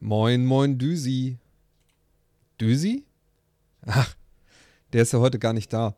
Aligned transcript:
Moin, 0.00 0.44
moin, 0.44 0.76
Düsi. 0.76 1.38
Düsi? 2.60 3.04
Ach, 3.86 4.14
der 4.92 5.02
ist 5.02 5.14
ja 5.14 5.20
heute 5.20 5.38
gar 5.38 5.54
nicht 5.54 5.72
da. 5.72 5.96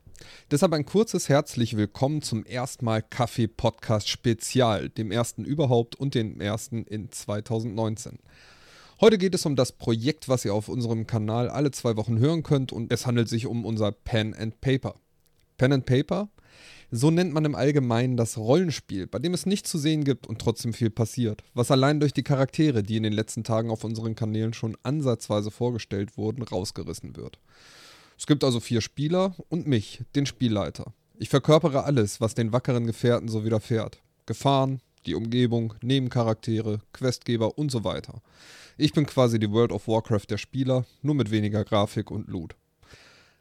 Deshalb 0.53 0.73
ein 0.73 0.87
kurzes 0.87 1.29
herzlich 1.29 1.77
willkommen 1.77 2.23
zum 2.23 2.47
erstmal 2.47 3.03
Kaffee 3.03 3.49
Podcast 3.49 4.09
Spezial, 4.09 4.89
dem 4.89 5.11
ersten 5.11 5.45
überhaupt 5.45 5.97
und 5.97 6.15
dem 6.15 6.41
ersten 6.41 6.85
in 6.85 7.11
2019. 7.11 8.21
Heute 9.01 9.19
geht 9.19 9.35
es 9.35 9.45
um 9.45 9.57
das 9.57 9.73
Projekt, 9.73 10.29
was 10.29 10.45
ihr 10.45 10.55
auf 10.55 10.69
unserem 10.69 11.09
Kanal 11.09 11.49
alle 11.49 11.73
zwei 11.73 11.97
Wochen 11.97 12.21
hören 12.21 12.45
könnt 12.45 12.73
und 12.73 12.93
es 12.93 13.05
handelt 13.05 13.29
sich 13.29 13.47
um 13.47 13.65
unser 13.65 13.91
Pen 13.91 14.33
and 14.33 14.61
Paper. 14.61 14.95
Pen 15.57 15.73
and 15.73 15.87
Paper 15.87 16.29
so 16.91 17.11
nennt 17.11 17.33
man 17.33 17.45
im 17.45 17.55
Allgemeinen 17.55 18.17
das 18.17 18.39
Rollenspiel, 18.39 19.07
bei 19.07 19.19
dem 19.19 19.35
es 19.35 19.47
nichts 19.47 19.71
zu 19.71 19.79
sehen 19.79 20.05
gibt 20.05 20.27
und 20.27 20.41
trotzdem 20.41 20.73
viel 20.73 20.91
passiert, 20.91 21.43
was 21.55 21.71
allein 21.71 22.01
durch 22.01 22.13
die 22.13 22.23
Charaktere, 22.23 22.83
die 22.83 22.97
in 22.97 23.03
den 23.03 23.13
letzten 23.13 23.45
Tagen 23.45 23.71
auf 23.71 23.85
unseren 23.85 24.15
Kanälen 24.15 24.55
schon 24.55 24.77
ansatzweise 24.83 25.51
vorgestellt 25.51 26.17
wurden, 26.17 26.43
rausgerissen 26.43 27.17
wird. 27.17 27.39
Es 28.17 28.27
gibt 28.27 28.43
also 28.43 28.59
vier 28.59 28.81
Spieler 28.81 29.35
und 29.49 29.67
mich, 29.67 30.03
den 30.15 30.27
Spielleiter. 30.27 30.93
Ich 31.19 31.29
verkörpere 31.29 31.85
alles, 31.85 32.21
was 32.21 32.35
den 32.35 32.53
wackeren 32.53 32.87
Gefährten 32.87 33.29
so 33.29 33.45
widerfährt. 33.45 34.01
Gefahren, 34.27 34.81
die 35.07 35.15
Umgebung, 35.15 35.75
Nebencharaktere, 35.83 36.81
Questgeber 36.93 37.59
und 37.59 37.71
so 37.71 37.85
weiter. 37.85 38.23
Ich 38.77 38.93
bin 38.93 39.07
quasi 39.07 39.39
die 39.39 39.51
World 39.51 39.73
of 39.73 39.89
Warcraft 39.89 40.27
der 40.31 40.39
Spieler, 40.39 40.85
nur 41.03 41.15
mit 41.15 41.31
weniger 41.31 41.65
Grafik 41.65 42.11
und 42.11 42.29
Loot. 42.29 42.55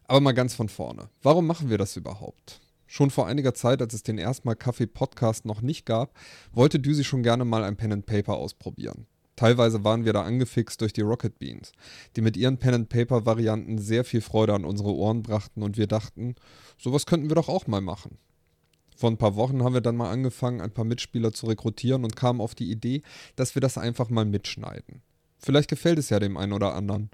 Aber 0.08 0.22
mal 0.22 0.34
ganz 0.34 0.56
von 0.56 0.70
vorne. 0.70 1.10
Warum 1.22 1.46
machen 1.46 1.70
wir 1.70 1.78
das 1.78 1.96
überhaupt? 1.98 2.60
Schon 2.88 3.12
vor 3.12 3.28
einiger 3.28 3.54
Zeit, 3.54 3.82
als 3.82 3.94
es 3.94 4.04
den 4.04 4.18
erstmal 4.18 4.56
Kaffee 4.56 4.88
Podcast 4.88 5.46
noch 5.46 5.62
nicht 5.62 5.86
gab, 5.86 6.18
wollte 6.54 6.80
Düsi 6.80 7.04
schon 7.04 7.22
gerne 7.22 7.46
mal 7.46 7.64
ein 7.64 7.76
Pen 7.76 7.92
and 7.92 8.06
Paper 8.06 8.36
ausprobieren. 8.36 9.06
Teilweise 9.36 9.84
waren 9.84 10.04
wir 10.04 10.14
da 10.14 10.24
angefixt 10.24 10.82
durch 10.82 10.94
die 10.94 11.02
Rocket 11.02 11.38
Beans, 11.38 11.74
die 12.16 12.22
mit 12.22 12.36
ihren 12.38 12.58
Pen 12.58 12.74
and 12.74 12.90
Paper 12.90 13.26
Varianten 13.26 13.78
sehr 13.78 14.04
viel 14.04 14.22
Freude 14.22 14.56
an 14.56 14.66
unsere 14.66 14.96
Ohren 14.96 15.22
brachten 15.22 15.62
und 15.62 15.78
wir 15.78 15.86
dachten, 15.86 16.36
sowas 16.78 17.06
könnten 17.06 17.30
wir 17.30 17.36
doch 17.36 17.50
auch 17.50 17.68
mal 17.68 17.82
machen. 17.82 18.18
Vor 18.96 19.12
ein 19.12 19.18
paar 19.18 19.36
Wochen 19.36 19.64
haben 19.64 19.76
wir 19.76 19.82
dann 19.82 19.96
mal 19.96 20.10
angefangen, 20.10 20.60
ein 20.60 20.74
paar 20.74 20.86
Mitspieler 20.86 21.32
zu 21.32 21.46
rekrutieren 21.46 22.04
und 22.04 22.16
kamen 22.16 22.42
auf 22.42 22.56
die 22.56 22.72
Idee, 22.72 23.04
dass 23.36 23.54
wir 23.54 23.62
das 23.62 23.78
einfach 23.78 24.10
mal 24.10 24.26
mitschneiden. 24.26 25.04
Vielleicht 25.38 25.70
gefällt 25.70 26.00
es 26.00 26.10
ja 26.10 26.20
dem 26.20 26.36
einen 26.36 26.54
oder 26.54 26.74
anderen. 26.74 27.12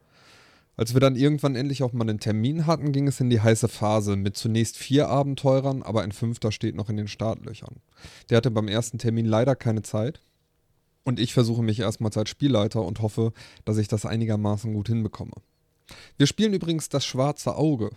Als 0.75 0.93
wir 0.93 0.99
dann 0.99 1.15
irgendwann 1.15 1.55
endlich 1.55 1.83
auch 1.83 1.93
mal 1.93 2.09
einen 2.09 2.19
Termin 2.19 2.65
hatten, 2.65 2.91
ging 2.91 3.07
es 3.07 3.19
in 3.19 3.29
die 3.29 3.41
heiße 3.41 3.67
Phase 3.67 4.15
mit 4.15 4.35
zunächst 4.35 4.77
vier 4.77 5.07
Abenteurern, 5.07 5.83
aber 5.83 6.01
ein 6.01 6.11
fünfter 6.11 6.51
steht 6.51 6.75
noch 6.75 6.89
in 6.89 6.97
den 6.97 7.07
Startlöchern. 7.07 7.75
Der 8.29 8.37
hatte 8.37 8.49
beim 8.49 8.67
ersten 8.67 8.97
Termin 8.97 9.25
leider 9.25 9.55
keine 9.55 9.83
Zeit. 9.83 10.21
Und 11.03 11.19
ich 11.19 11.33
versuche 11.33 11.61
mich 11.61 11.79
erstmals 11.79 12.17
als 12.17 12.29
Spielleiter 12.29 12.81
und 12.81 13.01
hoffe, 13.01 13.33
dass 13.65 13.77
ich 13.77 13.87
das 13.87 14.05
einigermaßen 14.05 14.73
gut 14.73 14.87
hinbekomme. 14.87 15.33
Wir 16.17 16.27
spielen 16.27 16.53
übrigens 16.53 16.89
das 16.89 17.05
schwarze 17.05 17.55
Auge. 17.55 17.91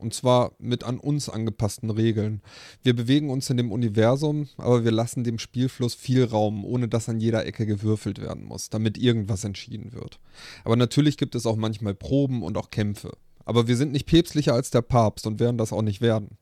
Und 0.00 0.14
zwar 0.14 0.52
mit 0.58 0.82
an 0.82 0.98
uns 0.98 1.28
angepassten 1.28 1.90
Regeln. 1.90 2.40
Wir 2.82 2.96
bewegen 2.96 3.28
uns 3.28 3.50
in 3.50 3.58
dem 3.58 3.70
Universum, 3.70 4.48
aber 4.56 4.82
wir 4.82 4.90
lassen 4.90 5.24
dem 5.24 5.38
Spielfluss 5.38 5.94
viel 5.94 6.24
Raum, 6.24 6.64
ohne 6.64 6.88
dass 6.88 7.08
an 7.10 7.20
jeder 7.20 7.44
Ecke 7.44 7.66
gewürfelt 7.66 8.18
werden 8.18 8.44
muss, 8.44 8.70
damit 8.70 8.96
irgendwas 8.96 9.44
entschieden 9.44 9.92
wird. 9.92 10.18
Aber 10.64 10.76
natürlich 10.76 11.18
gibt 11.18 11.34
es 11.34 11.44
auch 11.44 11.56
manchmal 11.56 11.94
Proben 11.94 12.42
und 12.42 12.56
auch 12.56 12.70
Kämpfe. 12.70 13.12
Aber 13.44 13.68
wir 13.68 13.76
sind 13.76 13.92
nicht 13.92 14.06
päpstlicher 14.06 14.54
als 14.54 14.70
der 14.70 14.82
Papst 14.82 15.26
und 15.26 15.38
werden 15.38 15.58
das 15.58 15.72
auch 15.72 15.82
nicht 15.82 16.00
werden. 16.00 16.38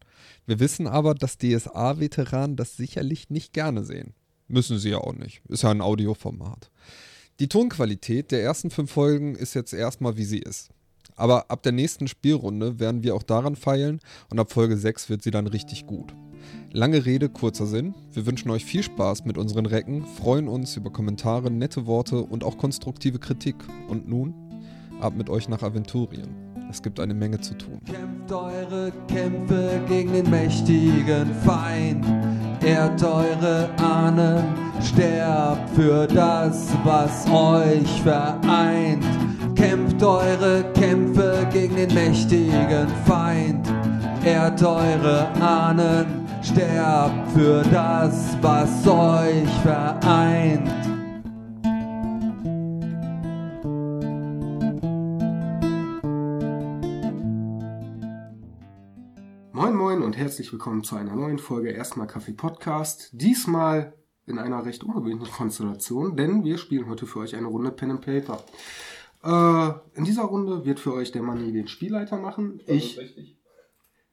Wir 0.46 0.60
wissen 0.60 0.86
aber, 0.86 1.14
dass 1.14 1.38
DSA-Veteranen 1.38 2.56
das 2.56 2.76
sicherlich 2.76 3.28
nicht 3.28 3.52
gerne 3.52 3.82
sehen. 3.82 4.14
Müssen 4.46 4.78
sie 4.78 4.90
ja 4.90 4.98
auch 4.98 5.14
nicht. 5.14 5.42
Ist 5.48 5.62
ja 5.62 5.70
ein 5.70 5.80
Audioformat. 5.80 6.70
Die 7.40 7.48
Tonqualität 7.48 8.30
der 8.30 8.42
ersten 8.42 8.70
fünf 8.70 8.90
Folgen 8.90 9.34
ist 9.34 9.54
jetzt 9.54 9.72
erstmal 9.72 10.16
wie 10.16 10.24
sie 10.24 10.38
ist. 10.38 10.70
Aber 11.18 11.50
ab 11.50 11.62
der 11.62 11.72
nächsten 11.72 12.08
Spielrunde 12.08 12.80
werden 12.80 13.02
wir 13.02 13.14
auch 13.14 13.22
daran 13.22 13.56
feilen 13.56 14.00
und 14.30 14.38
ab 14.38 14.52
Folge 14.52 14.76
6 14.76 15.10
wird 15.10 15.22
sie 15.22 15.30
dann 15.30 15.46
richtig 15.46 15.86
gut. 15.86 16.14
Lange 16.72 17.04
Rede, 17.04 17.28
kurzer 17.28 17.66
Sinn. 17.66 17.94
Wir 18.12 18.24
wünschen 18.24 18.50
euch 18.50 18.64
viel 18.64 18.82
Spaß 18.82 19.24
mit 19.24 19.36
unseren 19.36 19.66
Recken, 19.66 20.06
freuen 20.06 20.48
uns 20.48 20.76
über 20.76 20.90
Kommentare, 20.90 21.50
nette 21.50 21.86
Worte 21.86 22.22
und 22.22 22.44
auch 22.44 22.56
konstruktive 22.56 23.18
Kritik. 23.18 23.56
Und 23.88 24.08
nun, 24.08 24.34
ab 25.00 25.14
mit 25.16 25.28
euch 25.28 25.48
nach 25.48 25.62
Aventurien. 25.62 26.28
Es 26.70 26.82
gibt 26.82 27.00
eine 27.00 27.14
Menge 27.14 27.40
zu 27.40 27.54
tun. 27.54 27.80
Kämpft 27.86 28.30
eure 28.30 28.92
Kämpfe 29.08 29.80
gegen 29.88 30.12
den 30.12 30.28
mächtigen 30.28 31.34
Feind. 31.44 32.04
Ehrt 32.62 33.02
eure 33.02 33.70
Ahnen, 33.78 34.44
sterbt 34.82 35.70
für 35.70 36.06
das, 36.06 36.68
was 36.84 37.26
euch 37.30 38.02
vereint. 38.02 39.04
Kämpft 39.58 40.00
eure 40.04 40.72
Kämpfe 40.72 41.48
gegen 41.52 41.74
den 41.74 41.92
mächtigen 41.92 42.88
Feind. 43.04 43.66
Ehrt 44.24 44.62
eure 44.62 45.26
Ahnen, 45.40 46.28
sterbt 46.44 47.32
für 47.32 47.64
das, 47.64 48.36
was 48.40 48.86
euch 48.86 49.50
vereint. 49.64 50.70
Moin 59.50 59.74
Moin 59.74 60.02
und 60.02 60.16
herzlich 60.16 60.52
willkommen 60.52 60.84
zu 60.84 60.94
einer 60.94 61.16
neuen 61.16 61.40
Folge 61.40 61.70
Erstmal 61.70 62.06
Kaffee 62.06 62.32
Podcast. 62.32 63.10
Diesmal 63.12 63.92
in 64.24 64.38
einer 64.38 64.64
recht 64.64 64.84
ungewöhnlichen 64.84 65.34
Konstellation, 65.34 66.16
denn 66.16 66.44
wir 66.44 66.58
spielen 66.58 66.88
heute 66.88 67.06
für 67.06 67.18
euch 67.18 67.34
eine 67.34 67.48
Runde 67.48 67.72
Pen 67.72 67.90
and 67.90 68.02
Paper. 68.02 68.38
Äh, 69.22 69.70
in 69.94 70.04
dieser 70.04 70.24
Runde 70.24 70.64
wird 70.64 70.80
für 70.80 70.94
euch 70.94 71.12
der 71.12 71.22
Manni 71.22 71.52
den 71.52 71.68
Spielleiter 71.68 72.18
machen. 72.18 72.60
Ich, 72.66 72.98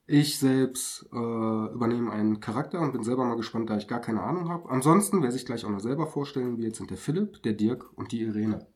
ich 0.08 0.40
selbst 0.40 1.08
äh, 1.12 1.74
übernehme 1.74 2.12
einen 2.12 2.40
Charakter 2.40 2.80
und 2.82 2.92
bin 2.92 3.04
selber 3.04 3.26
mal 3.26 3.38
gespannt, 3.38 3.70
da 3.70 3.78
ich 3.78 3.88
gar 3.88 4.02
keine 4.02 4.22
Ahnung 4.22 4.50
habe. 4.50 4.70
Ansonsten, 4.70 5.22
wer 5.22 5.32
sich 5.32 5.46
gleich 5.46 5.66
auch 5.66 5.70
noch 5.70 5.80
selber 5.80 6.08
vorstellen 6.08 6.58
wird, 6.58 6.76
sind 6.76 6.90
der 6.90 6.98
Philipp, 6.98 7.42
der 7.44 7.54
Dirk 7.54 7.92
und 7.98 8.12
die 8.12 8.22
Irene. 8.22 8.68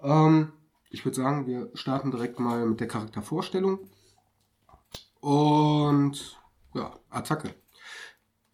Ähm, 0.00 0.52
ich 0.90 1.04
würde 1.04 1.16
sagen, 1.16 1.46
wir 1.46 1.70
starten 1.74 2.10
direkt 2.10 2.40
mal 2.40 2.66
mit 2.66 2.80
der 2.80 2.88
Charaktervorstellung. 2.88 3.78
Und 5.20 6.38
ja, 6.74 6.98
Attacke. 7.10 7.54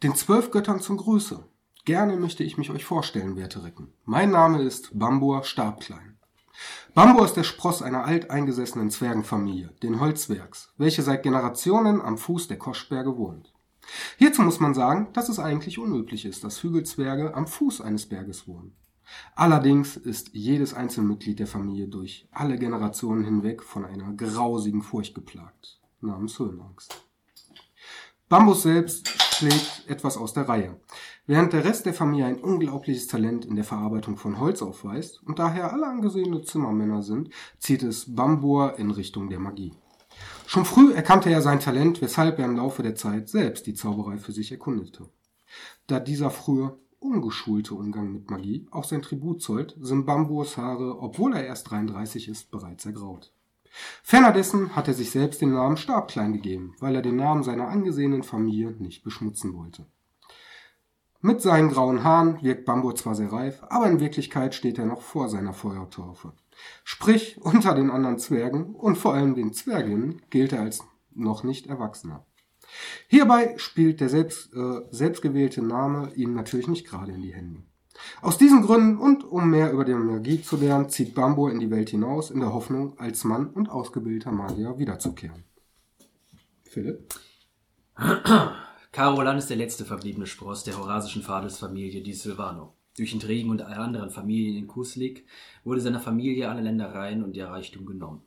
Den 0.02 0.14
zwölf 0.14 0.50
Göttern 0.50 0.80
zum 0.80 0.96
Grüße. 0.96 1.48
Gerne 1.84 2.16
möchte 2.16 2.42
ich 2.42 2.58
mich 2.58 2.70
euch 2.70 2.84
vorstellen, 2.84 3.36
werte 3.36 3.62
Recken. 3.62 3.92
Mein 4.04 4.30
Name 4.30 4.60
ist 4.60 4.98
Bambur 4.98 5.44
Stabklein. 5.44 6.15
Bambur 6.94 7.24
ist 7.24 7.34
der 7.34 7.44
Spross 7.44 7.82
einer 7.82 8.04
alteingesessenen 8.04 8.90
Zwergenfamilie, 8.90 9.70
den 9.82 10.00
Holzwerks, 10.00 10.72
welche 10.78 11.02
seit 11.02 11.22
Generationen 11.22 12.00
am 12.00 12.18
Fuß 12.18 12.48
der 12.48 12.58
Koschberge 12.58 13.16
wohnt. 13.16 13.52
Hierzu 14.16 14.42
muss 14.42 14.60
man 14.60 14.74
sagen, 14.74 15.08
dass 15.12 15.28
es 15.28 15.38
eigentlich 15.38 15.78
unüblich 15.78 16.24
ist, 16.24 16.42
dass 16.44 16.62
Hügelzwerge 16.62 17.34
am 17.34 17.46
Fuß 17.46 17.80
eines 17.80 18.08
Berges 18.08 18.48
wohnen. 18.48 18.74
Allerdings 19.34 19.96
ist 19.96 20.30
jedes 20.32 20.74
Einzelmitglied 20.74 21.38
der 21.38 21.46
Familie 21.46 21.86
durch 21.86 22.28
alle 22.32 22.58
Generationen 22.58 23.24
hinweg 23.24 23.62
von 23.62 23.84
einer 23.84 24.12
grausigen 24.12 24.82
Furcht 24.82 25.14
geplagt, 25.14 25.80
namens 26.00 26.38
Höhenangst. 26.38 27.04
Bambus 28.28 28.62
selbst 28.62 29.08
schlägt 29.34 29.84
etwas 29.86 30.16
aus 30.16 30.32
der 30.32 30.48
Reihe. 30.48 30.80
Während 31.28 31.52
der 31.52 31.64
Rest 31.64 31.86
der 31.86 31.94
Familie 31.94 32.26
ein 32.26 32.38
unglaubliches 32.38 33.08
Talent 33.08 33.44
in 33.44 33.56
der 33.56 33.64
Verarbeitung 33.64 34.16
von 34.16 34.38
Holz 34.38 34.62
aufweist 34.62 35.20
und 35.24 35.40
daher 35.40 35.72
alle 35.72 35.88
angesehene 35.88 36.42
Zimmermänner 36.42 37.02
sind, 37.02 37.30
zieht 37.58 37.82
es 37.82 38.14
Bambur 38.14 38.78
in 38.78 38.92
Richtung 38.92 39.28
der 39.28 39.40
Magie. 39.40 39.74
Schon 40.46 40.64
früh 40.64 40.92
erkannte 40.92 41.28
er 41.30 41.42
sein 41.42 41.58
Talent, 41.58 42.00
weshalb 42.00 42.38
er 42.38 42.44
im 42.44 42.56
Laufe 42.56 42.84
der 42.84 42.94
Zeit 42.94 43.28
selbst 43.28 43.66
die 43.66 43.74
Zauberei 43.74 44.18
für 44.18 44.30
sich 44.30 44.52
erkundete. 44.52 45.08
Da 45.88 45.98
dieser 45.98 46.30
frühe, 46.30 46.78
ungeschulte 47.00 47.74
Umgang 47.74 48.12
mit 48.12 48.30
Magie 48.30 48.68
auch 48.70 48.84
sein 48.84 49.02
Tribut 49.02 49.42
zollt, 49.42 49.76
sind 49.80 50.06
Bamburs 50.06 50.56
Haare, 50.56 51.00
obwohl 51.00 51.34
er 51.34 51.44
erst 51.44 51.68
33 51.72 52.28
ist, 52.28 52.52
bereits 52.52 52.86
ergraut. 52.86 53.32
Ferner 54.04 54.32
dessen 54.32 54.76
hat 54.76 54.86
er 54.86 54.94
sich 54.94 55.10
selbst 55.10 55.40
den 55.40 55.52
Namen 55.52 55.76
Stabklein 55.76 56.32
gegeben, 56.32 56.76
weil 56.78 56.94
er 56.94 57.02
den 57.02 57.16
Namen 57.16 57.42
seiner 57.42 57.66
angesehenen 57.66 58.22
Familie 58.22 58.70
nicht 58.78 59.02
beschmutzen 59.02 59.54
wollte. 59.54 59.86
Mit 61.26 61.42
seinen 61.42 61.70
grauen 61.70 62.04
Haaren 62.04 62.40
wirkt 62.44 62.66
Bambur 62.66 62.94
zwar 62.94 63.16
sehr 63.16 63.32
reif, 63.32 63.60
aber 63.68 63.88
in 63.88 63.98
Wirklichkeit 63.98 64.54
steht 64.54 64.78
er 64.78 64.86
noch 64.86 65.02
vor 65.02 65.28
seiner 65.28 65.52
Feuertaufe. 65.52 66.32
Sprich, 66.84 67.42
unter 67.42 67.74
den 67.74 67.90
anderen 67.90 68.20
Zwergen 68.20 68.76
und 68.76 68.96
vor 68.96 69.12
allem 69.12 69.34
den 69.34 69.52
Zwerginnen 69.52 70.22
gilt 70.30 70.52
er 70.52 70.60
als 70.60 70.84
noch 71.16 71.42
nicht 71.42 71.66
Erwachsener. 71.66 72.24
Hierbei 73.08 73.54
spielt 73.56 74.00
der 74.00 74.08
selbst, 74.08 74.54
äh, 74.54 74.82
selbstgewählte 74.92 75.62
Name 75.62 76.12
ihm 76.14 76.32
natürlich 76.32 76.68
nicht 76.68 76.86
gerade 76.86 77.10
in 77.10 77.22
die 77.22 77.34
Hände. 77.34 77.64
Aus 78.22 78.38
diesen 78.38 78.62
Gründen 78.62 78.96
und 78.96 79.24
um 79.24 79.50
mehr 79.50 79.72
über 79.72 79.84
die 79.84 79.94
Magie 79.94 80.40
zu 80.42 80.56
lernen, 80.56 80.90
zieht 80.90 81.16
Bambur 81.16 81.50
in 81.50 81.58
die 81.58 81.72
Welt 81.72 81.90
hinaus, 81.90 82.30
in 82.30 82.38
der 82.38 82.54
Hoffnung, 82.54 83.00
als 83.00 83.24
Mann 83.24 83.48
und 83.48 83.68
ausgebildeter 83.68 84.30
Magier 84.30 84.78
wiederzukehren. 84.78 85.42
Philipp? 86.62 87.12
Carolan 88.96 89.36
ist 89.36 89.50
der 89.50 89.58
letzte 89.58 89.84
verbliebene 89.84 90.24
Spross 90.24 90.64
der 90.64 90.78
horasischen 90.78 91.20
Fadelsfamilie 91.20 92.00
Di 92.00 92.14
Silvano. 92.14 92.72
Durch 92.96 93.12
Intrigen 93.12 93.50
und 93.50 93.60
anderen 93.60 94.08
Familien 94.08 94.56
in 94.56 94.66
Kuslik 94.66 95.26
wurde 95.64 95.82
seiner 95.82 96.00
Familie 96.00 96.48
alle 96.48 96.62
Ländereien 96.62 97.22
und 97.22 97.36
ihr 97.36 97.46
Reichtum 97.46 97.84
genommen. 97.84 98.22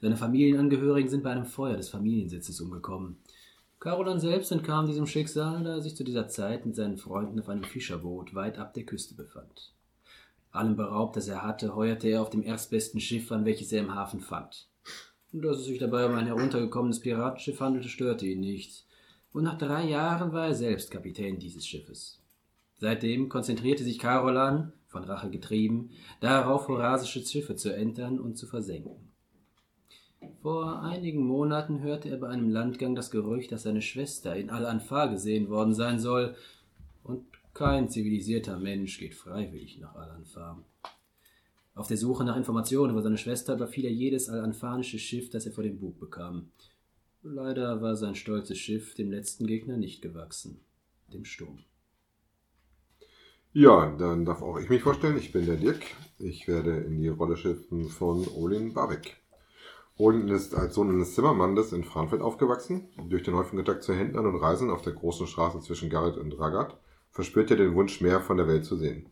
Seine 0.00 0.16
Familienangehörigen 0.16 1.10
sind 1.10 1.22
bei 1.22 1.32
einem 1.32 1.44
Feuer 1.44 1.76
des 1.76 1.90
Familiensitzes 1.90 2.62
umgekommen. 2.62 3.18
Carolan 3.78 4.18
selbst 4.18 4.50
entkam 4.52 4.86
diesem 4.86 5.06
Schicksal, 5.06 5.62
da 5.62 5.74
er 5.74 5.82
sich 5.82 5.94
zu 5.94 6.02
dieser 6.02 6.28
Zeit 6.28 6.64
mit 6.64 6.76
seinen 6.76 6.96
Freunden 6.96 7.38
auf 7.38 7.50
einem 7.50 7.64
Fischerboot 7.64 8.34
weit 8.34 8.58
ab 8.58 8.72
der 8.72 8.86
Küste 8.86 9.14
befand. 9.14 9.74
Allem 10.50 10.76
beraubt, 10.76 11.16
das 11.16 11.28
er 11.28 11.42
hatte, 11.42 11.76
heuerte 11.76 12.08
er 12.08 12.22
auf 12.22 12.30
dem 12.30 12.42
erstbesten 12.42 13.00
Schiff 13.00 13.30
an, 13.32 13.44
welches 13.44 13.70
er 13.70 13.80
im 13.80 13.94
Hafen 13.94 14.20
fand. 14.20 14.66
Dass 15.32 15.58
es 15.58 15.66
sich 15.66 15.78
dabei 15.78 16.06
um 16.06 16.14
ein 16.14 16.24
heruntergekommenes 16.24 17.00
Piratenschiff 17.00 17.60
handelte, 17.60 17.90
störte 17.90 18.24
ihn 18.24 18.40
nicht. 18.40 18.85
Und 19.36 19.44
nach 19.44 19.58
drei 19.58 19.84
Jahren 19.84 20.32
war 20.32 20.46
er 20.46 20.54
selbst 20.54 20.90
Kapitän 20.90 21.38
dieses 21.38 21.66
Schiffes. 21.66 22.22
Seitdem 22.78 23.28
konzentrierte 23.28 23.84
sich 23.84 23.98
Carolan, 23.98 24.72
von 24.86 25.04
Rache 25.04 25.28
getrieben, 25.28 25.90
darauf, 26.20 26.68
horasische 26.68 27.20
Schiffe 27.20 27.54
zu 27.54 27.68
entern 27.68 28.18
und 28.18 28.38
zu 28.38 28.46
versenken. 28.46 29.12
Vor 30.40 30.82
einigen 30.82 31.22
Monaten 31.26 31.80
hörte 31.82 32.08
er 32.08 32.16
bei 32.16 32.28
einem 32.28 32.48
Landgang 32.48 32.94
das 32.94 33.10
Gerücht, 33.10 33.52
dass 33.52 33.64
seine 33.64 33.82
Schwester 33.82 34.34
in 34.34 34.48
Al-Anfar 34.48 35.10
gesehen 35.10 35.50
worden 35.50 35.74
sein 35.74 35.98
soll, 35.98 36.34
und 37.04 37.26
kein 37.52 37.90
zivilisierter 37.90 38.58
Mensch 38.58 38.98
geht 38.98 39.14
freiwillig 39.14 39.78
nach 39.78 39.96
Al-Anfar. 39.96 40.64
Auf 41.74 41.88
der 41.88 41.98
Suche 41.98 42.24
nach 42.24 42.38
Informationen 42.38 42.92
über 42.92 43.02
seine 43.02 43.18
Schwester 43.18 43.52
überfiel 43.52 43.84
er 43.84 43.92
jedes 43.92 44.30
al-anfanische 44.30 44.98
Schiff, 44.98 45.28
das 45.28 45.44
er 45.44 45.52
vor 45.52 45.62
dem 45.62 45.78
Bug 45.78 46.00
bekam. 46.00 46.52
Leider 47.28 47.82
war 47.82 47.96
sein 47.96 48.14
stolzes 48.14 48.56
Schiff 48.56 48.94
dem 48.94 49.10
letzten 49.10 49.48
Gegner 49.48 49.76
nicht 49.76 50.00
gewachsen, 50.00 50.60
dem 51.12 51.24
Sturm. 51.24 51.58
Ja, 53.52 53.96
dann 53.96 54.24
darf 54.24 54.42
auch 54.42 54.60
ich 54.60 54.68
mich 54.68 54.80
vorstellen. 54.80 55.18
Ich 55.18 55.32
bin 55.32 55.44
der 55.44 55.56
Dirk. 55.56 55.82
Ich 56.20 56.46
werde 56.46 56.76
in 56.76 57.00
die 57.00 57.08
Rolle 57.08 57.36
schlüpfen 57.36 57.88
von 57.88 58.28
Olin 58.36 58.74
Barbeck. 58.74 59.16
Olin 59.96 60.28
ist 60.28 60.54
als 60.54 60.76
Sohn 60.76 60.88
eines 60.88 61.16
Zimmermannes 61.16 61.72
in 61.72 61.82
Frankfurt 61.82 62.20
aufgewachsen. 62.20 62.90
Durch 63.08 63.24
den 63.24 63.34
häufigen 63.34 63.56
Kontakt 63.56 63.82
zu 63.82 63.92
Händlern 63.92 64.26
und 64.26 64.36
Reisen 64.36 64.70
auf 64.70 64.82
der 64.82 64.92
großen 64.92 65.26
Straße 65.26 65.60
zwischen 65.60 65.90
Garrett 65.90 66.18
und 66.18 66.38
Ragat 66.38 66.78
verspürt 67.10 67.50
er 67.50 67.56
den 67.56 67.74
Wunsch, 67.74 68.00
mehr 68.00 68.20
von 68.20 68.36
der 68.36 68.46
Welt 68.46 68.64
zu 68.64 68.76
sehen. 68.76 69.08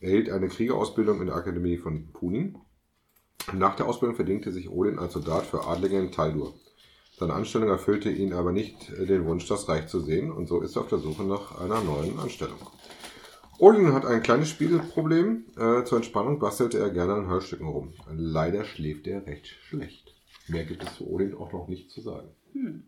Er 0.00 0.10
erhielt 0.10 0.28
eine 0.28 0.48
Kriegerausbildung 0.48 1.20
in 1.20 1.28
der 1.28 1.36
Akademie 1.36 1.78
von 1.78 2.08
Punin. 2.12 2.58
Nach 3.54 3.74
der 3.74 3.86
Ausbildung 3.86 4.16
verdingte 4.16 4.52
sich 4.52 4.68
Olin 4.68 4.98
als 4.98 5.14
Soldat 5.14 5.46
für 5.46 5.66
Adlige 5.66 5.98
in 5.98 6.12
Taldur. 6.12 6.52
Seine 7.16 7.34
Anstellung 7.34 7.68
erfüllte 7.68 8.10
ihn 8.10 8.32
aber 8.32 8.52
nicht 8.52 8.90
den 8.90 9.24
Wunsch, 9.24 9.46
das 9.46 9.68
Reich 9.68 9.86
zu 9.86 10.00
sehen, 10.00 10.32
und 10.32 10.48
so 10.48 10.60
ist 10.60 10.76
er 10.76 10.82
auf 10.82 10.88
der 10.88 10.98
Suche 10.98 11.22
nach 11.22 11.60
einer 11.60 11.80
neuen 11.80 12.18
Anstellung. 12.18 12.58
Olin 13.58 13.92
hat 13.92 14.04
ein 14.04 14.22
kleines 14.22 14.48
Spielproblem. 14.48 15.44
Äh, 15.56 15.84
zur 15.84 15.98
Entspannung 15.98 16.40
bastelte 16.40 16.78
er 16.78 16.90
gerne 16.90 17.14
an 17.14 17.28
Hörstücken 17.28 17.68
rum. 17.68 17.92
Leider 18.10 18.64
schläft 18.64 19.06
er 19.06 19.26
recht 19.26 19.46
schlecht. 19.46 20.12
Mehr 20.48 20.64
gibt 20.64 20.82
es 20.82 20.96
zu 20.96 21.08
Olin 21.08 21.34
auch 21.34 21.52
noch 21.52 21.68
nicht 21.68 21.90
zu 21.90 22.00
sagen. 22.00 22.28
Hm. 22.52 22.84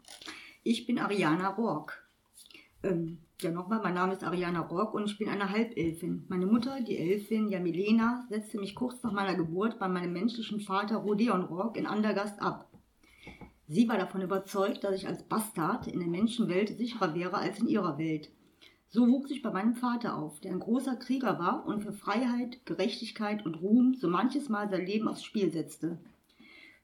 Ich 0.64 0.86
bin 0.86 0.98
Ariana 0.98 1.50
Rock. 1.50 1.92
Ähm, 2.82 3.18
ja, 3.40 3.50
nochmal, 3.50 3.80
mein 3.82 3.94
Name 3.94 4.14
ist 4.14 4.24
Ariana 4.24 4.60
Rock 4.60 4.94
und 4.94 5.04
ich 5.04 5.18
bin 5.18 5.28
eine 5.28 5.50
Halbelfin. 5.50 6.24
Meine 6.28 6.46
Mutter, 6.46 6.80
die 6.80 6.98
Elfin 6.98 7.48
Jamilena, 7.48 8.26
setzte 8.28 8.58
mich 8.58 8.74
kurz 8.74 9.02
nach 9.02 9.12
meiner 9.12 9.36
Geburt 9.36 9.78
bei 9.78 9.88
meinem 9.88 10.12
menschlichen 10.12 10.60
Vater 10.60 10.96
Rodeon 10.96 11.42
Rock 11.42 11.76
in 11.76 11.86
Andergast 11.86 12.40
ab. 12.40 12.65
Sie 13.68 13.88
war 13.88 13.98
davon 13.98 14.22
überzeugt, 14.22 14.84
dass 14.84 14.94
ich 14.94 15.08
als 15.08 15.24
Bastard 15.24 15.88
in 15.88 15.98
der 15.98 16.08
Menschenwelt 16.08 16.76
sicherer 16.78 17.14
wäre 17.14 17.36
als 17.36 17.58
in 17.58 17.66
ihrer 17.66 17.98
Welt. 17.98 18.30
So 18.88 19.08
wuchs 19.08 19.30
ich 19.32 19.42
bei 19.42 19.50
meinem 19.50 19.74
Vater 19.74 20.16
auf, 20.16 20.38
der 20.40 20.52
ein 20.52 20.60
großer 20.60 20.94
Krieger 20.96 21.40
war 21.40 21.66
und 21.66 21.82
für 21.82 21.92
Freiheit, 21.92 22.64
Gerechtigkeit 22.64 23.44
und 23.44 23.56
Ruhm 23.56 23.94
so 23.94 24.08
manches 24.08 24.48
Mal 24.48 24.70
sein 24.70 24.86
Leben 24.86 25.08
aufs 25.08 25.24
Spiel 25.24 25.50
setzte. 25.50 25.98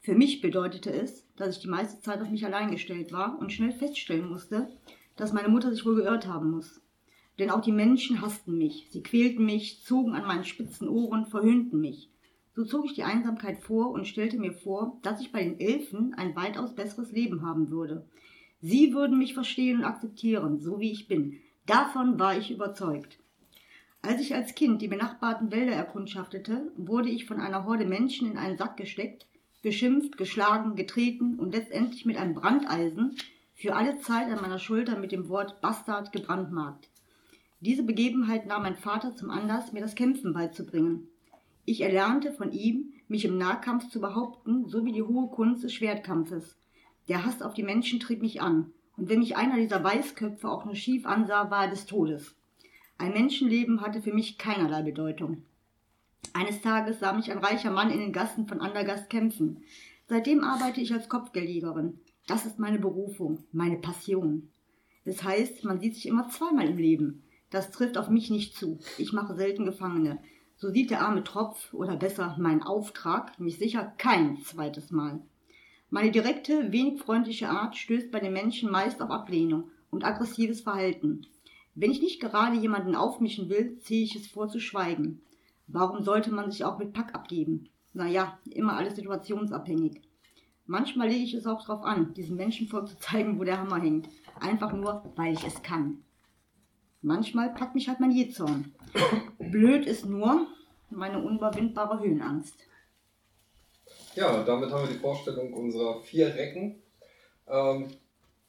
Für 0.01 0.17
mich 0.17 0.41
bedeutete 0.41 0.93
es, 0.93 1.25
dass 1.37 1.57
ich 1.57 1.63
die 1.63 1.69
meiste 1.69 2.01
Zeit 2.01 2.21
auf 2.21 2.29
mich 2.29 2.45
allein 2.45 2.73
gestellt 2.73 3.13
war 3.13 3.39
und 3.39 3.53
schnell 3.53 3.71
feststellen 3.71 4.29
musste, 4.29 4.69
dass 5.15 5.33
meine 5.33 5.49
Mutter 5.49 5.71
sich 5.71 5.87
wohl 5.87 5.95
geirrt 5.95 6.27
haben 6.27 6.51
muss. 6.51 6.81
Denn 7.39 7.51
auch 7.51 7.61
die 7.61 7.73
Menschen 7.73 8.21
hassten 8.21 8.59
mich, 8.59 8.89
sie 8.91 9.05
quälten 9.05 9.45
mich, 9.45 9.85
zogen 9.85 10.15
an 10.15 10.27
meinen 10.27 10.45
spitzen 10.45 10.89
Ohren, 10.89 11.27
verhöhnten 11.27 11.81
mich. 11.81 12.12
So 12.55 12.65
zog 12.65 12.85
ich 12.85 12.95
die 12.95 13.05
Einsamkeit 13.05 13.59
vor 13.59 13.91
und 13.91 14.07
stellte 14.07 14.39
mir 14.39 14.53
vor, 14.53 14.99
dass 15.03 15.21
ich 15.21 15.33
bei 15.33 15.43
den 15.43 15.59
Elfen 15.59 16.15
ein 16.15 16.37
weitaus 16.37 16.75
besseres 16.75 17.13
Leben 17.13 17.43
haben 17.43 17.71
würde. 17.71 18.07
Sie 18.61 18.93
würden 18.93 19.19
mich 19.19 19.35
verstehen 19.35 19.79
und 19.79 19.85
akzeptieren, 19.85 20.61
so 20.61 20.79
wie 20.79 20.93
ich 20.93 21.09
bin, 21.09 21.41
Davon 21.67 22.19
war 22.19 22.37
ich 22.37 22.51
überzeugt. 22.51 23.19
Als 24.03 24.21
ich 24.21 24.35
als 24.35 24.57
Kind 24.57 24.83
die 24.83 24.89
benachbarten 24.89 25.53
Wälder 25.53 25.73
erkundschaftete, 25.73 26.73
wurde 26.77 27.09
ich 27.09 27.27
von 27.27 27.39
einer 27.39 27.65
Horde 27.65 27.85
Menschen 27.85 28.29
in 28.29 28.37
einen 28.37 28.59
Sack 28.59 28.77
gesteckt, 28.77 29.27
beschimpft, 29.63 30.17
geschlagen, 30.17 30.75
getreten 30.75 31.39
und 31.39 31.55
letztendlich 31.55 32.05
mit 32.05 32.17
einem 32.17 32.35
Brandeisen 32.35 33.17
für 33.55 33.77
alle 33.77 34.01
Zeit 34.01 34.27
an 34.29 34.43
meiner 34.43 34.59
Schulter 34.59 34.99
mit 34.99 35.13
dem 35.13 35.29
Wort 35.29 35.61
Bastard 35.61 36.11
gebrandmarkt. 36.11 36.89
Diese 37.61 37.85
Begebenheit 37.85 38.47
nahm 38.47 38.63
mein 38.63 38.75
Vater 38.75 39.15
zum 39.15 39.31
Anlass, 39.31 39.73
mir 39.73 39.83
das 39.83 39.95
Kämpfen 39.95 40.33
beizubringen. 40.33 41.07
Ich 41.65 41.81
erlernte 41.81 42.33
von 42.33 42.53
ihm, 42.53 42.93
mich 43.09 43.25
im 43.25 43.39
Nahkampf 43.39 43.89
zu 43.89 44.01
behaupten, 44.01 44.69
sowie 44.69 44.93
die 44.93 45.03
hohe 45.03 45.29
Kunst 45.29 45.63
des 45.63 45.73
Schwertkampfes. 45.73 46.57
Der 47.09 47.25
Hass 47.25 47.43
auf 47.43 47.55
die 47.55 47.63
Menschen 47.63 48.01
trieb 48.01 48.21
mich 48.21 48.41
an 48.41 48.73
und 48.97 49.09
wenn 49.09 49.21
mich 49.21 49.37
einer 49.37 49.57
dieser 49.57 49.83
Weißköpfe 49.83 50.49
auch 50.49 50.65
nur 50.65 50.75
schief 50.75 51.07
ansah, 51.07 51.51
war 51.51 51.65
er 51.65 51.71
des 51.71 51.87
Todes. 51.87 52.35
Ein 52.99 53.13
Menschenleben 53.13 53.81
hatte 53.81 54.03
für 54.03 54.13
mich 54.13 54.39
keinerlei 54.39 54.83
Bedeutung. 54.83 55.43
Eines 56.35 56.63
Tages 56.63 57.01
sah 57.01 57.13
mich 57.13 57.31
ein 57.31 57.39
reicher 57.39 57.71
Mann 57.71 57.91
in 57.91 58.01
den 58.01 58.13
Gassen 58.13 58.47
von 58.47 58.61
Andergast 58.61 59.11
kämpfen. 59.11 59.63
Seitdem 60.07 60.45
arbeite 60.45 60.81
ich 60.81 60.93
als 60.93 61.09
Kopfgeldjägerin. 61.09 61.99
Das 62.27 62.47
ist 62.47 62.59
meine 62.59 62.79
Berufung, 62.79 63.45
meine 63.53 63.77
Passion. 63.77 64.51
Das 65.05 65.25
heißt, 65.25 65.65
man 65.65 65.81
sieht 65.81 65.95
sich 65.95 66.07
immer 66.07 66.29
zweimal 66.29 66.69
im 66.69 66.79
Leben. 66.79 67.25
Das 67.51 67.71
trifft 67.71 67.99
auf 67.99 68.09
mich 68.09 68.31
nicht 68.31 68.55
zu. 68.55 68.79
Ich 68.99 69.13
mache 69.13 69.35
selten 69.35 69.65
Gefangene. 69.65 70.19
So 70.63 70.71
sieht 70.71 70.93
der 70.93 71.01
arme 71.01 71.25
Tropf, 71.25 71.75
oder 71.75 71.97
besser 71.97 72.37
mein 72.39 72.63
Auftrag, 72.63 73.41
mich 73.41 73.59
sicher 73.59 73.95
kein 73.99 74.39
zweites 74.45 74.93
Mal. 74.93 75.21
Meine 75.91 76.13
direkte, 76.13 76.71
wenig 76.71 77.03
freundliche 77.03 77.49
Art 77.49 77.77
stößt 77.77 78.13
bei 78.13 78.21
den 78.21 78.33
Menschen 78.33 78.71
meist 78.71 79.03
auf 79.03 79.11
Ablehnung 79.11 79.73
und 79.91 80.05
aggressives 80.05 80.61
Verhalten. 80.61 81.27
Wenn 81.75 81.91
ich 81.91 82.01
nicht 82.01 82.21
gerade 82.21 82.55
jemanden 82.55 82.95
aufmischen 82.95 83.49
will, 83.49 83.77
ziehe 83.81 84.05
ich 84.05 84.15
es 84.15 84.29
vor 84.29 84.49
zu 84.49 84.61
schweigen. 84.61 85.21
Warum 85.67 86.05
sollte 86.05 86.33
man 86.33 86.53
sich 86.53 86.65
auch 86.65 86.79
mit 86.79 86.93
Pack 86.93 87.13
abgeben? 87.13 87.69
Naja, 87.93 88.39
immer 88.49 88.77
alles 88.77 88.95
situationsabhängig. 88.95 90.01
Manchmal 90.67 91.09
lege 91.09 91.25
ich 91.25 91.35
es 91.35 91.49
auch 91.49 91.67
darauf 91.67 91.83
an, 91.83 92.15
diesem 92.15 92.37
Menschen 92.37 92.69
vorzuzeigen, 92.69 93.37
wo 93.41 93.43
der 93.43 93.59
Hammer 93.59 93.81
hängt. 93.81 94.09
Einfach 94.39 94.73
nur, 94.73 95.13
weil 95.17 95.33
ich 95.33 95.45
es 95.45 95.61
kann. 95.65 96.05
Manchmal 97.03 97.53
packt 97.53 97.75
mich 97.75 97.89
halt 97.89 97.99
mein 97.99 98.13
Jezorn. 98.13 98.73
Blöd 99.39 99.87
ist 99.87 100.07
nur 100.07 100.47
meine 100.89 101.21
unüberwindbare 101.21 101.99
Höhenangst. 102.01 102.55
Ja, 104.15 104.45
damit 104.45 104.71
haben 104.71 104.87
wir 104.87 104.95
die 104.95 105.01
Vorstellung 105.01 105.53
unserer 105.53 106.01
vier 106.03 106.35
Recken, 106.35 106.81
ähm, 107.49 107.89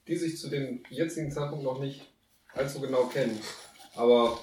die 0.08 0.16
sich 0.16 0.38
zu 0.38 0.50
dem 0.50 0.84
jetzigen 0.90 1.32
Zeitpunkt 1.32 1.64
noch 1.64 1.80
nicht 1.80 2.14
allzu 2.54 2.80
genau 2.80 3.06
kennen. 3.06 3.40
Aber 3.96 4.40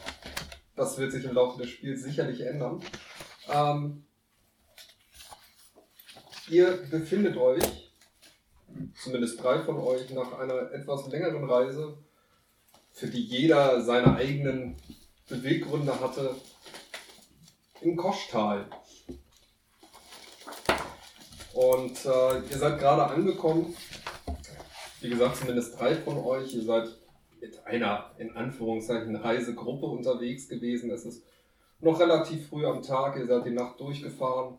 das 0.75 0.99
wird 0.99 1.13
sich 1.13 1.25
im 1.25 1.35
Laufe 1.35 1.61
des 1.63 1.71
Spiels 1.71 2.03
sicherlich 2.03 2.41
ändern. 2.41 2.83
Ähm, 3.49 4.05
ihr 6.49 6.79
befindet 6.91 7.37
euch, 7.37 7.93
zumindest 9.01 9.41
drei 9.43 9.63
von 9.63 9.77
euch, 9.77 10.11
nach 10.11 10.39
einer 10.39 10.73
etwas 10.73 11.07
längeren 11.09 11.45
Reise, 11.49 11.99
für 13.01 13.07
die 13.07 13.23
jeder 13.23 13.81
seine 13.81 14.15
eigenen 14.15 14.77
Beweggründe 15.27 15.99
hatte, 16.01 16.35
im 17.81 17.97
Koschtal. 17.97 18.67
Und 21.55 22.05
äh, 22.05 22.41
ihr 22.51 22.59
seid 22.59 22.79
gerade 22.79 23.07
angekommen. 23.07 23.75
Wie 25.01 25.09
gesagt, 25.09 25.37
zumindest 25.37 25.81
drei 25.81 25.95
von 25.95 26.19
euch. 26.19 26.55
Ihr 26.55 26.63
seid 26.63 26.91
mit 27.41 27.67
einer, 27.67 28.11
in 28.19 28.37
Anführungszeichen, 28.37 29.17
Reisegruppe 29.17 29.87
unterwegs 29.87 30.47
gewesen. 30.47 30.91
Es 30.91 31.07
ist 31.07 31.23
noch 31.81 31.99
relativ 31.99 32.49
früh 32.49 32.67
am 32.67 32.83
Tag. 32.83 33.17
Ihr 33.17 33.27
seid 33.27 33.47
die 33.47 33.51
Nacht 33.51 33.81
durchgefahren. 33.81 34.59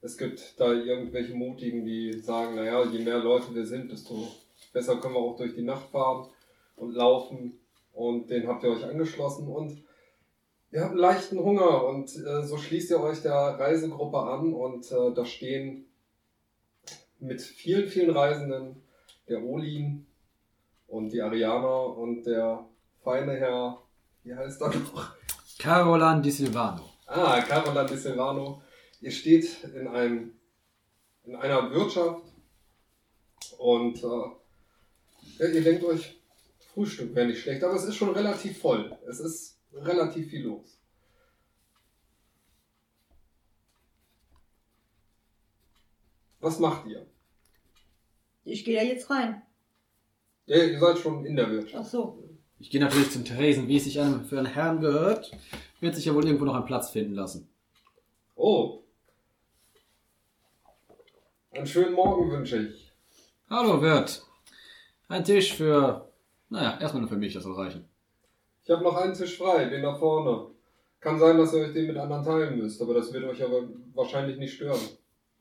Es 0.00 0.16
gibt 0.16 0.58
da 0.58 0.72
irgendwelche 0.72 1.34
Mutigen, 1.34 1.84
die 1.84 2.20
sagen, 2.20 2.54
naja, 2.54 2.84
je 2.84 3.00
mehr 3.00 3.18
Leute 3.18 3.54
wir 3.54 3.66
sind, 3.66 3.92
desto 3.92 4.28
besser 4.72 4.96
können 4.96 5.14
wir 5.14 5.20
auch 5.20 5.36
durch 5.36 5.54
die 5.54 5.62
Nacht 5.62 5.90
fahren 5.90 6.28
und 6.76 6.94
laufen. 6.94 7.60
Und 7.92 8.28
den 8.30 8.48
habt 8.48 8.64
ihr 8.64 8.70
euch 8.70 8.84
angeschlossen 8.84 9.48
und 9.48 9.84
ihr 10.72 10.80
habt 10.80 10.90
einen 10.90 11.00
leichten 11.00 11.38
Hunger 11.38 11.84
und 11.86 12.10
äh, 12.16 12.42
so 12.42 12.58
schließt 12.58 12.90
ihr 12.90 13.00
euch 13.00 13.22
der 13.22 13.34
Reisegruppe 13.34 14.18
an 14.18 14.52
und 14.52 14.90
äh, 14.90 15.14
da 15.14 15.24
stehen 15.24 15.86
mit 17.20 17.40
vielen, 17.40 17.88
vielen 17.88 18.10
Reisenden 18.10 18.82
der 19.28 19.44
Olin 19.44 20.06
und 20.88 21.10
die 21.10 21.22
Ariana 21.22 21.76
und 21.84 22.24
der 22.24 22.66
feine 23.02 23.36
Herr, 23.36 23.82
wie 24.24 24.34
heißt 24.34 24.60
er 24.60 24.68
noch? 24.68 25.14
Carolan 25.58 26.22
Di 26.22 26.30
Silvano. 26.30 26.82
Ah, 27.06 27.40
Carolan 27.40 27.86
Di 27.86 27.96
Silvano. 27.96 28.62
Ihr 29.00 29.10
steht 29.10 29.64
in, 29.64 29.86
einem, 29.86 30.32
in 31.24 31.36
einer 31.36 31.70
Wirtschaft 31.70 32.24
und 33.58 34.02
äh, 34.02 35.46
ihr 35.52 35.62
denkt 35.62 35.84
euch, 35.84 36.20
Frühstück 36.74 37.14
wäre 37.14 37.28
nicht 37.28 37.40
schlecht, 37.40 37.62
aber 37.62 37.74
es 37.74 37.84
ist 37.84 37.94
schon 37.94 38.10
relativ 38.10 38.58
voll. 38.58 38.98
Es 39.08 39.20
ist 39.20 39.60
relativ 39.72 40.30
viel 40.30 40.42
los. 40.42 40.76
Was 46.40 46.58
macht 46.58 46.86
ihr? 46.86 47.06
Ich 48.42 48.64
gehe 48.64 48.76
da 48.76 48.82
jetzt 48.82 49.08
rein. 49.08 49.40
Ja, 50.46 50.56
ihr 50.56 50.78
seid 50.78 50.98
schon 50.98 51.24
in 51.24 51.36
der 51.36 51.48
Wirtschaft. 51.48 51.84
Ach 51.86 51.90
so. 51.90 52.22
Ich 52.58 52.70
gehe 52.70 52.80
natürlich 52.80 53.10
zum 53.10 53.24
Tresen, 53.24 53.68
wie 53.68 53.76
es 53.76 53.84
sich 53.84 54.00
einem 54.00 54.24
für 54.24 54.38
einen 54.38 54.52
Herrn 54.52 54.80
gehört. 54.80 55.30
Wird 55.80 55.94
sich 55.94 56.04
ja 56.06 56.14
wohl 56.14 56.26
irgendwo 56.26 56.44
noch 56.44 56.54
einen 56.54 56.66
Platz 56.66 56.90
finden 56.90 57.14
lassen. 57.14 57.48
Oh. 58.34 58.82
Einen 61.52 61.66
schönen 61.66 61.94
Morgen 61.94 62.30
wünsche 62.30 62.66
ich. 62.66 62.92
Hallo 63.48 63.80
Wirt. 63.80 64.26
Ein 65.08 65.24
Tisch 65.24 65.54
für. 65.54 66.12
Naja, 66.54 66.78
erstmal 66.80 67.00
nur 67.00 67.08
für 67.08 67.16
mich, 67.16 67.34
das 67.34 67.42
soll 67.42 67.54
reichen. 67.54 67.84
Ich 68.62 68.70
habe 68.70 68.84
noch 68.84 68.96
einen 68.96 69.12
Tisch 69.12 69.36
frei, 69.36 69.64
den 69.64 69.82
da 69.82 69.92
vorne. 69.92 70.52
Kann 71.00 71.18
sein, 71.18 71.36
dass 71.36 71.52
ihr 71.52 71.62
euch 71.62 71.72
den 71.72 71.88
mit 71.88 71.96
anderen 71.96 72.24
teilen 72.24 72.56
müsst, 72.56 72.80
aber 72.80 72.94
das 72.94 73.12
wird 73.12 73.24
euch 73.24 73.42
aber 73.42 73.68
wahrscheinlich 73.92 74.38
nicht 74.38 74.54
stören. 74.54 74.78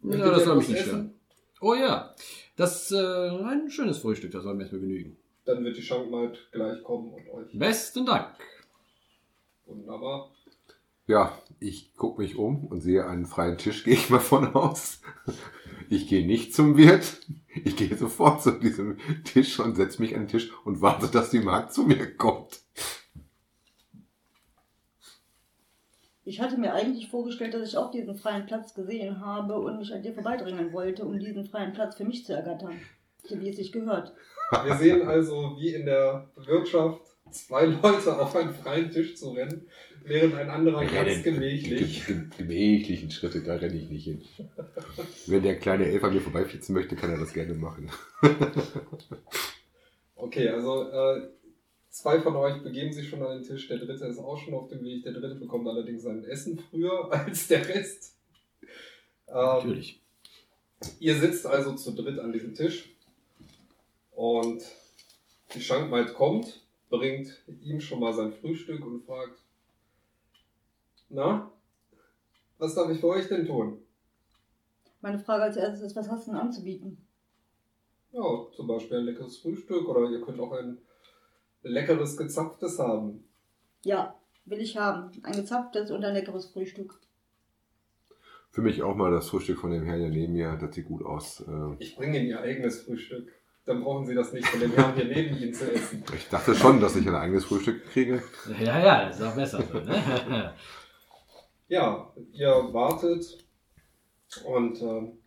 Ja, 0.01 0.32
das 0.32 0.43
soll 0.43 0.55
mich 0.55 0.70
nicht 0.70 0.79
essen? 0.79 0.89
stören. 0.89 1.13
Oh 1.62 1.75
ja, 1.75 2.15
das 2.55 2.89
ist 2.89 2.98
äh, 2.98 3.29
ein 3.46 3.70
schönes 3.70 4.00
Frühstück, 4.00 4.32
das 4.32 4.41
soll 4.41 4.55
mir 4.55 4.63
erstmal 4.63 4.82
genügen. 4.82 5.15
Dann 5.46 5.63
wird 5.63 5.77
die 5.77 5.84
Schankmaid 5.84 6.36
gleich 6.51 6.82
kommen 6.82 7.13
und 7.13 7.29
euch. 7.29 7.60
Besten 7.60 8.08
Dank. 8.08 8.36
Wunderbar. 9.67 10.32
Ja, 11.05 11.38
ich 11.60 11.96
gucke 11.96 12.24
mich 12.24 12.38
um 12.38 12.65
und 12.65 12.82
sehe 12.82 13.05
einen 13.05 13.27
freien 13.27 13.60
Tisch, 13.60 13.84
gehe 13.86 13.93
ich 13.93 14.10
mal 14.10 14.20
von 14.20 14.55
aus. 14.55 15.00
Ich 15.93 16.07
gehe 16.07 16.25
nicht 16.25 16.55
zum 16.55 16.75
Wirt. 16.75 17.19
Ich 17.63 17.75
gehe 17.75 17.95
sofort 17.95 18.41
zu 18.41 18.53
diesem 18.53 18.97
Tisch 19.25 19.59
und 19.59 19.75
setze 19.75 20.01
mich 20.01 20.15
an 20.15 20.21
den 20.21 20.27
Tisch 20.27 20.51
und 20.65 20.81
warte, 20.81 21.07
dass 21.07 21.29
die 21.29 21.39
Magd 21.39 21.71
zu 21.71 21.83
mir 21.83 22.17
kommt. 22.17 22.62
Ich 26.25 26.41
hatte 26.41 26.57
mir 26.57 26.73
eigentlich 26.73 27.09
vorgestellt, 27.09 27.53
dass 27.53 27.69
ich 27.69 27.77
auch 27.77 27.91
diesen 27.91 28.15
freien 28.15 28.47
Platz 28.47 28.73
gesehen 28.73 29.23
habe 29.23 29.59
und 29.59 29.77
mich 29.77 29.93
an 29.93 30.01
dir 30.01 30.15
vorbeidringen 30.15 30.73
wollte, 30.73 31.05
um 31.05 31.19
diesen 31.19 31.45
freien 31.45 31.73
Platz 31.73 31.95
für 31.95 32.05
mich 32.05 32.25
zu 32.25 32.33
ergattern. 32.33 32.79
So 33.23 33.39
wie 33.39 33.50
es 33.50 33.57
sich 33.57 33.71
gehört. 33.71 34.15
Wir 34.65 34.75
sehen 34.77 35.07
also, 35.07 35.55
wie 35.59 35.75
in 35.75 35.85
der 35.85 36.27
Wirtschaft 36.35 37.01
zwei 37.29 37.65
Leute 37.65 38.19
auf 38.19 38.35
einen 38.35 38.55
freien 38.55 38.89
Tisch 38.89 39.15
zu 39.15 39.29
rennen, 39.29 39.67
während 40.03 40.36
ein 40.36 40.50
anderer 40.50 40.86
ganz 40.86 41.24
gemächlich. 41.24 42.05
Ge- 42.05 42.15
ge- 42.15 42.25
Gemächlichen 42.38 43.12
Schritte, 43.12 43.41
da 43.41 43.55
renne 43.55 43.75
ich 43.75 43.89
nicht 43.89 44.03
hin. 44.05 44.22
Wenn 45.27 45.43
der 45.43 45.57
kleine 45.60 45.86
Elf 45.86 46.03
an 46.03 46.13
mir 46.13 46.22
vorbeiflitzen 46.22 46.74
möchte, 46.75 46.95
kann 46.95 47.12
er 47.12 47.17
das 47.17 47.33
gerne 47.33 47.53
machen. 47.53 47.89
Okay, 50.15 50.48
also 50.50 50.89
äh, 50.89 51.29
zwei 51.89 52.19
von 52.22 52.36
euch 52.36 52.62
begeben 52.63 52.93
sich 52.93 53.10
schon 53.10 53.22
an 53.24 53.39
den 53.39 53.48
Tisch, 53.48 53.67
der 53.67 53.77
dritte 53.77 54.05
ist 54.05 54.19
auch 54.19 54.38
schon 54.38 54.53
auf 54.53 54.69
dem 54.69 54.83
Weg. 54.83 55.03
Der 55.03 55.13
dritte 55.13 55.36
bekommt 55.36 55.67
allerdings 55.67 56.03
sein 56.03 56.24
Essen 56.24 56.60
früher 56.69 57.12
als 57.12 57.48
der 57.48 57.67
Rest. 57.67 58.15
Ähm, 59.27 59.36
Natürlich. 59.36 60.00
Ihr 61.00 61.15
sitzt 61.15 61.45
also 61.45 61.75
zu 61.75 61.91
dritt 61.91 62.19
an 62.19 62.33
diesem 62.33 62.55
Tisch 62.55 62.89
und 64.12 64.62
die 65.55 65.62
Schankmaid 65.62 66.13
kommt, 66.13 66.62
bringt 66.89 67.41
ihm 67.62 67.79
schon 67.79 68.00
mal 68.01 68.13
sein 68.13 68.33
Frühstück 68.33 68.86
und 68.86 69.05
fragt, 69.05 69.39
na, 71.13 71.50
was 72.58 72.75
darf 72.75 72.89
ich 72.91 73.00
für 73.00 73.08
euch 73.08 73.27
denn 73.27 73.46
tun? 73.46 73.79
Meine 75.01 75.20
Frage 75.20 75.43
als 75.43 75.58
erstes 75.58 75.82
ist, 75.82 75.96
was 75.96 76.10
hast 76.10 76.27
du 76.27 76.32
denn 76.32 76.39
anzubieten? 76.39 76.98
Ja, 78.12 78.22
zum 78.55 78.67
Beispiel 78.67 78.98
ein 78.98 79.05
leckeres 79.05 79.38
Frühstück 79.38 79.88
oder 79.88 80.10
ihr 80.10 80.22
könnt 80.22 80.39
auch 80.39 80.51
ein 80.53 80.77
leckeres 81.63 82.15
gezapftes 82.15 82.79
haben. 82.79 83.24
Ja, 83.84 84.15
will 84.46 84.60
ich 84.62 84.77
haben. 84.77 85.12
Ein 85.24 85.34
gezapftes 85.36 85.91
und 85.91 86.05
ein 86.05 86.13
leckeres 86.13 86.46
Frühstück. 86.46 87.00
Für 88.51 88.62
mich 88.62 88.84
auch 88.84 88.96
mal 88.96 89.12
das 89.12 89.29
Frühstück 89.29 89.60
von 89.60 89.72
dem 89.72 89.84
Herrn 89.84 90.00
hier 90.00 90.10
neben 90.10 90.34
mir, 90.34 90.55
das 90.62 90.75
sieht 90.75 90.86
gut 90.86 91.03
aus. 91.03 91.41
Äh, 91.41 91.75
Ich 91.79 91.96
bringe 91.96 92.20
Ihnen 92.20 92.27
Ihr 92.27 92.39
eigenes 92.39 92.82
Frühstück. 92.84 93.32
Dann 93.65 93.82
brauchen 93.84 94.05
Sie 94.05 94.13
das 94.13 94.32
nicht 94.32 94.46
von 94.48 94.60
dem 94.60 94.72
Herrn 94.74 94.93
hier 94.96 95.05
neben 95.05 95.36
Ihnen 95.38 95.53
zu 95.53 95.72
essen. 95.74 96.03
Ich 96.15 96.29
dachte 96.29 96.53
schon, 96.53 96.79
dass 96.79 96.96
ich 96.96 97.08
ein 97.08 97.15
eigenes 97.15 97.46
Frühstück 97.46 97.84
kriege. 97.88 98.22
Ja, 98.60 98.79
ja, 98.79 99.05
das 99.08 99.20
ist 99.20 99.25
auch 99.25 99.36
besser 99.36 99.63
so, 99.63 99.79
ne? 99.79 100.53
Ja, 101.74 102.13
ihr 102.34 102.72
wartet 102.72 103.48
und 104.46 104.80
ähm, 104.80 105.18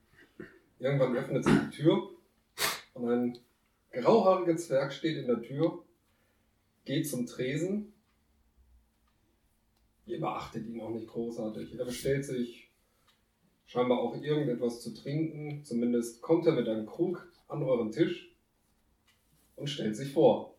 irgendwann 0.79 1.17
öffnet 1.17 1.45
sich 1.45 1.59
die 1.59 1.77
Tür 1.77 2.09
und 2.95 3.11
ein 3.11 3.39
grauhaariger 3.91 4.57
Zwerg 4.57 4.93
steht 4.93 5.17
in 5.17 5.27
der 5.27 5.43
Tür, 5.43 5.83
geht 6.85 7.09
zum 7.09 7.27
Tresen. 7.27 7.95
Ihr 10.05 10.21
beachtet 10.21 10.69
ihn 10.69 10.81
auch 10.81 10.91
nicht 10.91 11.09
großartig. 11.09 11.77
Er 11.77 11.85
bestellt 11.85 12.25
sich 12.25 12.71
scheinbar 13.65 13.99
auch 13.99 14.15
irgendetwas 14.15 14.83
zu 14.83 14.95
trinken. 14.95 15.65
Zumindest 15.65 16.23
kommt 16.23 16.47
er 16.47 16.53
mit 16.53 16.69
einem 16.69 16.87
Krug 16.87 17.29
an 17.49 17.65
euren 17.65 17.91
Tisch 17.91 18.33
und 19.57 19.69
stellt 19.69 19.97
sich 19.97 20.13
vor. 20.13 20.55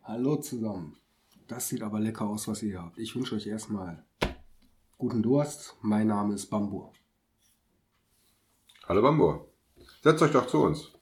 Hallo 0.00 0.36
zusammen. 0.36 1.01
Das 1.54 1.68
sieht 1.68 1.82
aber 1.82 2.00
lecker 2.00 2.26
aus, 2.26 2.48
was 2.48 2.62
ihr 2.62 2.80
habt. 2.80 2.96
Ich 2.96 3.14
wünsche 3.14 3.34
euch 3.34 3.46
erstmal 3.46 4.02
guten 4.96 5.22
Durst. 5.22 5.76
Mein 5.82 6.06
Name 6.06 6.32
ist 6.32 6.46
Bambur. 6.46 6.94
Hallo 8.88 9.02
Bambor. 9.02 9.48
Setzt 10.02 10.22
euch 10.22 10.32
doch 10.32 10.46
zu 10.46 10.62
uns. 10.62 10.92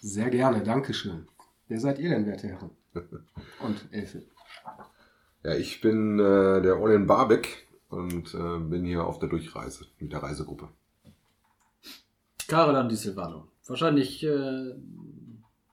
Sehr 0.00 0.28
gerne, 0.30 0.64
Dankeschön. 0.64 1.28
Wer 1.68 1.78
seid 1.78 2.00
ihr 2.00 2.10
denn, 2.10 2.26
werte 2.26 2.48
Herren? 2.48 2.70
Und 3.60 3.86
Elfe. 3.92 4.24
Ja, 5.44 5.54
ich 5.54 5.80
bin 5.80 6.18
äh, 6.18 6.60
der 6.62 6.80
Olin 6.80 7.06
Barbeck 7.06 7.68
und 7.88 8.34
äh, 8.34 8.58
bin 8.58 8.84
hier 8.84 9.06
auf 9.06 9.20
der 9.20 9.28
Durchreise 9.28 9.86
mit 10.00 10.12
der 10.12 10.20
Reisegruppe. 10.20 10.68
Carolan 12.48 12.88
Di 12.88 12.96
Silvano. 12.96 13.52
Wahrscheinlich, 13.68 14.24
äh, 14.24 14.74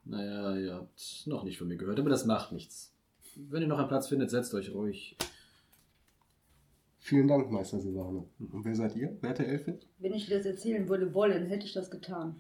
naja, 0.05 0.55
ihr 0.55 0.75
habt 0.75 1.23
noch 1.25 1.43
nicht 1.43 1.57
von 1.57 1.67
mir 1.67 1.77
gehört, 1.77 1.99
aber 1.99 2.11
das 2.11 2.25
macht 2.25 2.51
nichts. 2.51 2.92
Wenn 3.35 3.63
ihr 3.63 3.67
noch 3.67 3.79
einen 3.79 3.87
Platz 3.87 4.07
findet, 4.07 4.29
setzt 4.29 4.53
euch 4.53 4.73
ruhig. 4.73 5.17
Vielen 6.99 7.27
Dank, 7.27 7.51
Meister 7.51 7.79
Silvano. 7.79 8.29
Und 8.39 8.63
wer 8.63 8.75
seid 8.75 8.95
ihr, 8.95 9.17
werte 9.21 9.45
Elfe? 9.45 9.79
Wenn 9.99 10.13
ich 10.13 10.27
dir 10.27 10.37
das 10.37 10.45
erzählen 10.45 10.87
würde 10.87 11.13
wollen, 11.13 11.47
hätte 11.47 11.65
ich 11.65 11.73
das 11.73 11.91
getan. 11.91 12.39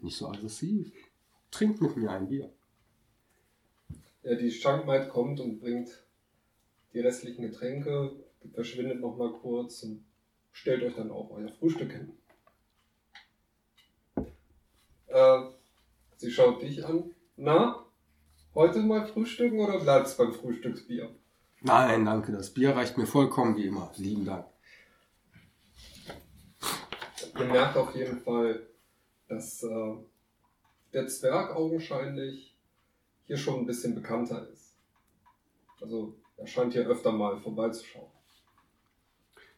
Nicht 0.00 0.16
so 0.16 0.28
aggressiv. 0.28 0.92
Trinkt 1.50 1.80
mit 1.80 1.96
mir 1.96 2.10
ein 2.10 2.28
Bier. 2.28 2.52
Ja, 4.22 4.34
die 4.34 4.50
Schankmaid 4.50 5.08
kommt 5.08 5.40
und 5.40 5.58
bringt 5.58 5.88
die 6.92 7.00
restlichen 7.00 7.42
Getränke, 7.42 8.12
verschwindet 8.52 9.00
nochmal 9.00 9.32
kurz 9.32 9.82
und 9.82 10.04
stellt 10.52 10.82
euch 10.82 10.94
dann 10.94 11.10
auch 11.10 11.30
euer 11.30 11.48
Frühstück 11.48 11.92
hin. 11.92 12.12
Äh, 15.06 15.42
sie 16.16 16.30
schaut 16.30 16.62
dich 16.62 16.84
an. 16.84 17.10
Na, 17.36 17.85
heute 18.56 18.80
mal 18.80 19.06
frühstücken 19.06 19.60
oder 19.60 19.78
bleibt's 19.78 20.16
beim 20.16 20.32
Frühstücksbier? 20.32 21.14
Nein, 21.60 22.04
danke. 22.04 22.32
Das 22.32 22.52
Bier 22.52 22.74
reicht 22.74 22.98
mir 22.98 23.06
vollkommen 23.06 23.56
wie 23.56 23.66
immer. 23.66 23.92
Lieben 23.96 24.24
Dank. 24.24 24.46
Ihr 27.38 27.44
merkt 27.44 27.76
auf 27.76 27.94
jeden 27.94 28.18
Fall, 28.18 28.66
dass 29.28 29.62
äh, 29.62 29.94
der 30.92 31.06
Zwerg 31.06 31.54
augenscheinlich 31.54 32.56
hier 33.26 33.36
schon 33.36 33.60
ein 33.60 33.66
bisschen 33.66 33.94
bekannter 33.94 34.48
ist. 34.48 34.74
Also 35.80 36.14
er 36.36 36.46
scheint 36.46 36.72
hier 36.72 36.86
öfter 36.86 37.12
mal 37.12 37.38
vorbeizuschauen. 37.38 38.10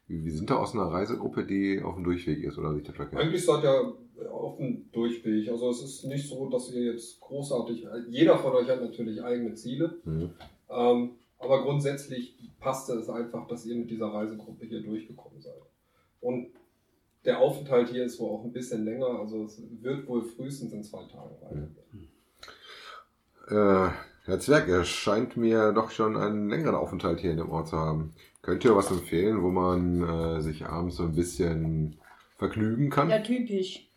Wir 0.09 0.33
sind 0.33 0.49
da 0.49 0.57
aus 0.57 0.73
einer 0.73 0.87
Reisegruppe, 0.87 1.45
die 1.45 1.83
auf 1.83 1.95
dem 1.95 2.05
Durchweg 2.05 2.43
ist, 2.43 2.57
oder 2.57 2.73
liegt 2.73 2.89
das 2.89 2.97
verkehrt? 2.97 3.21
Eigentlich 3.21 3.45
seid 3.45 3.63
ihr 3.63 3.95
auf 4.27 4.57
dem 4.57 4.91
Durchweg. 4.93 5.49
Also 5.49 5.71
es 5.71 5.83
ist 5.83 6.05
nicht 6.05 6.29
so, 6.29 6.49
dass 6.49 6.71
ihr 6.73 6.93
jetzt 6.93 7.21
großartig. 7.21 7.87
Jeder 8.09 8.39
von 8.39 8.53
euch 8.53 8.69
hat 8.69 8.81
natürlich 8.81 9.23
eigene 9.23 9.55
Ziele. 9.55 9.99
Mhm. 10.05 10.31
Ähm, 10.71 11.11
aber 11.39 11.63
grundsätzlich 11.63 12.37
passte 12.59 12.95
es 12.95 13.09
einfach, 13.09 13.47
dass 13.47 13.65
ihr 13.65 13.77
mit 13.77 13.91
dieser 13.91 14.09
Reisegruppe 14.09 14.67
hier 14.67 14.83
durchgekommen 14.83 15.41
seid. 15.41 15.55
Und 16.21 16.49
der 17.25 17.39
Aufenthalt 17.39 17.89
hier 17.89 18.05
ist 18.05 18.19
wohl 18.19 18.31
auch 18.31 18.45
ein 18.45 18.53
bisschen 18.53 18.85
länger. 18.85 19.21
Also 19.21 19.45
es 19.45 19.63
wird 19.83 20.09
wohl 20.09 20.23
frühestens 20.23 20.73
in 20.73 20.83
zwei 20.83 21.05
Tagen 21.05 21.37
weitergehen. 21.41 21.77
Äh, 23.49 23.93
Herr 24.25 24.41
Zwerg, 24.41 24.69
er 24.69 24.85
scheint 24.85 25.37
mir 25.37 25.73
doch 25.73 25.91
schon 25.91 26.17
einen 26.17 26.51
längeren 26.51 26.75
Aufenthalt 26.75 27.21
hier 27.21 27.31
in 27.31 27.39
dem 27.39 27.51
Ort 27.51 27.69
zu 27.69 27.79
haben. 27.79 28.15
Könnt 28.43 28.65
ihr 28.65 28.77
was 28.77 28.91
empfehlen, 28.91 29.43
wo 29.43 29.51
man 29.51 30.03
äh, 30.03 30.43
sich 30.43 30.67
abends 30.67 30.97
so 30.97 31.05
ein 31.05 31.15
bisschen 31.15 31.97
vergnügen 32.37 32.91
kann? 32.91 33.11
Ja, 33.11 33.21
typisch. 33.21 33.88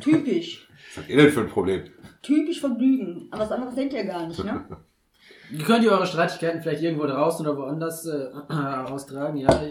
Typisch. 0.00 0.68
Was 0.88 0.98
habt 0.98 1.10
ihr 1.10 1.16
denn 1.16 1.30
für 1.30 1.40
ein 1.40 1.48
Problem? 1.48 1.84
Typisch 2.22 2.60
Vergnügen. 2.60 3.28
Aber 3.30 3.42
was 3.42 3.52
anderes 3.52 3.74
denkt 3.74 3.94
ihr 3.94 4.04
gar 4.04 4.26
nicht, 4.26 4.42
ne? 4.44 4.64
Ihr 5.50 5.64
könnt 5.64 5.82
ihr 5.82 5.92
eure 5.92 6.06
Streitigkeiten 6.06 6.60
vielleicht 6.60 6.82
irgendwo 6.82 7.06
draußen 7.06 7.46
oder 7.46 7.56
woanders 7.56 8.04
äh, 8.06 8.28
austragen. 8.52 9.38
Ja, 9.38 9.62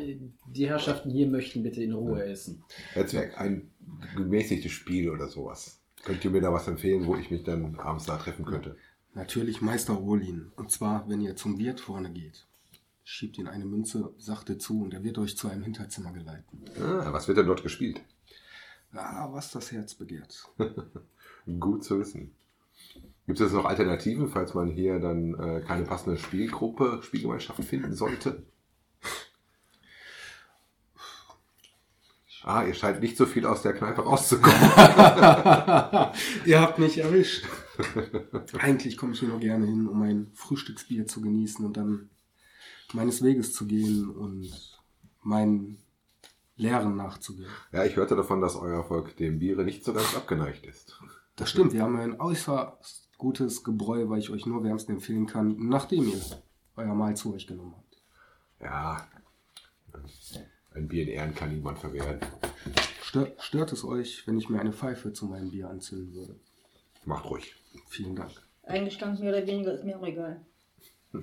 die 0.47 0.67
Herrschaften 0.67 1.11
hier 1.11 1.27
möchten 1.27 1.61
bitte 1.61 1.83
in 1.83 1.93
Ruhe 1.93 2.23
essen. 2.23 2.63
Zwerg, 3.05 3.39
ein 3.39 3.69
gemäßigtes 4.15 4.71
Spiel 4.71 5.09
oder 5.09 5.27
sowas. 5.27 5.79
Könnt 6.03 6.23
ihr 6.25 6.31
mir 6.31 6.41
da 6.41 6.51
was 6.51 6.67
empfehlen, 6.67 7.05
wo 7.05 7.15
ich 7.15 7.29
mich 7.29 7.43
dann 7.43 7.75
abends 7.77 8.05
da 8.05 8.17
treffen 8.17 8.45
könnte? 8.45 8.75
Natürlich 9.13 9.61
Meister 9.61 10.01
Olin. 10.01 10.51
Und 10.55 10.71
zwar, 10.71 11.07
wenn 11.09 11.21
ihr 11.21 11.35
zum 11.35 11.59
Wirt 11.59 11.79
vorne 11.79 12.11
geht. 12.11 12.47
Schiebt 13.03 13.37
ihn 13.37 13.47
eine 13.47 13.65
Münze 13.65 14.13
sachte 14.17 14.57
zu 14.57 14.81
und 14.81 14.93
er 14.93 15.03
wird 15.03 15.17
euch 15.17 15.37
zu 15.37 15.47
einem 15.47 15.63
Hinterzimmer 15.63 16.11
geleiten. 16.11 16.65
Ah, 16.79 17.13
was 17.13 17.27
wird 17.27 17.37
denn 17.37 17.47
dort 17.47 17.63
gespielt? 17.63 18.01
Ah, 18.93 19.29
was 19.31 19.51
das 19.51 19.71
Herz 19.71 19.93
begehrt. 19.93 20.49
Gut 21.59 21.83
zu 21.83 21.99
wissen. 21.99 22.31
Gibt 23.25 23.39
es 23.41 23.51
noch 23.51 23.65
Alternativen, 23.65 24.29
falls 24.29 24.53
man 24.53 24.69
hier 24.69 24.99
dann 24.99 25.33
äh, 25.35 25.61
keine 25.61 25.83
passende 25.83 26.17
Spielgruppe, 26.17 27.01
Spielgemeinschaft 27.03 27.63
finden 27.63 27.93
sollte? 27.93 28.43
Ah, 32.43 32.63
ihr 32.63 32.73
scheint 32.73 33.01
nicht 33.01 33.17
so 33.17 33.25
viel 33.25 33.45
aus 33.45 33.61
der 33.61 33.73
Kneipe 33.73 34.03
rauszukommen. 34.03 34.57
ihr 36.45 36.61
habt 36.61 36.79
mich 36.79 36.97
erwischt. 36.97 37.45
Eigentlich 38.57 38.95
komme 38.95 39.11
ich 39.11 39.19
hier 39.19 39.27
nur 39.27 39.41
gerne 39.41 39.65
hin, 39.65 39.85
um 39.85 40.01
ein 40.03 40.31
Frühstücksbier 40.33 41.07
zu 41.07 41.19
genießen 41.19 41.65
und 41.65 41.75
dann 41.75 42.09
meines 42.93 43.21
Weges 43.21 43.51
zu 43.51 43.67
gehen 43.67 44.09
und 44.09 44.49
meinen 45.23 45.77
Lehren 46.57 46.95
nachzugehen. 46.95 47.49
Ja, 47.71 47.85
ich 47.85 47.95
hörte 47.95 48.15
davon, 48.15 48.41
dass 48.41 48.55
euer 48.55 48.83
Volk 48.83 49.15
dem 49.17 49.39
Biere 49.39 49.63
nicht 49.63 49.83
so 49.83 49.93
ganz 49.93 50.15
abgeneigt 50.15 50.65
ist. 50.65 50.99
Das 51.35 51.49
stimmt, 51.49 51.73
wir 51.73 51.83
haben 51.83 51.97
ein 51.97 52.19
äußerst 52.19 53.09
gutes 53.17 53.63
Gebräu, 53.63 54.09
weil 54.09 54.19
ich 54.19 54.31
euch 54.31 54.45
nur 54.45 54.63
wärmstens 54.63 54.97
empfehlen 54.97 55.27
kann, 55.27 55.55
nachdem 55.69 56.07
ihr 56.07 56.21
euer 56.75 56.95
Mahl 56.95 57.15
zu 57.15 57.33
euch 57.33 57.47
genommen 57.47 57.75
habt. 57.75 58.01
Ja, 58.59 59.07
ein 60.73 60.87
Bier 60.87 61.03
in 61.03 61.09
Ehren 61.09 61.35
kann 61.35 61.53
niemand 61.53 61.79
verwehren. 61.79 62.19
Stört, 63.01 63.41
stört 63.41 63.71
es 63.71 63.83
euch, 63.83 64.27
wenn 64.27 64.37
ich 64.37 64.49
mir 64.49 64.59
eine 64.59 64.73
Pfeife 64.73 65.13
zu 65.13 65.25
meinem 65.25 65.49
Bier 65.49 65.69
anzünden 65.69 66.13
würde? 66.13 66.39
Macht 67.05 67.25
ruhig. 67.29 67.55
Vielen 67.87 68.15
Dank. 68.15 68.31
Eigentlich 68.63 68.95
stand 68.95 69.19
mehr 69.19 69.29
oder 69.29 69.47
weniger, 69.47 69.73
ist 69.73 69.83
mir 69.83 69.97
auch 69.97 70.05
egal. 70.05 70.45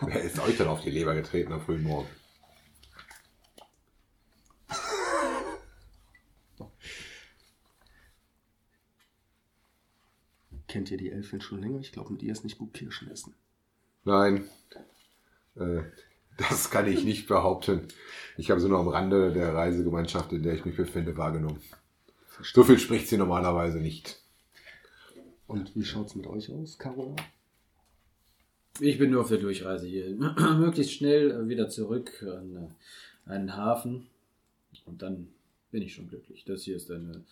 Wer 0.00 0.22
ist 0.22 0.38
euch 0.40 0.56
denn 0.56 0.68
auf 0.68 0.82
die 0.82 0.90
Leber 0.90 1.14
getreten 1.14 1.52
am 1.52 1.60
frühen 1.60 1.84
Morgen? 1.84 2.08
Kennt 10.68 10.90
ihr 10.90 10.98
die 10.98 11.10
Elfin 11.10 11.40
schon 11.40 11.60
länger? 11.60 11.80
Ich 11.80 11.92
glaube, 11.92 12.12
mit 12.12 12.22
ihr 12.22 12.32
ist 12.32 12.44
nicht 12.44 12.58
gut 12.58 12.74
Kirschen 12.74 13.10
essen. 13.10 13.34
Nein, 14.04 14.44
äh, 15.56 15.82
das 16.36 16.70
kann 16.70 16.86
ich 16.86 17.04
nicht 17.04 17.26
behaupten. 17.26 17.88
Ich 18.36 18.50
habe 18.50 18.60
sie 18.60 18.68
nur 18.68 18.78
am 18.78 18.88
Rande 18.88 19.32
der 19.32 19.54
Reisegemeinschaft, 19.54 20.32
in 20.32 20.42
der 20.42 20.54
ich 20.54 20.64
mich 20.64 20.76
befinde, 20.76 21.16
wahrgenommen. 21.16 21.60
So 22.42 22.62
viel 22.62 22.78
spricht 22.78 23.08
sie 23.08 23.16
normalerweise 23.16 23.80
nicht. 23.80 24.20
Und 25.46 25.74
wie 25.74 25.84
schaut's 25.84 26.14
mit 26.14 26.26
euch 26.26 26.50
aus, 26.52 26.78
Carola? 26.78 27.16
Ich 28.80 28.98
bin 28.98 29.10
nur 29.10 29.22
auf 29.22 29.28
der 29.28 29.38
Durchreise 29.38 29.86
hier. 29.86 30.10
Möglichst 30.58 30.92
schnell 30.92 31.48
wieder 31.48 31.68
zurück 31.68 32.22
an 32.22 32.70
äh, 33.26 33.30
einen 33.30 33.56
Hafen. 33.56 34.06
Und 34.84 35.02
dann 35.02 35.28
bin 35.70 35.82
ich 35.82 35.94
schon 35.94 36.08
glücklich. 36.08 36.44
Das 36.44 36.62
hier 36.62 36.76
ist 36.76 36.90
eine, 36.90 37.24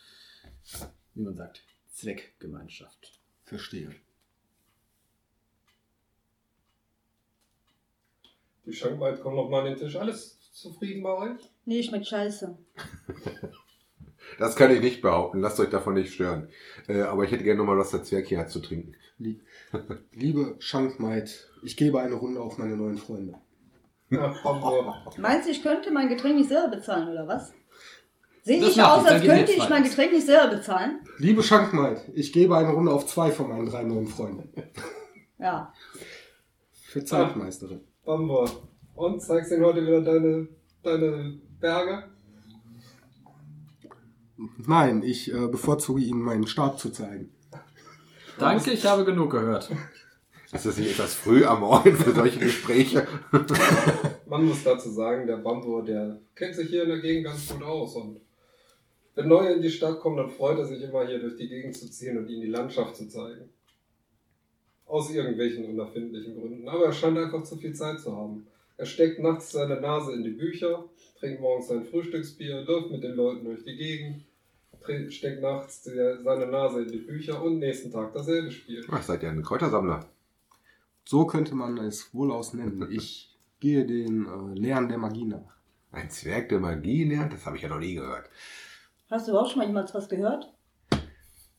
wie 1.14 1.22
man 1.22 1.36
sagt, 1.36 1.62
Zweckgemeinschaft. 1.92 3.20
Verstehe. 3.46 3.94
Die 8.66 8.72
Schankmaid 8.72 9.20
kommt 9.22 9.36
noch 9.36 9.48
mal 9.48 9.60
an 9.60 9.66
den 9.66 9.76
Tisch. 9.78 9.96
Alles 9.96 10.38
zufrieden 10.52 11.02
bei 11.02 11.12
euch? 11.12 11.40
Nee, 11.64 11.82
schmeckt 11.82 12.06
scheiße. 12.06 12.56
Das 14.40 14.56
kann 14.56 14.72
ich 14.72 14.80
nicht 14.80 15.02
behaupten. 15.02 15.40
Lasst 15.40 15.60
euch 15.60 15.70
davon 15.70 15.94
nicht 15.94 16.12
stören. 16.12 16.48
Äh, 16.88 17.02
aber 17.02 17.22
ich 17.24 17.30
hätte 17.30 17.44
gerne 17.44 17.58
noch 17.58 17.64
mal 17.64 17.78
was 17.78 17.92
der 17.92 18.02
Zwerg 18.02 18.26
hier 18.26 18.38
hat 18.40 18.50
zu 18.50 18.58
trinken. 18.60 18.94
Lie- 19.18 19.40
Liebe 20.12 20.56
Schankmaid, 20.58 21.48
ich 21.62 21.76
gebe 21.76 22.00
eine 22.00 22.16
Runde 22.16 22.40
auf 22.40 22.58
meine 22.58 22.76
neuen 22.76 22.98
Freunde. 22.98 23.34
Meinst 25.18 25.46
du, 25.46 25.52
ich 25.52 25.62
könnte 25.62 25.92
mein 25.92 26.08
Getränk 26.08 26.36
nicht 26.36 26.48
selber 26.48 26.76
bezahlen, 26.76 27.08
oder 27.08 27.26
was? 27.28 27.54
Sehe 28.46 28.64
ich 28.64 28.80
aus, 28.80 29.04
als 29.04 29.24
könnte 29.24 29.50
ich 29.50 29.68
mein. 29.68 29.82
Getränk 29.82 30.12
nicht 30.12 30.24
selber 30.24 30.54
bezahlen? 30.54 31.00
Liebe 31.18 31.42
Schankmaid, 31.42 32.02
ich 32.14 32.32
gebe 32.32 32.56
eine 32.56 32.70
Runde 32.70 32.92
auf 32.92 33.04
zwei 33.04 33.32
von 33.32 33.48
meinen 33.48 33.66
drei 33.66 33.82
neuen 33.82 34.06
Freunden. 34.06 34.52
Ja. 35.40 35.72
Für 36.70 37.04
Zeitmeisterin. 37.04 37.80
Bambur. 38.04 38.48
Und 38.94 39.20
zeigst 39.20 39.50
ihnen 39.50 39.64
heute 39.64 39.82
wieder 39.82 40.00
deine, 40.00 40.46
deine 40.84 41.40
Berge? 41.58 42.04
Nein, 44.64 45.02
ich 45.02 45.34
äh, 45.34 45.48
bevorzuge 45.48 46.00
Ihnen 46.00 46.22
meinen 46.22 46.46
Stab 46.46 46.78
zu 46.78 46.90
zeigen. 46.90 47.34
Danke, 48.38 48.70
ich 48.70 48.86
habe 48.86 49.04
genug 49.04 49.32
gehört. 49.32 49.72
Ist 50.52 50.64
das 50.64 50.78
nicht 50.78 50.92
etwas 50.92 51.14
früh 51.14 51.44
am 51.44 51.60
Morgen 51.60 51.96
für 51.96 52.12
solche 52.12 52.38
Gespräche? 52.38 53.08
Man 54.28 54.44
muss 54.44 54.62
dazu 54.62 54.90
sagen, 54.90 55.26
der 55.26 55.38
Bambur, 55.38 55.84
der 55.84 56.20
kennt 56.36 56.54
sich 56.54 56.68
hier 56.68 56.84
in 56.84 56.90
der 56.90 57.00
Gegend 57.00 57.26
ganz 57.26 57.48
gut 57.48 57.62
aus. 57.64 57.96
Und 57.96 58.20
wenn 59.16 59.28
Neue 59.28 59.54
in 59.54 59.62
die 59.62 59.70
Stadt 59.70 59.98
kommen, 59.98 60.18
dann 60.18 60.30
freut 60.30 60.58
er 60.58 60.66
sich 60.66 60.80
immer 60.82 61.06
hier 61.06 61.18
durch 61.18 61.36
die 61.36 61.48
Gegend 61.48 61.74
zu 61.76 61.90
ziehen 61.90 62.16
und 62.18 62.28
ihnen 62.28 62.42
die 62.42 62.50
Landschaft 62.50 62.96
zu 62.96 63.08
zeigen. 63.08 63.48
Aus 64.84 65.10
irgendwelchen 65.10 65.64
unerfindlichen 65.64 66.38
Gründen. 66.38 66.68
Aber 66.68 66.84
er 66.86 66.92
scheint 66.92 67.18
einfach 67.18 67.42
zu 67.42 67.56
viel 67.56 67.74
Zeit 67.74 67.98
zu 67.98 68.16
haben. 68.16 68.46
Er 68.76 68.86
steckt 68.86 69.18
nachts 69.18 69.50
seine 69.50 69.80
Nase 69.80 70.12
in 70.12 70.22
die 70.22 70.30
Bücher, 70.30 70.84
trinkt 71.18 71.40
morgens 71.40 71.68
sein 71.68 71.84
Frühstücksbier, 71.84 72.60
läuft 72.62 72.90
mit 72.90 73.02
den 73.02 73.16
Leuten 73.16 73.44
durch 73.46 73.64
die 73.64 73.74
Gegend, 73.76 74.24
trinkt- 74.82 75.12
steckt 75.12 75.40
nachts 75.40 75.82
die, 75.82 75.90
seine 76.22 76.46
Nase 76.46 76.82
in 76.82 76.92
die 76.92 76.98
Bücher 76.98 77.42
und 77.42 77.58
nächsten 77.58 77.90
Tag 77.90 78.12
dasselbe 78.12 78.50
Spiel. 78.52 78.84
Ach, 78.90 79.02
seid 79.02 79.22
ihr 79.22 79.30
ein 79.30 79.42
Kräutersammler? 79.42 80.06
So 81.06 81.24
könnte 81.24 81.54
man 81.54 81.78
es 81.78 82.12
wohl 82.14 82.30
aus 82.30 82.52
nennen. 82.52 82.86
Ich 82.90 83.34
gehe 83.60 83.86
den 83.86 84.26
äh, 84.26 84.58
Lehren 84.58 84.88
der 84.88 84.98
Magie 84.98 85.24
nach. 85.24 85.56
Ein 85.90 86.10
Zwerg 86.10 86.50
der 86.50 86.60
Magie 86.60 87.04
lernt? 87.04 87.32
Das 87.32 87.46
habe 87.46 87.56
ich 87.56 87.62
ja 87.62 87.70
noch 87.70 87.80
nie 87.80 87.94
gehört. 87.94 88.28
Hast 89.08 89.26
du 89.26 89.32
überhaupt 89.32 89.50
schon 89.50 89.60
mal 89.60 89.66
jemals 89.66 89.94
was 89.94 90.08
gehört? 90.08 90.52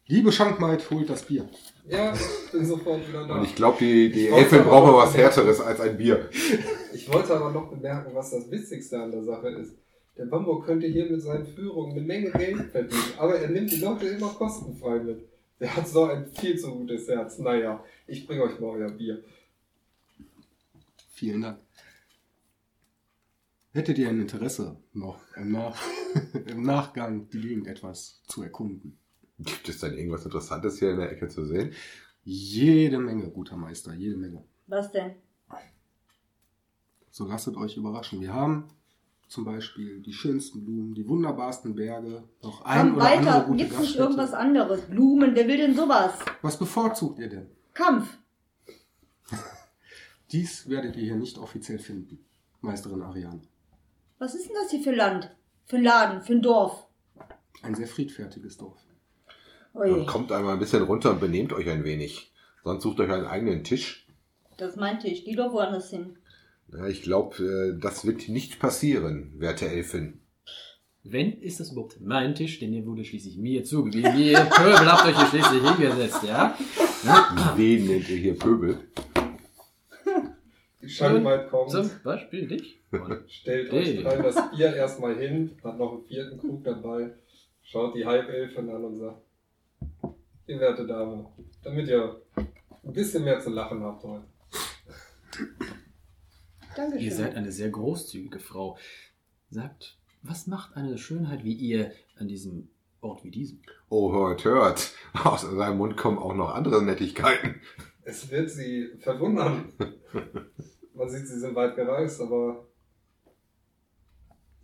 Liebe 0.09 0.31
Schankmaid, 0.31 0.89
holt 0.89 1.09
das 1.09 1.23
Bier. 1.23 1.49
Ja, 1.85 2.13
ich 2.13 2.51
bin 2.51 2.65
sofort 2.65 3.07
wieder 3.07 3.27
da. 3.27 3.35
Und 3.35 3.43
ich 3.43 3.55
glaube, 3.55 3.77
die, 3.79 4.09
die 4.11 4.31
aber 4.31 4.63
brauchen 4.63 4.93
was 4.93 5.15
Härteres 5.15 5.59
als 5.59 5.79
ein 5.81 5.97
Bier. 5.97 6.29
Ich 6.93 7.11
wollte 7.11 7.35
aber 7.35 7.51
noch 7.51 7.69
bemerken, 7.69 8.13
was 8.13 8.31
das 8.31 8.49
Witzigste 8.49 9.01
an 9.01 9.11
der 9.11 9.23
Sache 9.23 9.49
ist. 9.49 9.75
Der 10.17 10.25
Bambo 10.25 10.59
könnte 10.59 10.87
hier 10.87 11.09
mit 11.09 11.21
seinen 11.21 11.45
Führungen 11.45 11.91
eine 11.91 12.01
Menge 12.01 12.31
Geld 12.31 12.71
verdienen, 12.71 13.13
aber 13.17 13.37
er 13.37 13.49
nimmt 13.49 13.71
die 13.71 13.79
Leute 13.79 14.07
immer 14.07 14.29
kostenfrei 14.29 14.99
mit. 14.99 15.27
Der 15.59 15.75
hat 15.75 15.87
so 15.87 16.05
ein 16.05 16.25
viel 16.31 16.57
zu 16.57 16.71
gutes 16.71 17.07
Herz. 17.07 17.37
Naja, 17.39 17.83
ich 18.07 18.25
bringe 18.25 18.43
euch 18.43 18.59
mal 18.59 18.69
euer 18.69 18.89
Bier. 18.89 19.23
Vielen 21.11 21.41
Dank. 21.41 21.59
Hättet 23.77 23.99
ihr 23.99 24.09
ein 24.09 24.19
Interesse, 24.19 24.75
noch 24.93 25.19
im, 25.35 25.51
Nach 25.51 25.79
im 26.47 26.63
Nachgang 26.63 27.29
die 27.29 27.39
Gegend 27.39 27.67
etwas 27.67 28.23
zu 28.27 28.41
erkunden? 28.41 28.97
Gibt 29.37 29.69
es 29.69 29.81
denn 29.81 29.93
irgendwas 29.93 30.25
Interessantes 30.25 30.79
hier 30.79 30.89
in 30.89 30.97
der 30.97 31.11
Ecke 31.11 31.27
zu 31.27 31.45
sehen? 31.45 31.73
Jede 32.23 32.97
Menge, 32.97 33.29
guter 33.29 33.55
Meister, 33.55 33.93
jede 33.93 34.17
Menge. 34.17 34.43
Was 34.65 34.91
denn? 34.91 35.11
So 37.11 37.27
lasset 37.27 37.55
euch 37.55 37.77
überraschen. 37.77 38.19
Wir 38.19 38.33
haben 38.33 38.67
zum 39.27 39.45
Beispiel 39.45 40.01
die 40.01 40.13
schönsten 40.13 40.65
Blumen, 40.65 40.95
die 40.95 41.07
wunderbarsten 41.07 41.75
Berge, 41.75 42.23
noch 42.41 42.65
ein 42.65 42.79
Komm 42.79 42.95
oder 42.95 43.11
andere 43.11 43.25
weiter, 43.27 43.45
gute 43.45 43.57
gibt's 43.63 43.79
nicht 43.79 43.95
irgendwas 43.95 44.33
anderes? 44.33 44.81
Blumen, 44.87 45.35
wer 45.35 45.47
will 45.47 45.57
denn 45.57 45.75
sowas? 45.75 46.13
Was 46.41 46.57
bevorzugt 46.57 47.19
ihr 47.19 47.29
denn? 47.29 47.51
Kampf. 47.75 48.17
Dies 50.31 50.67
werdet 50.67 50.95
ihr 50.95 51.03
hier 51.03 51.15
nicht 51.15 51.37
offiziell 51.37 51.77
finden, 51.77 52.25
Meisterin 52.61 53.03
Ariane. 53.03 53.43
Was 54.19 54.33
ist 54.35 54.47
denn 54.47 54.55
das 54.61 54.71
hier 54.71 54.81
für 54.81 54.95
Land? 54.95 55.29
Für 55.65 55.77
ein 55.77 55.83
Laden, 55.83 56.21
für 56.21 56.33
ein 56.33 56.41
Dorf? 56.41 56.85
Ein 57.61 57.75
sehr 57.75 57.87
friedfertiges 57.87 58.57
Dorf. 58.57 58.77
Ui, 59.75 60.05
Kommt 60.05 60.31
einmal 60.31 60.53
ein 60.53 60.59
bisschen 60.59 60.83
runter 60.83 61.11
und 61.11 61.19
benehmt 61.19 61.53
euch 61.53 61.69
ein 61.69 61.83
wenig. 61.83 62.31
Sonst 62.63 62.83
sucht 62.83 62.99
euch 62.99 63.11
einen 63.11 63.25
eigenen 63.25 63.63
Tisch. 63.63 64.07
das 64.57 64.75
meinte 64.75 65.07
ich. 65.07 65.23
Geh 65.25 65.35
doch 65.35 65.53
woanders 65.53 65.89
hin. 65.89 66.17
Ja, 66.71 66.87
ich 66.87 67.01
glaube, 67.01 67.77
das 67.79 68.05
wird 68.05 68.27
nicht 68.27 68.59
passieren, 68.59 69.33
werte 69.37 69.67
Elfin. 69.69 70.19
Wenn, 71.03 71.39
ist 71.39 71.61
das 71.61 71.71
überhaupt 71.71 72.01
mein 72.01 72.35
Tisch, 72.35 72.59
denn 72.59 72.73
ihr 72.73 72.85
wurde 72.85 73.05
schließlich 73.05 73.37
mir 73.37 73.63
zugewiesen. 73.63 74.17
Ihr 74.17 74.39
Pöbel 74.39 74.91
habt 74.91 75.05
euch 75.07 75.17
hier 75.17 75.27
schließlich 75.27 75.63
hingesetzt, 75.63 76.23
ja? 76.23 76.57
Wen 77.55 77.87
nennt 77.87 78.09
ihr 78.09 78.17
hier 78.17 78.37
Pöbel? 78.37 78.79
Die 80.87 80.93
Schankmaid 80.93 81.49
kommt, 81.49 81.69
Zum 81.71 81.89
Beispiel 82.01 82.47
dich. 82.47 82.79
stellt 83.27 83.71
Hey. 83.73 83.99
euch 83.99 84.05
rein 84.05 84.23
das 84.23 84.51
Bier 84.51 84.73
erstmal 84.73 85.17
hin, 85.17 85.51
hat 85.61 85.77
noch 85.77 85.91
einen 85.91 86.05
vierten 86.05 86.37
Krug 86.39 86.63
dabei, 86.63 87.11
schaut 87.61 87.93
die 87.93 88.05
Halbelfen 88.05 88.69
an 88.69 88.85
und 88.85 88.95
sagt, 88.95 89.21
ihr 90.47 90.59
werte 90.61 90.87
Dame, 90.87 91.25
damit 91.61 91.89
ihr 91.89 92.21
ein 92.37 92.93
bisschen 92.93 93.25
mehr 93.25 93.37
zu 93.41 93.49
lachen 93.49 93.83
habt 93.83 94.01
heute. 94.05 94.23
Dankeschön. 96.77 97.05
Ihr 97.05 97.13
seid 97.13 97.35
eine 97.35 97.51
sehr 97.51 97.69
großzügige 97.69 98.39
Frau. 98.39 98.77
Sagt, 99.49 99.97
was 100.23 100.47
macht 100.47 100.77
eine 100.77 100.97
Schönheit 100.97 101.43
wie 101.43 101.53
ihr 101.53 101.91
an 102.17 102.29
diesem 102.29 102.69
Ort 103.01 103.25
wie 103.25 103.31
diesem? 103.31 103.61
Oh, 103.89 104.13
hört, 104.13 104.45
hört. 104.45 104.93
Aus 105.21 105.41
seinem 105.41 105.77
Mund 105.79 105.97
kommen 105.97 106.17
auch 106.17 106.33
noch 106.33 106.55
andere 106.55 106.81
Nettigkeiten. 106.81 107.61
Es 108.03 108.31
wird 108.31 108.49
Sie 108.49 108.87
verwundern. 108.99 109.73
Man 110.97 111.09
sieht, 111.09 111.27
Sie 111.27 111.39
sind 111.39 111.53
weit 111.53 111.75
gereist, 111.75 112.19
aber 112.21 112.65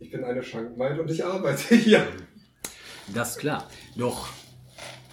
ich 0.00 0.10
bin 0.10 0.24
eine 0.24 0.42
Schankmaid 0.42 0.98
und 0.98 1.08
ich 1.08 1.24
arbeite 1.24 1.74
hier. 1.76 2.04
Das 3.14 3.32
ist 3.32 3.38
klar. 3.38 3.70
Doch, 3.96 4.28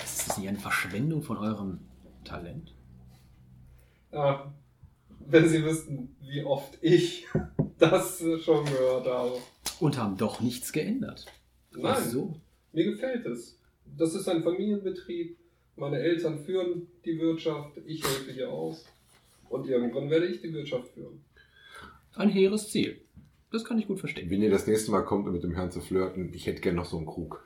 ist 0.03 0.27
das 0.29 0.37
nicht 0.39 0.47
eine 0.49 0.57
Verschwendung 0.57 1.21
von 1.21 1.37
eurem 1.37 1.79
Talent? 2.23 2.73
Ja, 4.11 4.51
wenn 5.19 5.47
Sie 5.47 5.63
wüssten, 5.63 6.15
wie 6.21 6.43
oft 6.43 6.79
ich 6.81 7.27
das 7.77 8.23
schon 8.43 8.65
gehört 8.65 9.05
habe. 9.05 9.37
Und 9.79 9.99
haben 9.99 10.17
doch 10.17 10.41
nichts 10.41 10.71
geändert. 10.71 11.27
Nein, 11.71 11.83
Ach 11.97 12.01
so. 12.01 12.33
mir 12.73 12.85
gefällt 12.85 13.27
es. 13.27 13.59
Das 13.95 14.15
ist 14.15 14.27
ein 14.27 14.41
Familienbetrieb. 14.41 15.37
Meine 15.75 15.99
Eltern 15.99 16.43
führen 16.43 16.87
die 17.05 17.19
Wirtschaft, 17.19 17.77
ich 17.85 18.03
helfe 18.03 18.31
hier 18.31 18.49
aus. 18.49 18.85
Und 19.51 19.67
irgendwann 19.67 20.09
werde 20.09 20.27
ich 20.27 20.41
die 20.41 20.53
Wirtschaft 20.53 20.87
führen. 20.93 21.23
Ein 22.15 22.29
hehres 22.29 22.69
Ziel. 22.69 23.01
Das 23.51 23.65
kann 23.65 23.77
ich 23.77 23.87
gut 23.87 23.99
verstehen. 23.99 24.29
Wenn 24.29 24.41
ihr 24.41 24.49
das 24.49 24.65
nächste 24.65 24.91
Mal 24.91 25.01
kommt, 25.03 25.27
um 25.27 25.33
mit 25.33 25.43
dem 25.43 25.53
Herrn 25.53 25.71
zu 25.71 25.81
flirten, 25.81 26.33
ich 26.33 26.47
hätte 26.47 26.61
gern 26.61 26.75
noch 26.75 26.85
so 26.85 26.97
einen 26.97 27.05
Krug. 27.05 27.43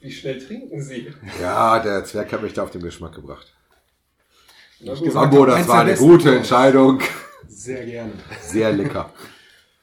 Wie 0.00 0.10
schnell 0.10 0.44
trinken 0.44 0.82
Sie? 0.82 1.12
Ja, 1.40 1.78
der 1.78 2.04
Zwerg 2.04 2.32
hat 2.32 2.42
mich 2.42 2.52
da 2.52 2.64
auf 2.64 2.70
den 2.70 2.82
Geschmack 2.82 3.14
gebracht. 3.14 3.54
Na 4.80 4.94
gut, 4.94 5.04
gesagt 5.04 5.32
Sambo, 5.32 5.42
habe, 5.42 5.52
das 5.52 5.68
war 5.68 5.80
eine 5.82 5.94
gute. 5.96 6.36
Entscheidung. 6.36 7.00
Sehr 7.48 7.86
gerne. 7.86 8.12
Sehr 8.40 8.72
lecker. 8.72 9.12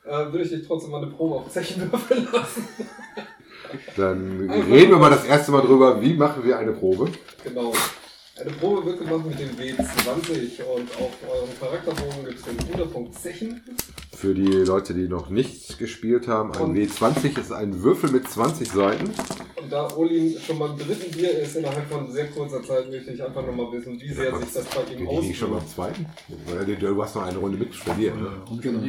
äh, 0.06 0.10
würde 0.10 0.42
ich 0.44 0.50
dich 0.50 0.68
trotzdem 0.68 0.92
mal 0.92 1.02
eine 1.02 1.12
Probe 1.12 1.36
auf 1.36 1.50
Zechen 1.50 1.90
würfeln 1.92 2.28
lassen. 2.32 2.68
Dann 3.96 4.50
reden 4.50 4.92
wir 4.92 4.98
mal 4.98 5.10
das 5.10 5.26
erste 5.26 5.52
Mal 5.52 5.62
drüber, 5.62 6.02
wie 6.02 6.14
machen 6.14 6.44
wir 6.44 6.60
eine 6.60 6.74
Probe. 6.74 7.12
Genau. 7.44 7.74
Eine 8.40 8.50
Probe 8.52 8.84
wird 8.86 9.00
gemacht 9.00 9.26
mit 9.28 9.40
dem 9.40 9.50
W20 9.52 10.64
und 10.64 10.90
auf 10.98 11.12
eurem 11.30 11.50
Charakterbogen 11.60 12.26
gibt 12.26 12.40
es 12.40 12.46
den 12.46 12.58
Unterpunkt 12.72 13.14
Zechen. 13.20 13.62
Für 14.12 14.34
die 14.34 14.48
Leute, 14.48 14.96
die 14.96 15.08
noch 15.08 15.30
nicht 15.30 15.78
gespielt 15.78 16.28
haben, 16.28 16.52
ein 16.54 16.62
Und- 16.62 16.76
W20 16.78 17.38
ist 17.40 17.52
ein 17.52 17.84
Würfel 17.84 18.10
mit 18.10 18.28
20 18.28 18.72
Seiten. 18.72 19.12
Und 19.62 19.72
da 19.72 19.88
Olin 19.96 20.36
schon 20.40 20.58
beim 20.58 20.76
dritten 20.80 21.12
Bier 21.16 21.38
ist, 21.38 21.56
innerhalb 21.58 21.88
von 21.92 22.12
sehr 22.12 22.28
kurzer 22.32 22.64
Zeit, 22.64 22.90
möchte 22.90 23.12
ich 23.12 23.24
einfach 23.24 23.46
nochmal 23.46 23.72
wissen, 23.72 24.02
wie 24.02 24.12
sehr 24.12 24.36
sich 24.40 24.52
das 24.52 24.66
bei 24.66 24.82
ihm 24.92 25.08
die 25.08 25.28
nicht 25.28 25.38
schon 25.38 25.52
beim 25.52 25.60
auswirkt. 25.60 25.76
zweiten? 25.76 26.80
Du 26.80 27.04
hast 27.04 27.16
noch 27.16 27.24
eine 27.24 27.38
Runde 27.38 27.58
mitgespielt, 27.60 28.16
ne? 28.20 28.32
Genau. 28.62 28.80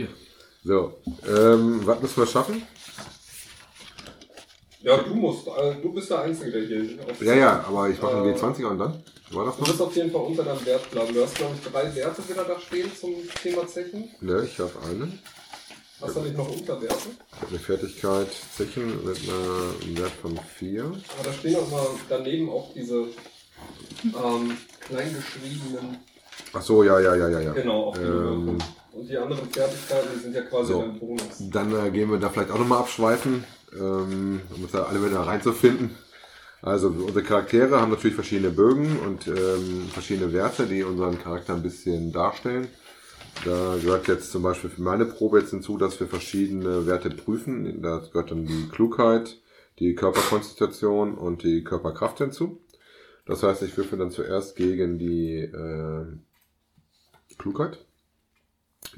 So, 0.64 0.94
ähm, 1.28 1.80
was 1.84 2.00
müssen 2.00 2.16
wir 2.22 2.26
schaffen? 2.26 2.62
Ja, 4.84 4.98
du 4.98 5.14
musst. 5.14 5.46
Äh, 5.48 5.76
du 5.82 5.92
bist 5.92 6.10
der 6.10 6.20
Einzige, 6.20 6.52
der 6.52 6.62
hier 6.62 6.98
auf 7.10 7.20
Ja, 7.22 7.34
ja, 7.34 7.64
aber 7.66 7.88
ich 7.88 8.00
mache 8.00 8.18
einen 8.18 8.34
Äh, 8.34 8.36
W20 8.36 8.66
und 8.66 8.78
dann? 8.78 9.02
War 9.30 9.46
das 9.46 9.56
Du 9.56 9.64
bist 9.64 9.80
auf 9.80 9.96
jeden 9.96 10.10
Fall 10.10 10.20
unter 10.20 10.44
deinem 10.44 10.64
Wert 10.66 10.90
bleiben. 10.90 11.14
Du 11.14 11.22
hast, 11.22 11.34
glaube 11.36 11.54
ich, 11.54 11.72
drei 11.72 11.94
Werte 11.94 12.28
wieder 12.28 12.44
da 12.44 12.60
stehen 12.60 12.90
zum 12.94 13.14
Thema 13.42 13.66
Zechen. 13.66 14.10
Ne, 14.20 14.44
ich 14.44 14.58
habe 14.58 14.72
einen. 14.86 15.18
Hast 16.02 16.16
du 16.16 16.20
nicht 16.20 16.36
noch 16.36 16.48
Unterwerte? 16.54 17.08
Ich 17.32 17.40
habe 17.40 17.48
eine 17.48 17.58
Fertigkeit 17.58 18.28
Zechen 18.54 19.04
mit 19.06 19.16
einem 19.16 19.96
Wert 19.96 20.12
von 20.20 20.38
4. 20.58 20.84
Aber 20.84 20.94
da 21.24 21.32
stehen 21.32 21.56
auch 21.56 21.70
mal 21.70 21.86
daneben 22.10 22.50
auch 22.50 22.74
diese 22.74 23.06
ähm, 24.04 24.56
kleingeschriebenen, 24.80 25.96
Ach 26.52 26.62
so, 26.62 26.84
ja, 26.84 27.00
ja, 27.00 27.14
ja, 27.16 27.28
ja, 27.28 27.40
ja. 27.40 27.52
genau, 27.52 27.84
auf 27.88 27.98
die 27.98 28.04
Ähm. 28.04 28.58
Und 28.92 29.10
die 29.10 29.16
anderen 29.16 29.50
Fertigkeiten, 29.50 30.08
die 30.14 30.20
sind 30.20 30.36
ja 30.36 30.42
quasi 30.42 30.72
so. 30.72 30.80
dein 30.80 30.98
Bonus. 31.00 31.24
Dann 31.50 31.86
äh, 31.86 31.90
gehen 31.90 32.10
wir 32.10 32.18
da 32.18 32.28
vielleicht 32.28 32.50
auch 32.50 32.58
nochmal 32.58 32.78
abschweifen, 32.78 33.44
ähm, 33.78 34.40
um 34.54 34.62
uns 34.62 34.72
da 34.72 34.84
alle 34.84 35.04
wieder 35.04 35.20
reinzufinden. 35.20 35.90
Also 36.62 36.88
unsere 36.88 37.22
Charaktere 37.22 37.80
haben 37.80 37.90
natürlich 37.90 38.14
verschiedene 38.14 38.50
Bögen 38.50 38.98
und 39.00 39.26
ähm, 39.28 39.88
verschiedene 39.92 40.32
Werte, 40.32 40.66
die 40.66 40.82
unseren 40.82 41.18
Charakter 41.18 41.54
ein 41.54 41.62
bisschen 41.62 42.10
darstellen. 42.10 42.68
Da 43.44 43.76
gehört 43.82 44.08
jetzt 44.08 44.30
zum 44.32 44.42
Beispiel 44.42 44.70
für 44.70 44.80
meine 44.80 45.04
Probe 45.04 45.40
jetzt 45.40 45.50
hinzu, 45.50 45.76
dass 45.76 46.00
wir 46.00 46.06
verschiedene 46.06 46.86
Werte 46.86 47.10
prüfen. 47.10 47.82
Da 47.82 47.98
gehört 47.98 48.30
dann 48.30 48.46
die 48.46 48.68
Klugheit, 48.70 49.38
die 49.78 49.94
Körperkonstitution 49.94 51.14
und 51.18 51.42
die 51.42 51.64
Körperkraft 51.64 52.18
hinzu. 52.18 52.62
Das 53.26 53.42
heißt, 53.42 53.62
ich 53.62 53.76
würfel 53.76 53.98
dann 53.98 54.10
zuerst 54.10 54.56
gegen 54.56 54.98
die 54.98 55.38
äh, 55.40 56.06
Klugheit, 57.36 57.84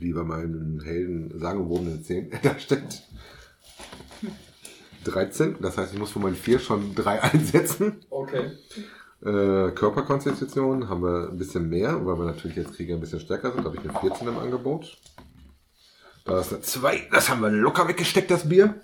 die 0.00 0.12
bei 0.12 0.22
meinen 0.22 0.80
Helden 0.80 1.38
sagenumwobenen 1.38 2.04
10 2.04 2.30
da 2.42 2.58
steht. 2.58 3.02
13, 5.06 5.56
das 5.60 5.78
heißt, 5.78 5.92
ich 5.92 5.98
muss 5.98 6.10
von 6.10 6.22
meinen 6.22 6.36
4 6.36 6.58
schon 6.58 6.94
3 6.94 7.22
einsetzen. 7.32 8.04
Okay. 8.10 8.50
Äh, 9.24 9.70
Körperkonstitution 9.72 10.88
haben 10.88 11.02
wir 11.02 11.30
ein 11.30 11.38
bisschen 11.38 11.68
mehr, 11.68 12.04
weil 12.04 12.18
wir 12.18 12.26
natürlich 12.26 12.56
jetzt 12.56 12.74
Krieger 12.74 12.94
ein 12.94 13.00
bisschen 13.00 13.20
stärker 13.20 13.50
sind. 13.52 13.64
Da 13.64 13.70
habe 13.70 13.76
ich 13.76 13.88
eine 13.88 13.98
14 13.98 14.28
im 14.28 14.38
Angebot. 14.38 14.98
Da 16.24 16.40
ist 16.40 16.52
eine 16.52 16.62
2, 16.62 17.08
das 17.12 17.28
haben 17.28 17.40
wir 17.40 17.50
locker 17.50 17.88
weggesteckt, 17.88 18.30
das 18.30 18.48
Bier. 18.48 18.74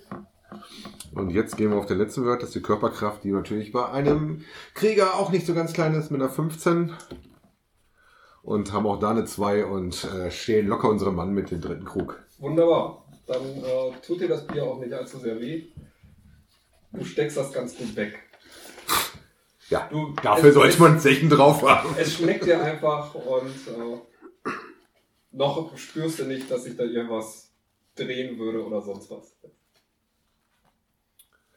Und 1.15 1.31
jetzt 1.31 1.57
gehen 1.57 1.71
wir 1.71 1.77
auf 1.77 1.87
den 1.87 1.99
letzten 1.99 2.25
Wert, 2.25 2.41
das 2.41 2.51
ist 2.51 2.55
die 2.55 2.63
Körperkraft, 2.63 3.25
die 3.25 3.33
natürlich 3.33 3.73
bei 3.73 3.89
einem 3.89 4.45
Krieger 4.75 5.15
auch 5.15 5.31
nicht 5.31 5.47
so 5.47 5.55
ganz 5.55 5.73
klein 5.73 5.95
ist, 5.95 6.11
mit 6.11 6.21
einer 6.21 6.31
15. 6.31 6.93
Und 8.43 8.73
haben 8.73 8.87
auch 8.87 8.99
da 8.99 9.11
eine 9.11 9.25
2 9.25 9.67
und 9.67 10.05
äh, 10.05 10.31
stehen 10.31 10.67
locker 10.67 10.89
unserem 10.89 11.15
Mann 11.15 11.33
mit 11.33 11.51
dem 11.51 11.61
dritten 11.61 11.85
Krug. 11.85 12.23
Wunderbar. 12.39 13.07
Dann 13.27 13.43
äh, 13.43 13.93
tut 14.05 14.21
dir 14.21 14.29
das 14.29 14.47
Bier 14.47 14.65
auch 14.65 14.81
nicht 14.81 14.93
allzu 14.93 15.19
sehr 15.19 15.39
weh. 15.41 15.67
Du 16.93 17.05
steckst 17.05 17.37
das 17.37 17.53
ganz 17.53 17.77
gut 17.77 17.95
weg. 17.97 18.19
Ja, 19.71 19.89
Du- 19.91 20.15
dafür 20.23 20.53
sollte 20.53 20.79
man 20.81 21.01
Zechen 21.01 21.31
drauf 21.31 21.63
haben. 21.63 21.95
Es 21.99 22.15
schmeckt 22.15 22.45
dir 22.45 22.63
einfach 22.63 23.15
und 23.15 23.47
äh, 23.69 24.51
noch 25.33 25.77
spürst 25.79 26.19
du 26.19 26.25
nicht, 26.25 26.51
dass 26.51 26.65
sich 26.65 26.77
da 26.77 26.85
irgendwas 26.85 27.51
drehen 27.97 28.39
würde 28.39 28.65
oder 28.65 28.83
sonst 28.83 29.11
was. 29.11 29.35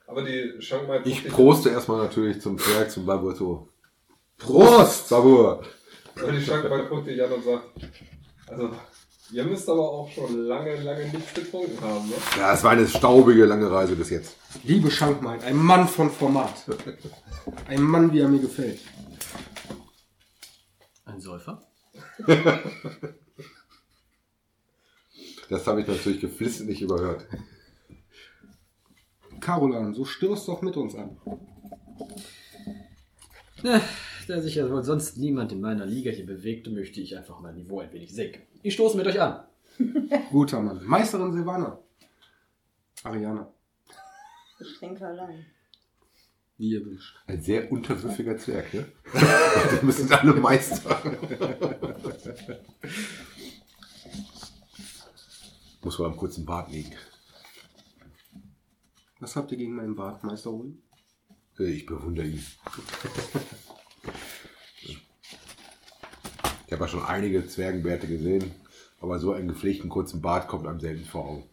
Aber 0.07 0.21
die 0.23 0.53
Schankmai 0.61 1.01
Ich 1.03 1.27
proste 1.27 1.69
erstmal 1.69 2.03
natürlich 2.03 2.39
zum 2.39 2.57
Zwerg, 2.57 2.89
zum 2.91 3.05
Babur 3.05 3.35
so. 3.35 3.67
Prost! 4.37 5.09
Babur! 5.09 5.63
Aber 6.15 6.31
die 6.31 6.41
Schankmai 6.41 6.83
guckt 6.83 7.07
dich 7.07 7.21
an 7.21 7.31
und 7.33 7.43
sagt, 7.43 7.65
also 8.47 8.69
ihr 9.31 9.43
müsst 9.43 9.69
aber 9.69 9.89
auch 9.89 10.09
schon 10.11 10.45
lange, 10.45 10.75
lange 10.81 11.09
nichts 11.09 11.33
getrunken 11.33 11.79
haben, 11.81 12.07
ne? 12.07 12.15
Ja, 12.37 12.53
es 12.53 12.63
war 12.63 12.71
eine 12.71 12.87
staubige, 12.87 13.45
lange 13.45 13.69
Reise 13.69 13.95
bis 13.95 14.09
jetzt. 14.09 14.35
Liebe 14.63 14.89
Schankmaid, 14.89 15.43
ein 15.43 15.57
Mann 15.57 15.87
von 15.87 16.09
Format. 16.09 16.53
Ein 17.67 17.81
Mann, 17.81 18.11
wie 18.13 18.19
er 18.19 18.27
mir 18.27 18.39
gefällt. 18.39 18.79
Ein 21.05 21.19
Säufer? 21.19 21.61
Das 25.49 25.67
habe 25.67 25.81
ich 25.81 25.87
natürlich 25.87 26.19
geflissentlich 26.21 26.81
überhört. 26.81 27.27
Carolan, 29.39 29.93
so 29.93 30.05
stürzt 30.05 30.47
doch 30.47 30.61
mit 30.61 30.75
uns 30.75 30.95
an. 30.95 31.17
Da 34.27 34.41
sich 34.41 34.55
ja 34.55 34.69
wohl 34.69 34.83
sonst 34.83 35.17
niemand 35.17 35.51
in 35.51 35.61
meiner 35.61 35.85
Liga 35.85 36.09
hier 36.11 36.25
bewegt, 36.25 36.67
möchte 36.71 36.99
ich 36.99 37.15
einfach 37.15 37.39
mein 37.41 37.55
Niveau 37.55 37.79
ein 37.81 37.93
wenig 37.93 38.13
senken. 38.13 38.41
Ich 38.63 38.73
stoße 38.73 38.97
mit 38.97 39.05
euch 39.05 39.21
an. 39.21 39.45
Guter 40.31 40.61
Mann. 40.61 40.83
Meisterin 40.85 41.31
Silvana. 41.33 41.77
Ariana, 43.03 43.53
Getränke 44.57 45.05
allein. 45.05 45.45
wie 46.57 46.71
ihr 46.71 46.83
wünscht. 46.83 47.15
Ein 47.27 47.39
sehr 47.41 47.71
unterwürfiger 47.71 48.35
Zwerg, 48.37 48.73
ne? 48.73 48.85
Die 49.79 49.85
müssen 49.85 50.11
alle 50.11 50.33
Meister. 50.33 50.99
Muss 55.83 55.99
wohl 55.99 56.07
am 56.07 56.17
kurzen 56.17 56.45
Bart 56.45 56.71
liegen. 56.71 56.93
Was 59.19 59.35
habt 59.35 59.51
ihr 59.51 59.57
gegen 59.59 59.75
meinen 59.75 59.95
Bart, 59.95 60.23
Meister 60.23 60.49
Rui? 60.49 60.73
Äh, 61.59 61.65
Ich 61.71 61.85
bewundere 61.85 62.25
ihn. 62.27 62.43
Ich 66.67 66.73
habe 66.73 66.83
ja 66.83 66.87
schon 66.87 67.03
einige 67.03 67.47
Zwergenbärte 67.47 68.07
gesehen, 68.07 68.51
aber 68.99 69.19
so 69.19 69.33
einen 69.33 69.47
gepflegten 69.47 69.89
kurzen 69.89 70.21
Bart 70.21 70.47
kommt 70.47 70.67
einem 70.67 70.79
selten 70.79 71.05
vor 71.05 71.25
Augen. 71.25 71.43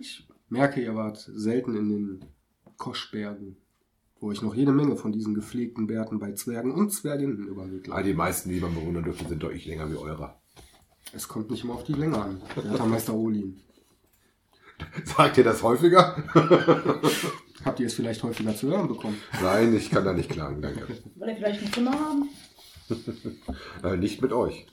Ich 0.00 0.26
merke, 0.48 0.82
ihr 0.82 0.94
wart 0.94 1.18
selten 1.18 1.76
in 1.76 1.88
den 1.88 2.24
Koschbergen, 2.76 3.56
wo 4.20 4.32
ich 4.32 4.42
noch 4.42 4.54
jede 4.54 4.72
Menge 4.72 4.96
von 4.96 5.12
diesen 5.12 5.34
gepflegten 5.34 5.86
Bärten 5.86 6.18
bei 6.18 6.32
Zwergen 6.32 6.72
und 6.72 6.90
Zwerginnen 6.90 7.46
überwiegt. 7.46 7.90
Ah, 7.90 8.02
die 8.02 8.14
meisten, 8.14 8.50
die 8.50 8.60
man 8.60 8.74
bewundern 8.74 9.04
dürfte, 9.04 9.28
sind 9.28 9.42
deutlich 9.42 9.66
länger 9.66 9.90
wie 9.90 9.96
eurer. 9.96 10.40
Es 11.14 11.28
kommt 11.28 11.50
nicht 11.50 11.64
immer 11.64 11.74
auf 11.74 11.84
die 11.84 11.92
Länge 11.92 12.18
an, 12.18 12.42
werter 12.56 12.86
Meister 12.86 13.14
Olin. 13.14 13.60
Sagt 15.04 15.38
ihr 15.38 15.44
das 15.44 15.62
häufiger? 15.62 16.16
Habt 17.64 17.78
ihr 17.78 17.86
es 17.86 17.94
vielleicht 17.94 18.22
häufiger 18.22 18.56
zu 18.56 18.68
hören 18.68 18.88
bekommen? 18.88 19.16
Nein, 19.40 19.74
ich 19.76 19.90
kann 19.90 20.04
da 20.04 20.12
nicht 20.12 20.30
klagen, 20.30 20.60
danke. 20.60 20.88
Wollt 21.14 21.30
ihr 21.30 21.36
vielleicht 21.36 21.62
ein 21.62 21.72
Zimmer 21.72 21.92
haben? 21.92 22.28
Äh, 23.84 23.96
nicht 23.96 24.22
mit 24.22 24.32
euch. 24.32 24.66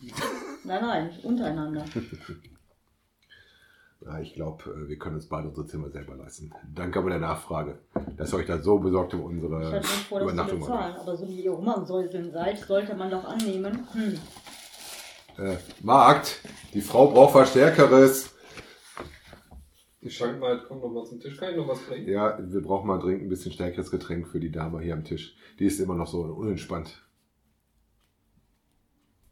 Nein, 0.64 0.82
nein, 0.82 1.10
untereinander. 1.24 1.86
Ja, 4.02 4.18
ich 4.22 4.34
glaube, 4.34 4.88
wir 4.88 4.98
können 4.98 5.16
uns 5.16 5.28
beide 5.28 5.50
unsere 5.50 5.68
Zimmer 5.68 5.90
selber 5.90 6.16
leisten. 6.16 6.54
Danke 6.74 7.00
aber 7.00 7.10
der 7.10 7.20
Nachfrage, 7.20 7.80
dass 8.16 8.32
ihr 8.34 8.38
euch 8.38 8.46
da 8.46 8.58
so 8.58 8.80
besorgt 8.80 9.14
um 9.14 9.20
Ich 9.20 9.26
unsere 9.26 9.78
nicht 9.80 9.86
vor, 10.08 10.22
Übernachtung. 10.22 10.62
bezahlen, 10.62 10.96
aber 10.96 11.18
so 11.18 11.28
wie 11.28 11.42
ihr 11.42 11.52
Rumamsäuseln 11.52 12.32
seid, 12.32 12.60
sollte 12.60 12.96
man 12.96 13.12
doch 13.12 13.26
annehmen. 13.26 13.86
Hm. 13.92 14.18
Äh, 15.38 15.58
Markt, 15.82 16.40
die 16.74 16.80
Frau 16.82 17.08
braucht 17.12 17.36
was 17.36 17.50
Stärkeres. 17.50 18.34
Die 20.02 20.10
Schankmaid 20.10 20.66
kommt 20.70 20.82
noch 20.82 20.92
mal 20.92 21.04
zum 21.06 21.20
Tisch. 21.20 21.36
Kann 21.36 21.52
ich 21.52 21.58
noch 21.58 21.68
was 21.68 21.80
bringen? 21.80 22.08
Ja, 22.08 22.40
wir 22.42 22.62
brauchen 22.62 22.88
mal 22.88 23.00
dringend 23.00 23.24
ein 23.24 23.30
bisschen 23.30 23.52
stärkeres 23.52 23.92
Getränk 23.92 24.30
für 24.30 24.40
die 24.40 24.52
Dame 24.52 24.80
hier 24.80 24.94
am 24.94 25.04
Tisch. 25.04 25.36
Die 25.60 25.66
ist 25.66 25.78
immer 25.82 25.96
noch 25.96 26.08
so 26.08 26.22
unentspannt. 26.22 27.02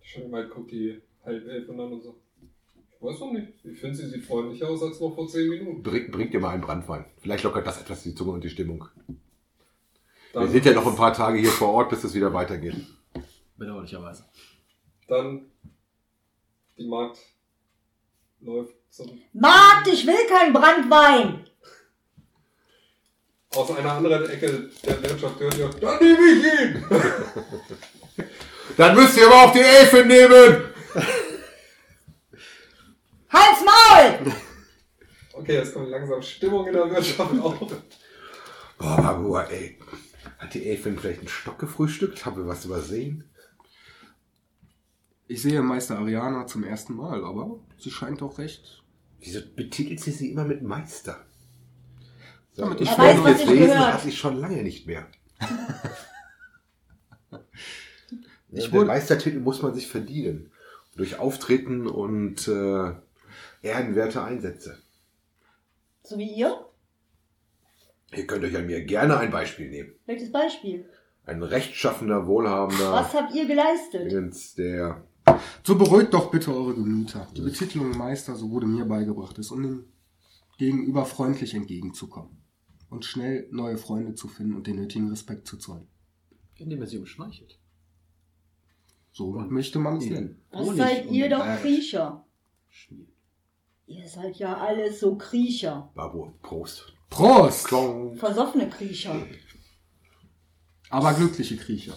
Die 0.08 0.14
Schankmaid 0.14 0.50
guckt 0.50 0.72
die 0.72 1.02
Halbelfen 1.26 1.80
an 1.80 1.92
und 1.92 2.02
sagt, 2.02 2.16
ich 2.42 3.02
weiß 3.02 3.20
noch 3.20 3.34
nicht. 3.34 3.54
Ich 3.66 3.78
finde, 3.78 3.98
sie 3.98 4.08
sieht 4.08 4.24
freundlicher 4.24 4.70
aus 4.70 4.82
als 4.82 5.02
noch 5.02 5.14
vor 5.14 5.28
10 5.28 5.50
Minuten. 5.50 5.84
Bring, 5.84 6.10
bringt 6.12 6.34
ihr 6.34 6.40
mal 6.40 6.52
einen 6.52 6.62
Brandwein. 6.62 7.06
Vielleicht 7.18 7.44
lockert 7.44 7.68
das 7.68 7.82
etwas 7.82 8.04
die 8.04 8.16
Zunge 8.16 8.32
und 8.32 8.44
die 8.44 8.50
Stimmung. 8.50 8.88
Wir 9.06 9.16
Dann, 10.42 10.50
sind 10.50 10.66
ja 10.66 10.74
noch 10.74 10.88
ein 10.88 10.96
paar 10.96 11.14
Tage 11.14 11.40
hier 11.40 11.50
vor 11.50 11.74
Ort, 11.74 11.90
bis 11.90 12.06
es 12.06 12.14
wieder 12.14 12.34
weitergeht. 12.34 12.76
Bedauerlicherweise. 13.58 14.24
dann 15.08 15.52
die 16.78 16.88
Magd 16.88 17.18
läuft 18.40 18.76
zum, 18.90 19.10
Magd, 19.34 19.88
ich 19.88 20.06
will 20.06 20.28
keinen 20.30 20.54
Brandwein! 20.54 21.44
aus 23.56 23.72
einer 23.72 23.94
anderen 23.94 24.30
Ecke 24.30 24.70
der 24.86 25.02
Wirtschaft 25.02 25.40
hört 25.40 25.58
ihr, 25.58 25.70
dann 25.70 26.00
nehme 26.00 26.26
ich 26.28 26.44
ihn! 26.44 26.86
Dann 28.76 28.96
müsst 28.96 29.18
ihr 29.18 29.28
aber 29.28 29.44
auch 29.46 29.54
die 29.54 29.60
Elfe 29.62 30.04
nehmen! 30.06 30.64
Halt's 33.30 33.62
Maul! 33.66 34.34
Okay, 35.34 35.54
jetzt 35.56 35.74
kommt 35.74 35.90
langsam 35.90 36.22
Stimmung 36.22 36.68
in 36.68 36.74
der 36.74 36.90
Wirtschaft 36.90 37.40
auf. 37.40 37.60
Boah, 38.78 38.98
Babua, 38.98 39.44
ey. 39.46 39.78
Hat 40.40 40.54
die 40.54 40.68
Elfin 40.70 40.98
vielleicht 41.00 41.20
einen 41.20 41.28
Stock 41.28 41.58
gefrühstückt? 41.60 42.26
Haben 42.26 42.38
wir 42.38 42.48
was 42.48 42.66
übersehen? 42.66 43.24
Ich 45.28 45.42
sehe 45.42 45.62
Meister 45.62 45.98
Ariana 45.98 46.48
zum 46.48 46.64
ersten 46.64 46.96
Mal, 46.96 47.24
aber 47.26 47.60
sie 47.78 47.92
scheint 47.92 48.22
doch 48.22 48.38
recht. 48.38 48.84
Wieso 49.20 49.42
betitelt 49.56 50.00
sie 50.00 50.12
sie 50.12 50.32
immer 50.32 50.46
mit 50.46 50.62
Meister? 50.62 51.26
So, 52.54 52.64
Damit 52.64 52.82
ich 52.82 52.90
weiß, 52.90 53.20
was 53.24 53.30
jetzt 53.32 53.42
ich 53.44 53.50
lesen 53.50 53.68
gehört. 53.68 53.94
hatte 53.94 54.10
ich 54.10 54.18
schon 54.18 54.38
lange 54.38 54.64
nicht 54.64 54.88
mehr. 54.88 55.08
Ich 58.58 58.72
Den 58.72 58.88
Meistertitel 58.88 59.40
muss 59.40 59.62
man 59.62 59.74
sich 59.74 59.88
verdienen. 59.88 60.52
Durch 60.96 61.20
Auftreten 61.20 61.88
und 61.88 62.48
äh, 62.48 62.94
ehrenwerte 63.62 64.24
Einsätze. 64.24 64.78
So 66.04 66.18
wie 66.18 66.34
ihr? 66.34 66.66
Ihr 68.16 68.26
könnt 68.26 68.44
euch 68.44 68.56
an 68.56 68.66
mir 68.66 68.84
gerne 68.86 69.18
ein 69.18 69.32
Beispiel 69.32 69.70
nehmen. 69.70 69.94
Welches 70.06 70.32
Beispiel? 70.32 70.90
Ein 71.26 71.44
rechtschaffener, 71.44 72.26
wohlhabender 72.26 72.94
Was 72.94 73.14
habt 73.14 73.36
ihr 73.36 73.46
geleistet? 73.46 74.58
Der 74.58 75.06
So 75.64 75.78
beruhigt 75.78 76.14
doch 76.14 76.32
bitte 76.32 76.56
eure 76.56 76.74
Gemüter. 76.74 77.28
Die 77.36 77.42
Betitelung 77.42 77.92
Meister, 77.92 78.36
so 78.36 78.50
wurde 78.50 78.66
mir 78.66 78.86
beigebracht, 78.86 79.38
ist, 79.38 79.52
um 79.52 79.62
dem 79.62 79.86
Gegenüber 80.58 81.06
freundlich 81.06 81.54
entgegenzukommen. 81.54 82.42
Und 82.90 83.04
schnell 83.04 83.50
neue 83.52 83.78
Freunde 83.78 84.16
zu 84.16 84.30
finden 84.30 84.56
und 84.56 84.66
den 84.66 84.78
nötigen 84.78 85.10
Respekt 85.10 85.46
zu 85.46 85.58
zollen. 85.58 85.88
Indem 86.56 86.80
er 86.82 86.88
sie 86.88 86.98
umschmeichelt. 86.98 87.57
So 89.18 89.32
möchte 89.32 89.80
man 89.80 89.98
es 89.98 90.06
nennen. 90.06 90.40
Was 90.52 90.62
Honig 90.68 90.78
seid 90.78 91.08
um 91.08 91.14
ihr 91.16 91.28
doch 91.28 91.44
Berg. 91.44 91.62
Kriecher? 91.62 92.24
Ihr 93.88 94.08
seid 94.08 94.36
ja 94.36 94.56
alles 94.58 95.00
so 95.00 95.16
Kriecher. 95.16 95.90
Babu, 95.96 96.34
Prost. 96.44 96.94
Prost! 97.10 97.68
Klong. 97.68 98.16
Versoffene 98.16 98.70
Kriecher. 98.70 99.16
Aber 100.92 101.14
glückliche 101.14 101.58
Kriecher. 101.58 101.94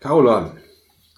Carolan, 0.00 0.56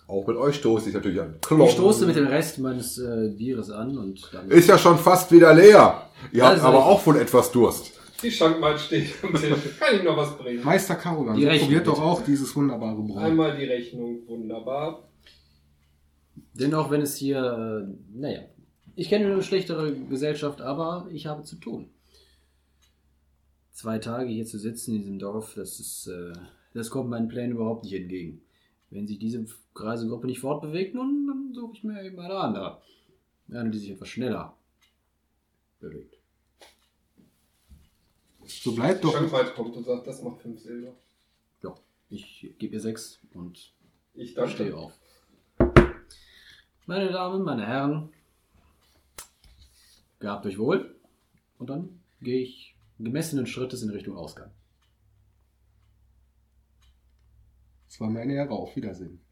auch 0.08 0.26
mit 0.26 0.36
euch 0.36 0.56
stoße 0.56 0.88
ich 0.88 0.94
natürlich 0.96 1.20
an. 1.20 1.38
Klong. 1.40 1.68
Ich 1.68 1.74
stoße 1.74 2.06
mit 2.06 2.16
dem 2.16 2.26
Rest 2.26 2.58
meines 2.58 2.98
äh, 2.98 3.32
Bieres 3.38 3.70
an 3.70 3.96
und 3.96 4.28
dann. 4.32 4.50
Ist 4.50 4.68
ja 4.68 4.76
schon 4.76 4.98
fast 4.98 5.30
wieder 5.30 5.54
leer. 5.54 6.10
Ihr 6.32 6.42
Das 6.42 6.54
habt 6.54 6.62
aber 6.62 6.84
auch 6.84 7.06
wohl 7.06 7.16
etwas 7.20 7.52
Durst. 7.52 7.92
Die 8.22 8.30
Schankmaid 8.30 8.78
steht 8.78 9.12
am 9.22 9.34
Tisch. 9.34 9.78
Kann 9.78 9.96
ich 9.96 10.02
noch 10.02 10.16
was 10.16 10.36
bringen? 10.36 10.64
Meister 10.64 10.96
Carolan, 10.96 11.36
Die 11.36 11.44
Rechnung, 11.44 11.68
probiert 11.68 11.86
doch 11.86 12.00
auch 12.00 12.24
dieses 12.24 12.54
wunderbare 12.54 13.02
Brot. 13.02 13.18
Einmal 13.18 13.56
die 13.56 13.64
Rechnung, 13.64 14.26
wunderbar. 14.26 15.08
Denn 16.54 16.74
auch 16.74 16.90
wenn 16.90 17.00
es 17.02 17.16
hier, 17.16 17.38
äh, 17.38 18.18
naja, 18.18 18.40
ich 18.96 19.08
kenne 19.08 19.32
eine 19.32 19.42
schlechtere 19.42 19.94
Gesellschaft, 19.94 20.60
aber 20.60 21.08
ich 21.12 21.26
habe 21.26 21.42
zu 21.44 21.56
tun. 21.56 21.90
Zwei 23.72 23.98
Tage 23.98 24.28
hier 24.30 24.44
zu 24.44 24.58
sitzen 24.58 24.96
in 24.96 25.02
diesem 25.02 25.18
Dorf, 25.18 25.54
das 25.54 25.80
ist, 25.80 26.08
äh, 26.08 26.32
das 26.74 26.90
kommt 26.90 27.08
meinen 27.08 27.28
Plänen 27.28 27.52
überhaupt 27.52 27.84
nicht 27.84 27.94
entgegen. 27.94 28.42
Wenn 28.90 29.06
sich 29.06 29.18
diese 29.18 29.46
Reisegruppe 29.74 30.26
nicht 30.26 30.40
fortbewegt, 30.40 30.94
nun, 30.94 31.26
dann 31.26 31.54
suche 31.54 31.72
ich 31.74 31.84
mir 31.84 32.04
eben 32.04 32.18
eine 32.18 32.34
andere. 32.34 32.82
Eine, 33.50 33.70
die 33.70 33.78
sich 33.78 33.90
etwas 33.90 34.08
schneller 34.08 34.56
bewegt. 35.78 36.19
So 38.62 38.74
bleibt 38.74 39.02
doch. 39.02 39.14
Schankmaid 39.14 39.54
kommt 39.54 39.74
und 39.74 39.84
sagt, 39.84 40.06
das 40.06 40.20
macht 40.20 40.42
5 40.42 40.60
Silber. 40.60 40.94
Ja, 41.62 41.74
ich 42.10 42.54
gebe 42.58 42.74
ihr 42.74 42.80
sechs 42.80 43.18
und 43.32 43.72
Ich 44.12 44.32
stehe 44.32 44.76
auf. 44.76 44.92
Meine 46.84 47.10
Damen, 47.10 47.42
meine 47.42 47.66
Herren, 47.66 48.12
gehabt 50.18 50.44
euch 50.44 50.58
wohl. 50.58 50.94
Und 51.56 51.70
dann 51.70 52.02
gehe 52.20 52.42
ich 52.42 52.76
gemessenen 52.98 53.46
Schrittes 53.46 53.82
in 53.82 53.88
Richtung 53.88 54.18
Ausgang. 54.18 54.50
Es 57.88 57.98
war 57.98 58.10
mir 58.10 58.20
eine 58.20 58.34
Ehre. 58.34 58.50
Auf 58.50 58.76
Wiedersehen. 58.76 59.22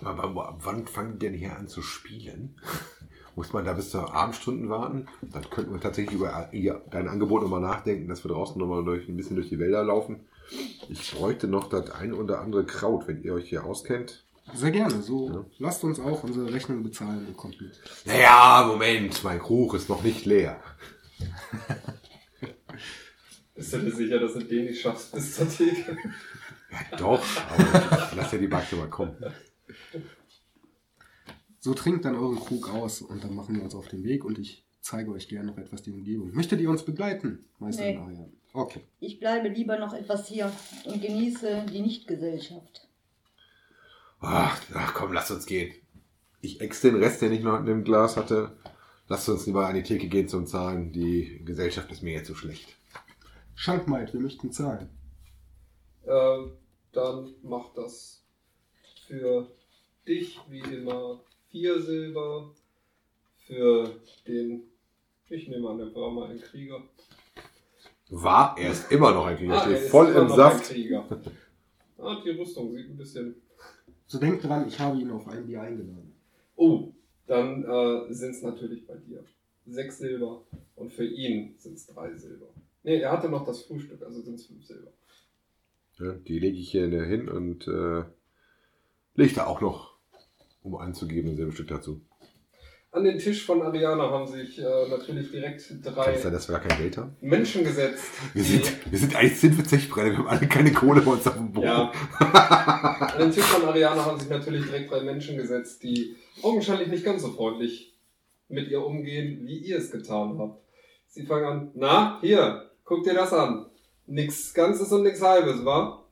Aber 0.00 0.48
ab 0.48 0.60
wann 0.60 0.86
fangen 0.86 1.18
die 1.18 1.26
denn 1.26 1.34
hier 1.34 1.54
an 1.54 1.68
zu 1.68 1.82
spielen? 1.82 2.58
Muss 3.36 3.52
man 3.52 3.64
da 3.64 3.72
bis 3.72 3.90
zur 3.90 4.14
Abendstunden 4.14 4.68
warten? 4.68 5.08
Dann 5.22 5.48
könnten 5.50 5.72
wir 5.72 5.80
tatsächlich 5.80 6.14
über 6.14 6.48
ihr, 6.52 6.82
dein 6.90 7.08
Angebot 7.08 7.42
nochmal 7.42 7.60
nachdenken, 7.60 8.08
dass 8.08 8.22
wir 8.24 8.30
draußen 8.30 8.58
nochmal 8.58 8.84
durch, 8.84 9.08
ein 9.08 9.16
bisschen 9.16 9.34
durch 9.36 9.48
die 9.48 9.58
Wälder 9.58 9.82
laufen. 9.82 10.20
Ich 10.88 11.12
bräuchte 11.14 11.48
noch 11.48 11.68
das 11.68 11.90
ein 11.90 12.12
oder 12.12 12.40
andere 12.40 12.64
Kraut, 12.64 13.08
wenn 13.08 13.22
ihr 13.22 13.34
euch 13.34 13.48
hier 13.48 13.64
auskennt. 13.64 14.24
Sehr 14.54 14.70
gerne. 14.70 15.00
So 15.02 15.28
Ja. 15.30 15.44
lasst 15.58 15.82
uns 15.84 15.98
auch 15.98 16.22
unsere 16.22 16.52
Rechnung 16.52 16.82
bezahlen 16.82 17.26
und 17.26 17.36
kommt 17.36 17.60
mit. 17.60 17.80
Naja, 18.04 18.64
Moment, 18.68 19.24
mein 19.24 19.40
Krug 19.40 19.74
ist 19.74 19.88
noch 19.88 20.02
nicht 20.02 20.26
leer. 20.26 20.60
Bist 23.54 23.72
du 23.72 23.78
dir 23.78 23.92
sicher, 23.92 24.18
dass 24.18 24.34
du 24.34 24.40
den 24.40 24.66
nicht 24.66 24.80
schaffst 24.82 25.12
bis 25.12 25.36
zur 25.36 25.48
Theke? 25.48 25.96
Ja, 26.70 26.96
doch, 26.98 27.22
aber 27.50 28.08
ich 28.10 28.16
lass 28.16 28.32
ja 28.32 28.38
die 28.38 28.48
Bagge 28.48 28.76
mal 28.76 28.88
kommen. 28.88 29.16
So 31.64 31.72
trinkt 31.72 32.04
dann 32.04 32.14
euren 32.14 32.38
Krug 32.38 32.68
aus 32.68 33.00
und 33.00 33.24
dann 33.24 33.34
machen 33.34 33.56
wir 33.56 33.62
uns 33.62 33.74
auf 33.74 33.88
den 33.88 34.04
Weg 34.04 34.26
und 34.26 34.38
ich 34.38 34.66
zeige 34.82 35.10
euch 35.12 35.28
gerne 35.28 35.46
noch 35.46 35.56
etwas 35.56 35.80
die 35.80 35.92
Umgebung. 35.92 36.30
Möchtet 36.34 36.60
ihr 36.60 36.68
uns 36.68 36.84
begleiten, 36.84 37.46
Meister 37.58 37.84
Nee. 37.84 37.96
Marian? 37.96 38.32
Okay. 38.52 38.82
Ich 39.00 39.18
bleibe 39.18 39.48
lieber 39.48 39.78
noch 39.78 39.94
etwas 39.94 40.28
hier 40.28 40.52
und 40.84 41.00
genieße 41.00 41.64
die 41.72 41.80
Nichtgesellschaft. 41.80 42.86
Ach, 44.20 44.60
ach 44.74 44.92
komm, 44.92 45.14
lass 45.14 45.30
uns 45.30 45.46
gehen. 45.46 45.72
Ich 46.42 46.60
ex 46.60 46.82
den 46.82 46.96
Rest, 46.96 47.22
den 47.22 47.32
ich 47.32 47.40
noch 47.42 47.58
in 47.60 47.64
dem 47.64 47.82
Glas 47.82 48.18
hatte. 48.18 48.58
Lasst 49.08 49.30
uns 49.30 49.46
lieber 49.46 49.66
an 49.66 49.74
die 49.74 49.82
Theke 49.82 50.08
gehen 50.08 50.28
zum 50.28 50.46
Zahlen. 50.46 50.92
Die 50.92 51.42
Gesellschaft 51.46 51.90
ist 51.90 52.02
mir 52.02 52.12
jetzt 52.12 52.28
so 52.28 52.34
schlecht. 52.34 52.76
Schankmaid, 53.54 54.12
wir 54.12 54.20
möchten 54.20 54.52
zahlen. 54.52 54.90
Ähm, 56.06 56.58
dann 56.92 57.34
mach 57.42 57.72
das 57.72 58.22
für 59.08 59.50
dich 60.06 60.38
wie 60.50 60.60
immer 60.60 61.24
vier 61.54 61.80
Silber. 61.80 62.52
Für 63.46 64.00
den, 64.26 64.64
ich 65.28 65.46
nehme 65.48 65.68
an, 65.68 65.78
der 65.78 65.94
war 65.94 66.10
mal 66.10 66.30
ein 66.30 66.40
Krieger. 66.40 66.82
War, 68.08 68.56
er 68.58 68.72
ist 68.72 68.90
immer 68.90 69.12
noch 69.12 69.26
ein 69.26 69.36
Krieger. 69.36 69.54
Ah, 69.54 69.60
steht 69.60 69.72
er 69.74 69.82
ist 69.82 69.90
voll 69.90 70.08
immer 70.08 70.22
im 70.22 70.28
noch 70.28 70.36
Saft. 70.36 70.70
Ein 70.70 70.74
Krieger. 70.74 71.22
Ah, 71.98 72.22
die 72.24 72.30
Rüstung 72.30 72.72
sieht 72.72 72.88
ein 72.88 72.96
bisschen. 72.96 73.36
So 74.06 74.18
denkt 74.18 74.42
dran, 74.42 74.66
ich 74.66 74.80
habe 74.80 74.98
ihn 74.98 75.10
auf 75.10 75.28
ein 75.28 75.46
Bier 75.46 75.60
eingeladen. 75.60 76.14
Oh, 76.56 76.92
dann 77.26 77.64
äh, 77.64 78.12
sind 78.12 78.30
es 78.30 78.42
natürlich 78.42 78.86
bei 78.86 78.96
dir 78.96 79.24
sechs 79.66 79.98
Silber 79.98 80.42
und 80.74 80.92
für 80.92 81.06
ihn 81.06 81.54
sind 81.58 81.74
es 81.74 81.86
drei 81.86 82.16
Silber. 82.16 82.46
Ne, 82.82 83.00
er 83.00 83.12
hatte 83.12 83.28
noch 83.28 83.44
das 83.44 83.62
Frühstück, 83.62 84.02
also 84.02 84.20
sind 84.22 84.34
es 84.34 84.46
fünf 84.46 84.64
Silber. 84.64 84.90
Ja, 86.00 86.12
die 86.14 86.38
lege 86.40 86.58
ich 86.58 86.70
hier 86.72 86.88
hin 86.88 87.28
und 87.28 87.68
äh, 87.68 88.04
lege 89.14 89.34
da 89.34 89.46
auch 89.46 89.60
noch, 89.60 89.93
um 90.64 90.76
anzugeben, 90.76 91.30
ein 91.30 91.36
Silberstück 91.36 91.68
dazu. 91.68 92.00
An 92.90 93.04
den 93.04 93.18
Tisch 93.18 93.44
von 93.44 93.60
Ariana 93.60 94.08
haben 94.08 94.26
sich 94.26 94.58
äh, 94.58 94.88
natürlich 94.88 95.30
direkt 95.30 95.68
drei 95.84 96.16
sein, 96.16 96.32
dass 96.32 96.48
wir 96.48 96.58
gar 96.58 96.68
kein 96.68 96.78
Geld 96.78 96.96
haben? 96.96 97.16
Menschen 97.20 97.64
gesetzt. 97.64 98.04
Wir 98.32 98.44
sind, 98.44 98.90
wir 98.90 98.98
sind 98.98 99.16
eigentlich 99.16 99.40
sind 99.40 99.56
wir 99.58 99.64
Zechbrenner, 99.64 100.10
wir 100.10 100.18
haben 100.18 100.28
alle 100.28 100.46
keine 100.46 100.72
Kohle 100.72 101.00
bei 101.00 101.10
uns 101.10 101.26
auf 101.26 101.34
dem 101.34 101.52
Boden. 101.52 101.66
Ja. 101.66 101.90
An 102.20 103.18
den 103.18 103.32
Tisch 103.32 103.44
von 103.44 103.64
Ariana 103.64 104.04
haben 104.04 104.18
sich 104.18 104.30
natürlich 104.30 104.64
direkt 104.64 104.92
drei 104.92 105.00
Menschen 105.00 105.36
gesetzt, 105.36 105.82
die 105.82 106.14
augenscheinlich 106.42 106.88
nicht 106.88 107.04
ganz 107.04 107.22
so 107.22 107.30
freundlich 107.30 107.94
mit 108.48 108.68
ihr 108.68 108.84
umgehen, 108.84 109.40
wie 109.44 109.58
ihr 109.58 109.78
es 109.78 109.90
getan 109.90 110.38
habt. 110.38 110.62
Sie 111.08 111.26
fangen 111.26 111.44
an, 111.44 111.70
na, 111.74 112.18
hier, 112.20 112.70
guck 112.84 113.02
dir 113.02 113.14
das 113.14 113.32
an. 113.32 113.66
Nix 114.06 114.54
Ganzes 114.54 114.92
und 114.92 115.02
nix 115.02 115.20
Halbes, 115.20 115.64
wa? 115.64 116.04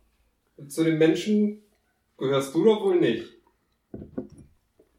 Zu 0.67 0.83
den 0.83 0.99
Menschen 0.99 1.63
gehörst 2.19 2.55
du 2.55 2.65
doch 2.65 2.83
wohl 2.83 2.99
nicht. 2.99 3.29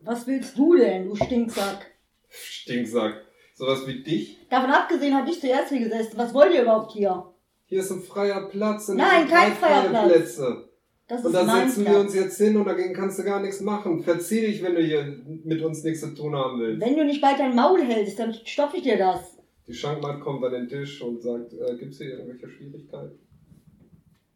Was 0.04 0.28
willst 0.28 0.58
du 0.58 0.76
denn, 0.76 1.08
du 1.10 1.16
Stinksack? 1.16 1.92
Stinksack. 2.30 3.22
Sowas 3.56 3.86
wie 3.88 4.04
dich. 4.04 4.38
Davon 4.50 4.72
abgesehen 4.72 5.16
habe 5.16 5.30
ich 5.30 5.40
zuerst 5.40 5.70
hier 5.70 5.80
gesessen. 5.80 6.18
Was 6.18 6.34
wollt 6.34 6.54
ihr 6.54 6.64
überhaupt 6.64 6.92
hier? 6.92 7.26
Hier 7.66 7.80
ist 7.80 7.92
ein 7.92 8.02
freier 8.02 8.48
Platz. 8.50 8.90
und 8.90 8.98
Nein, 8.98 9.28
kein 9.28 9.54
freier 9.54 9.82
freie 9.84 9.90
Platz. 9.90 10.12
Plätze. 10.12 10.70
Das 11.08 11.22
Und 11.24 11.34
ist 11.34 11.40
da 11.40 11.44
mein 11.44 11.68
setzen 11.70 11.86
wir 11.86 11.92
Platz. 11.92 12.04
uns 12.06 12.16
jetzt 12.16 12.38
hin 12.38 12.58
und 12.58 12.66
dagegen 12.66 12.94
kannst 12.94 13.20
du 13.20 13.24
gar 13.24 13.40
nichts 13.42 13.62
machen. 13.62 14.04
Verzieh 14.04 14.42
dich, 14.42 14.64
wenn 14.64 14.76
du 14.76 14.82
hier 14.82 15.22
mit 15.44 15.62
uns 15.62 15.84
nichts 15.84 16.02
zu 16.02 16.14
tun 16.16 16.36
haben 16.36 16.60
willst. 16.60 16.82
Wenn 16.82 16.96
du 16.98 17.06
nicht 17.06 17.22
weiter 17.22 17.40
dein 17.40 17.56
Maul 17.56 17.82
hältst, 17.84 18.18
dann 18.20 18.34
stopfe 18.34 18.78
ich 18.78 18.84
dir 18.84 18.98
das. 18.98 19.38
Die 19.68 19.74
Schankmaid 19.74 20.20
kommt 20.22 20.44
an 20.44 20.52
den 20.52 20.68
Tisch 20.68 21.02
und 21.02 21.22
sagt, 21.22 21.54
äh, 21.54 21.78
gibt's 21.78 21.98
hier 21.98 22.18
irgendwelche 22.18 22.50
Schwierigkeiten? 22.50 23.20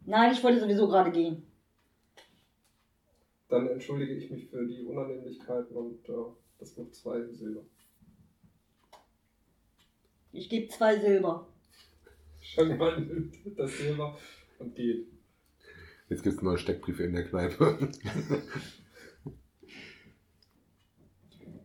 Nein, 0.05 0.31
ich 0.31 0.41
wollte 0.43 0.59
sowieso 0.61 0.87
gerade 0.87 1.11
gehen. 1.11 1.43
Dann 3.49 3.67
entschuldige 3.67 4.13
ich 4.13 4.29
mich 4.29 4.49
für 4.49 4.65
die 4.65 4.83
Unannehmlichkeiten 4.83 5.75
und 5.75 6.07
äh, 6.09 6.13
das 6.59 6.75
wird 6.77 6.93
zwei 6.93 7.23
Silber. 7.31 7.63
Ich 10.31 10.49
gebe 10.49 10.67
zwei 10.67 10.99
Silber. 10.99 11.47
Schankmaid 12.41 12.99
nimmt 13.07 13.35
das 13.57 13.77
Silber 13.77 14.17
und 14.59 14.75
geht. 14.75 15.07
Jetzt 16.09 16.23
gibt 16.23 16.35
es 16.35 16.41
neue 16.41 16.57
Steckbriefe 16.57 17.03
in 17.03 17.13
der 17.13 17.25
Kneipe. 17.25 17.89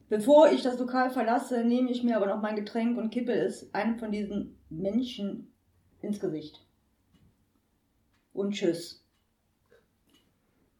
Bevor 0.09 0.51
ich 0.53 0.62
das 0.62 0.79
Lokal 0.79 1.11
verlasse, 1.11 1.64
nehme 1.64 1.90
ich 1.90 2.03
mir 2.03 2.16
aber 2.16 2.27
noch 2.27 2.42
mein 2.42 2.57
Getränk 2.57 2.99
und 2.99 3.11
kippe 3.11 3.33
es 3.33 3.73
einem 3.73 3.99
von 3.99 4.12
diesen 4.12 4.59
Menschen 4.68 5.53
ins 6.03 6.21
Gesicht. 6.21 6.66
Und 8.35 8.53
tschüss. 8.53 9.02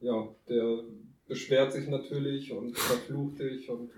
Ja, 0.03 0.29
der 0.49 0.83
beschwert 1.29 1.73
sich 1.73 1.88
natürlich 1.88 2.53
und 2.53 2.77
verflucht 2.77 3.38
dich 3.38 3.71
und 3.71 3.91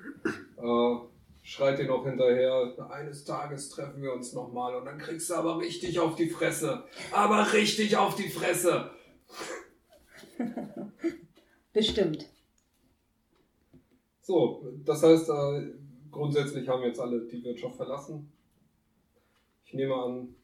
äh, 0.58 0.96
schreit 1.42 1.78
dir 1.78 1.86
noch 1.86 2.04
hinterher, 2.04 2.74
eines 2.90 3.24
Tages 3.24 3.70
treffen 3.70 4.02
wir 4.02 4.12
uns 4.12 4.34
nochmal 4.34 4.76
und 4.76 4.84
dann 4.84 4.98
kriegst 4.98 5.30
du 5.30 5.34
aber 5.34 5.58
richtig 5.58 5.98
auf 5.98 6.14
die 6.14 6.28
Fresse. 6.28 6.84
Aber 7.10 7.52
richtig 7.54 7.96
auf 7.96 8.16
die 8.16 8.28
Fresse. 8.28 8.90
Bestimmt. 11.72 12.28
So, 14.20 14.72
das 14.84 15.02
heißt, 15.02 15.28
äh, 15.30 15.72
grundsätzlich 16.10 16.68
haben 16.68 16.82
jetzt 16.82 17.00
alle 17.00 17.26
die 17.26 17.42
Wirtschaft 17.42 17.76
verlassen. 17.76 18.30
Ich 19.64 19.74
nehme 19.74 19.94
an, 19.94 20.34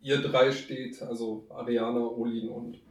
ihr 0.00 0.22
drei 0.22 0.52
steht, 0.52 1.02
also 1.02 1.44
Ariana, 1.50 2.06
Olin 2.06 2.48
und. 2.48 2.87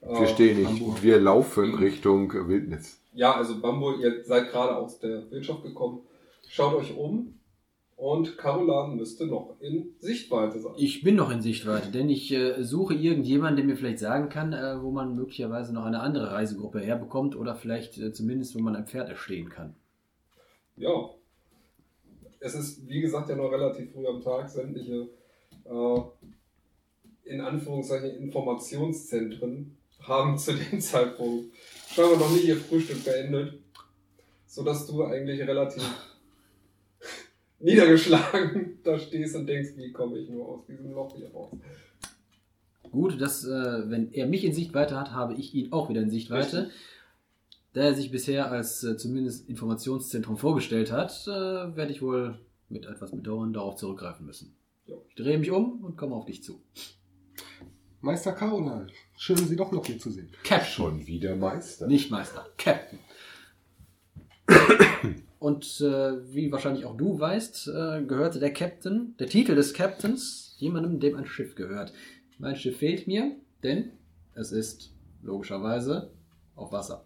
Äh, 0.00 0.20
Wir 0.20 0.26
stehen 0.26 0.58
nicht. 0.58 0.68
Hamburg. 0.68 1.02
Wir 1.02 1.20
laufen 1.20 1.74
Richtung 1.74 2.32
Wildnis. 2.48 3.00
Ja, 3.12 3.34
also 3.34 3.60
Bambo, 3.60 3.94
ihr 3.96 4.24
seid 4.24 4.50
gerade 4.50 4.76
aus 4.76 4.98
der 5.00 5.30
Wirtschaft 5.30 5.62
gekommen. 5.62 6.02
Schaut 6.48 6.74
euch 6.74 6.96
um 6.96 7.34
und 8.00 8.38
Carolan 8.38 8.96
müsste 8.96 9.26
noch 9.26 9.56
in 9.60 9.94
Sichtweite 9.98 10.58
sein. 10.58 10.72
Ich 10.78 11.02
bin 11.02 11.16
noch 11.16 11.30
in 11.30 11.42
Sichtweite, 11.42 11.90
denn 11.90 12.08
ich 12.08 12.32
äh, 12.32 12.62
suche 12.62 12.94
irgendjemanden, 12.94 13.56
der 13.56 13.66
mir 13.66 13.76
vielleicht 13.76 13.98
sagen 13.98 14.30
kann, 14.30 14.52
äh, 14.52 14.82
wo 14.82 14.90
man 14.90 15.14
möglicherweise 15.14 15.74
noch 15.74 15.84
eine 15.84 16.00
andere 16.00 16.32
Reisegruppe 16.32 16.80
herbekommt 16.80 17.36
oder 17.36 17.54
vielleicht 17.54 17.98
äh, 17.98 18.12
zumindest, 18.12 18.54
wo 18.54 18.60
man 18.60 18.74
ein 18.74 18.86
Pferd 18.86 19.10
erstehen 19.10 19.50
kann. 19.50 19.74
Ja. 20.76 21.10
Es 22.38 22.54
ist, 22.54 22.88
wie 22.88 23.02
gesagt, 23.02 23.28
ja 23.28 23.36
noch 23.36 23.52
relativ 23.52 23.92
früh 23.92 24.06
am 24.06 24.22
Tag. 24.22 24.48
Sämtliche, 24.48 25.10
äh, 25.64 26.00
in 27.24 27.42
Anführungszeichen, 27.42 28.16
Informationszentren 28.16 29.76
haben 30.02 30.38
zu 30.38 30.54
dem 30.54 30.80
Zeitpunkt 30.80 31.54
scheinbar 31.88 32.18
noch 32.18 32.30
nicht 32.30 32.44
ihr 32.44 32.56
Frühstück 32.56 33.04
beendet. 33.04 33.58
Sodass 34.46 34.86
du 34.86 35.04
eigentlich 35.04 35.40
relativ 35.40 35.82
niedergeschlagen 37.60 38.78
da 38.84 38.98
stehst 38.98 39.36
und 39.36 39.46
denkst, 39.46 39.70
wie 39.76 39.92
komme 39.92 40.18
ich 40.18 40.28
nur 40.28 40.48
aus 40.48 40.66
diesem 40.66 40.92
Loch 40.92 41.14
hier 41.16 41.30
raus. 41.30 41.52
Gut, 42.90 43.20
dass, 43.20 43.44
äh, 43.44 43.88
wenn 43.88 44.12
er 44.12 44.26
mich 44.26 44.44
in 44.44 44.52
Sichtweite 44.52 44.98
hat, 44.98 45.12
habe 45.12 45.34
ich 45.34 45.54
ihn 45.54 45.72
auch 45.72 45.88
wieder 45.88 46.02
in 46.02 46.10
Sichtweite. 46.10 46.62
Richtig. 46.62 46.80
Da 47.72 47.82
er 47.82 47.94
sich 47.94 48.10
bisher 48.10 48.50
als 48.50 48.82
äh, 48.82 48.96
zumindest 48.96 49.48
Informationszentrum 49.48 50.36
vorgestellt 50.36 50.90
hat, 50.90 51.12
äh, 51.28 51.30
werde 51.76 51.92
ich 51.92 52.02
wohl 52.02 52.40
mit 52.68 52.86
etwas 52.86 53.12
Bedauern 53.12 53.52
darauf 53.52 53.76
zurückgreifen 53.76 54.26
müssen. 54.26 54.56
Ja. 54.86 54.96
Ich 55.08 55.14
drehe 55.14 55.38
mich 55.38 55.52
um 55.52 55.84
und 55.84 55.96
komme 55.96 56.16
auf 56.16 56.24
dich 56.24 56.42
zu. 56.42 56.60
Meister 58.00 58.32
Carolan, 58.32 58.90
schön, 59.20 59.36
Sie 59.36 59.56
doch 59.56 59.70
noch 59.70 59.84
hier 59.84 59.98
zu 59.98 60.10
sehen. 60.10 60.30
Captain. 60.42 60.66
Schon 60.66 61.06
wieder 61.06 61.36
Meister. 61.36 61.86
Nicht 61.86 62.10
Meister, 62.10 62.46
Captain. 62.56 62.98
Und 65.38 65.80
äh, 65.80 66.32
wie 66.34 66.50
wahrscheinlich 66.50 66.86
auch 66.86 66.96
du 66.96 67.18
weißt, 67.20 67.68
äh, 67.68 68.02
gehörte 68.02 68.40
der 68.40 68.52
Captain, 68.52 69.14
der 69.18 69.28
Titel 69.28 69.54
des 69.54 69.74
Captains, 69.74 70.54
jemandem, 70.58 71.00
dem 71.00 71.16
ein 71.16 71.26
Schiff 71.26 71.54
gehört. 71.54 71.92
Mein 72.38 72.56
Schiff 72.56 72.78
fehlt 72.78 73.06
mir, 73.06 73.36
denn 73.62 73.92
es 74.34 74.52
ist 74.52 74.92
logischerweise 75.22 76.10
auf 76.56 76.72
Wasser. 76.72 77.04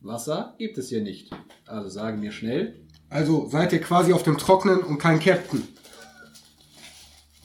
Wasser 0.00 0.54
gibt 0.58 0.78
es 0.78 0.88
hier 0.88 1.02
nicht. 1.02 1.30
Also 1.66 1.88
sagen 1.88 2.20
mir 2.20 2.32
schnell, 2.32 2.80
Also 3.08 3.48
seid 3.48 3.72
ihr 3.72 3.80
quasi 3.80 4.12
auf 4.12 4.24
dem 4.24 4.36
Trocknen 4.36 4.80
und 4.82 4.98
kein 4.98 5.20
Captain. 5.20 5.62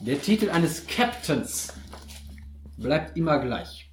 der 0.00 0.20
Titel 0.20 0.50
eines 0.50 0.86
Captains 0.86 1.72
bleibt 2.76 3.16
immer 3.16 3.38
gleich. 3.38 3.87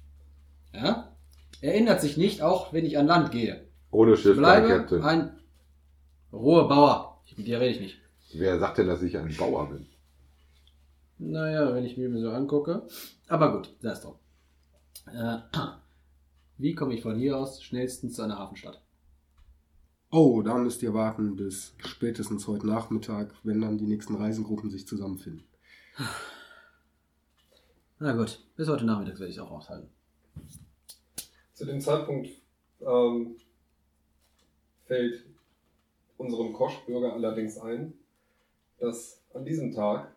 Ja? 0.76 1.16
Er 1.60 1.74
ändert 1.74 2.00
sich 2.00 2.16
nicht, 2.16 2.42
auch 2.42 2.72
wenn 2.72 2.84
ich 2.84 2.98
an 2.98 3.06
Land 3.06 3.30
gehe. 3.32 3.66
Ohne 3.90 4.14
Ich 4.14 4.20
Schiff, 4.20 4.34
kein 4.36 4.42
bleibe 4.42 4.68
Captain. 4.68 5.02
ein 5.02 5.38
roher 6.32 6.68
Bauer. 6.68 7.22
Mit 7.36 7.46
dir 7.46 7.60
rede 7.60 7.74
ich 7.74 7.80
nicht. 7.80 7.98
Wer 8.34 8.58
sagt 8.58 8.78
denn, 8.78 8.88
dass 8.88 9.02
ich 9.02 9.16
ein 9.16 9.34
Bauer 9.36 9.68
bin? 9.70 9.86
Naja, 11.18 11.72
wenn 11.74 11.84
ich 11.84 11.96
mir 11.96 12.10
so 12.20 12.30
angucke. 12.30 12.86
Aber 13.28 13.52
gut, 13.56 13.74
sei 13.80 13.90
es 13.90 14.00
drum. 14.00 14.16
Äh, 15.06 15.38
wie 16.58 16.74
komme 16.74 16.94
ich 16.94 17.02
von 17.02 17.16
hier 17.16 17.38
aus 17.38 17.62
schnellstens 17.62 18.14
zu 18.14 18.22
einer 18.22 18.38
Hafenstadt? 18.38 18.82
Oh, 20.10 20.42
da 20.42 20.56
müsst 20.58 20.82
ihr 20.82 20.94
warten 20.94 21.36
bis 21.36 21.74
spätestens 21.78 22.46
heute 22.46 22.66
Nachmittag, 22.66 23.34
wenn 23.42 23.60
dann 23.60 23.78
die 23.78 23.86
nächsten 23.86 24.14
Reisengruppen 24.14 24.70
sich 24.70 24.86
zusammenfinden. 24.86 25.44
Na 27.98 28.12
gut, 28.12 28.40
bis 28.56 28.68
heute 28.68 28.84
Nachmittag 28.84 29.14
werde 29.18 29.28
ich 29.30 29.36
es 29.36 29.42
auch 29.42 29.50
aushalten. 29.50 29.88
Zu 31.56 31.64
dem 31.64 31.80
Zeitpunkt 31.80 32.28
ähm, 32.82 33.36
fällt 34.84 35.24
unserem 36.18 36.52
Koschbürger 36.52 37.14
allerdings 37.14 37.56
ein, 37.56 37.94
dass 38.78 39.22
an 39.32 39.46
diesem 39.46 39.72
Tag 39.72 40.14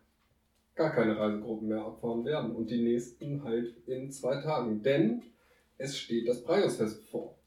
gar 0.75 0.91
keine 0.91 1.17
Reisegruppen 1.17 1.69
mehr 1.69 1.85
abfahren 1.85 2.25
werden 2.25 2.53
und 2.53 2.69
die 2.69 2.81
nächsten 2.81 3.41
halt 3.45 3.73
in 3.87 4.11
zwei 4.11 4.41
Tagen. 4.41 4.83
Denn 4.83 5.23
es 5.77 5.97
steht 5.97 6.27
das 6.27 6.43
Preiusfest 6.43 7.05
vor. 7.05 7.37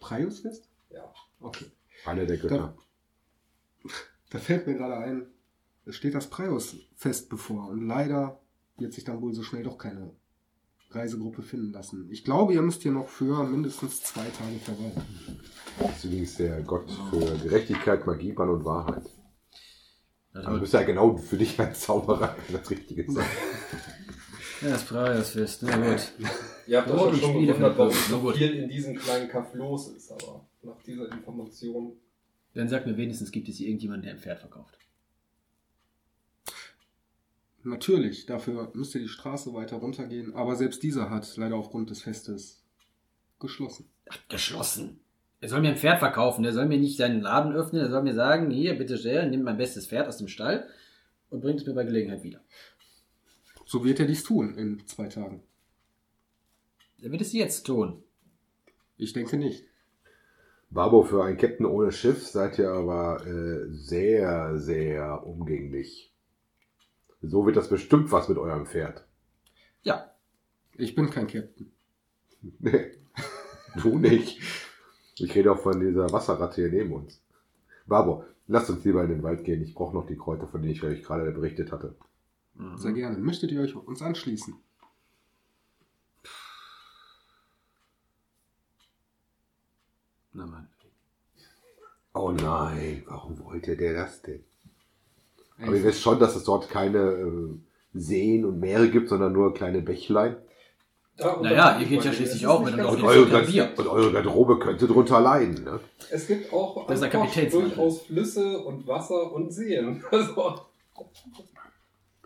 Priusfest? 0.00 0.68
Ja. 0.90 1.14
Okay. 1.38 1.66
Einer 2.04 2.26
der 2.26 2.36
Götter. 2.36 2.76
Da 4.30 4.38
fällt 4.38 4.66
mir 4.66 4.74
gerade 4.74 4.96
ein, 4.96 5.26
es 5.86 5.94
steht 5.94 6.16
das 6.16 6.28
Priusfest 6.28 7.28
bevor 7.28 7.68
und 7.68 7.86
leider 7.86 8.40
wird 8.76 8.92
sich 8.92 9.04
dann 9.04 9.22
wohl 9.22 9.34
so 9.34 9.44
schnell 9.44 9.62
doch 9.62 9.78
keine 9.78 10.10
Reisegruppe 10.90 11.42
finden 11.42 11.72
lassen. 11.72 12.08
Ich 12.10 12.24
glaube, 12.24 12.54
ihr 12.54 12.62
müsst 12.62 12.82
hier 12.82 12.92
noch 12.92 13.08
für 13.08 13.44
mindestens 13.44 14.02
zwei 14.02 14.24
Tage 14.24 14.58
verweilen. 14.62 15.02
Deswegen 15.80 16.22
ist 16.22 16.38
der 16.38 16.62
Gott 16.62 16.90
für 17.10 17.38
Gerechtigkeit, 17.38 18.06
Magie, 18.06 18.32
Bann 18.32 18.48
und 18.48 18.64
Wahrheit. 18.64 19.04
Das, 20.32 20.46
Also 20.46 20.60
bist 20.60 20.72
ja 20.72 20.82
genau 20.82 21.16
für 21.16 21.36
dich 21.36 21.60
ein 21.60 21.74
Zauberer 21.74 22.36
das 22.50 22.70
Richtige 22.70 23.10
sein. 23.10 23.26
ja, 24.62 24.70
das 24.70 24.84
Preisfest, 24.84 25.62
na 25.62 25.76
gut. 25.76 26.12
Ihr 26.66 26.78
habt 26.78 26.88
ja 26.88 26.98
schon 26.98 27.46
gewundert, 27.46 27.78
warum 27.78 27.92
so 27.92 28.30
viel 28.32 28.54
in 28.54 28.68
diesem 28.68 28.96
kleinen 28.96 29.28
Kaff 29.28 29.54
los 29.54 29.88
ist, 29.88 30.10
aber 30.10 30.48
nach 30.62 30.82
dieser 30.82 31.10
Information 31.12 31.92
Dann 32.54 32.68
sag 32.68 32.86
mir 32.86 32.96
wenigstens, 32.96 33.30
gibt 33.30 33.48
es 33.48 33.56
hier 33.56 33.68
irgendjemanden, 33.68 34.04
der 34.04 34.14
ein 34.14 34.20
Pferd 34.20 34.40
verkauft? 34.40 34.78
Natürlich, 37.64 38.26
dafür 38.26 38.70
müsst 38.74 38.94
ihr 38.94 39.00
die 39.00 39.08
Straße 39.08 39.52
weiter 39.52 39.76
runtergehen, 39.76 40.34
aber 40.34 40.56
selbst 40.56 40.82
dieser 40.82 41.10
hat 41.10 41.36
leider 41.36 41.56
aufgrund 41.56 41.90
des 41.90 42.02
Festes 42.02 42.62
geschlossen. 43.40 43.86
Geschlossen. 44.28 45.00
Er 45.40 45.48
soll 45.48 45.60
mir 45.60 45.70
ein 45.70 45.76
Pferd 45.76 45.98
verkaufen, 45.98 46.42
der 46.42 46.52
soll 46.52 46.66
mir 46.66 46.78
nicht 46.78 46.96
seinen 46.96 47.20
Laden 47.20 47.52
öffnen, 47.52 47.82
er 47.82 47.90
soll 47.90 48.02
mir 48.02 48.14
sagen, 48.14 48.50
hier, 48.50 48.76
bitte 48.76 48.96
sehr, 48.96 49.26
nimm 49.26 49.42
mein 49.42 49.56
bestes 49.56 49.86
Pferd 49.86 50.08
aus 50.08 50.18
dem 50.18 50.28
Stall 50.28 50.68
und 51.30 51.40
bring 51.40 51.56
es 51.56 51.66
mir 51.66 51.74
bei 51.74 51.84
Gelegenheit 51.84 52.22
wieder. 52.22 52.40
So 53.66 53.84
wird 53.84 54.00
er 54.00 54.06
dies 54.06 54.24
tun 54.24 54.56
in 54.56 54.86
zwei 54.86 55.08
Tagen. 55.08 55.42
Er 57.00 57.12
wird 57.12 57.20
es 57.20 57.32
jetzt 57.32 57.64
tun. 57.64 58.02
Ich 58.96 59.12
denke 59.12 59.36
nicht. 59.36 59.64
Babo, 60.70 61.02
für 61.02 61.24
einen 61.24 61.36
Captain 61.36 61.66
ohne 61.66 61.92
Schiff 61.92 62.26
seid 62.26 62.58
ihr 62.58 62.70
aber 62.70 63.24
äh, 63.26 63.70
sehr, 63.70 64.58
sehr 64.58 65.24
umgänglich. 65.24 66.07
So 67.22 67.44
wird 67.46 67.56
das 67.56 67.68
bestimmt 67.68 68.12
was 68.12 68.28
mit 68.28 68.38
eurem 68.38 68.66
Pferd. 68.66 69.04
Ja, 69.82 70.12
Ich 70.74 70.94
bin 70.94 71.10
kein 71.10 71.26
Captain. 71.26 71.72
Nee, 72.60 72.92
du 73.82 73.98
nicht. 73.98 74.40
Ich 75.16 75.34
rede 75.34 75.50
auch 75.50 75.58
von 75.58 75.80
dieser 75.80 76.12
Wasserratte 76.12 76.62
hier 76.62 76.70
neben 76.70 76.92
uns. 76.92 77.20
Babo, 77.86 78.24
lasst 78.46 78.70
uns 78.70 78.84
lieber 78.84 79.02
in 79.02 79.10
den 79.10 79.22
Wald 79.24 79.42
gehen. 79.44 79.60
Ich 79.62 79.74
brauche 79.74 79.94
noch 79.96 80.06
die 80.06 80.16
Kräuter, 80.16 80.46
von 80.46 80.62
denen 80.62 80.72
ich 80.72 80.84
euch 80.84 81.02
gerade 81.02 81.28
berichtet 81.32 81.72
hatte. 81.72 81.96
Sehr 82.76 82.92
gerne. 82.92 83.18
Möchtet 83.18 83.50
ihr 83.50 83.60
euch 83.60 83.74
uns 83.74 84.02
anschließen? 84.02 84.54
na 90.32 90.46
Mann. 90.46 90.68
Oh 92.14 92.30
nein, 92.32 93.02
warum 93.06 93.38
wollte 93.40 93.76
der 93.76 93.94
das 93.94 94.22
denn? 94.22 94.44
Aber 95.60 95.74
ihr 95.74 95.82
wisst 95.84 96.02
schon, 96.02 96.18
dass 96.20 96.36
es 96.36 96.44
dort 96.44 96.68
keine 96.70 96.98
äh, 96.98 97.48
Seen 97.94 98.44
und 98.44 98.60
Meere 98.60 98.88
gibt, 98.90 99.08
sondern 99.08 99.32
nur 99.32 99.54
kleine 99.54 99.82
Bächlein. 99.82 100.36
Da 101.16 101.40
Naja, 101.42 101.76
ihr 101.78 101.82
ich 101.82 101.88
geht 101.88 102.04
ja 102.04 102.12
schließlich 102.12 102.46
auch 102.46 102.62
mit 102.64 102.74
einem 102.74 102.86
Und 102.86 103.02
eure, 103.02 103.24
kein 103.24 103.32
Gard- 103.32 103.46
Bier. 103.48 103.72
und 103.76 103.86
eure 103.88 104.12
Garderobe 104.12 104.58
könnte 104.60 104.86
drunter 104.86 105.20
leiden. 105.20 105.64
Ne? 105.64 105.80
Es 106.10 106.28
gibt 106.28 106.52
auch 106.52 106.86
durchaus 106.86 108.02
Flüsse 108.02 108.58
und 108.60 108.86
Wasser 108.86 109.32
und 109.32 109.52
Seen. 109.52 110.04
Also, 110.12 110.60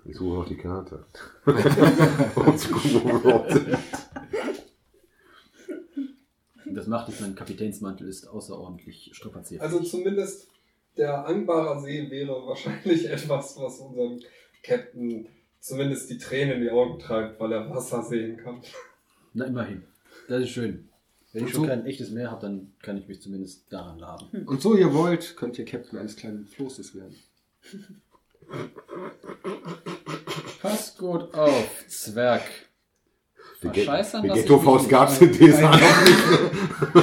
Ich 0.05 0.17
suche 0.17 0.35
noch 0.41 0.47
die 0.47 0.57
Karte. 0.59 1.07
um 1.47 2.57
zu 2.59 2.71
gucken, 2.71 2.95
wo 3.03 3.09
wir 3.09 3.15
überhaupt 3.15 3.53
sind. 3.53 3.69
Das 6.75 6.87
macht 6.87 7.09
es, 7.09 7.21
mein 7.21 7.35
Kapitänsmantel 7.35 8.09
ist 8.09 8.27
außerordentlich 8.27 9.11
strapaziert. 9.15 9.61
also 9.61 9.81
zumindest 9.81 10.49
der 10.97 11.27
Angbarer 11.27 11.81
See 11.81 12.11
wäre 12.11 12.47
wahrscheinlich 12.47 13.07
etwas, 13.11 13.57
was 13.59 13.79
unserem 13.81 14.21
Captain 14.63 15.27
zumindest 15.61 16.11
die 16.11 16.19
Tränen 16.19 16.57
in 16.57 16.63
die 16.63 16.71
Augen 16.71 16.99
treibt, 16.99 17.39
weil 17.41 17.53
er 17.53 17.71
Wasser 17.71 18.03
sehen 18.03 18.37
kann. 18.37 18.61
Na, 19.35 19.47
immerhin. 19.47 19.85
Das 20.29 20.43
ist 20.43 20.51
schön. 20.51 20.89
Wenn 21.33 21.47
ich 21.47 21.53
schon 21.53 21.63
so- 21.63 21.69
kein 21.69 21.87
echtes 21.87 22.11
Meer 22.11 22.31
habe, 22.31 22.43
dann 22.43 22.73
kann 22.83 22.97
ich 22.99 23.09
mich 23.09 23.23
zumindest 23.23 23.73
daran 23.73 23.99
laben. 23.99 24.27
Und 24.47 24.61
so 24.61 24.77
ihr 24.77 24.93
wollt, 24.93 25.37
könnt 25.37 25.59
ihr 25.59 25.65
Captain 25.65 25.99
eines 25.99 26.17
kleinen 26.17 26.47
Flosses 26.47 26.95
werden. 26.95 27.17
Pass 30.61 30.97
gut 30.97 31.33
auf, 31.35 31.85
Zwerg. 31.89 32.43
Verscheißern, 33.61 34.29
was 34.29 34.39
ich 34.39 34.43
Ghetto-Faust 34.45 34.89
gab 34.89 35.09
es 35.09 35.21
in 35.21 35.33
DSA 35.33 35.71
Ein- 35.71 35.81
noch 35.81 37.03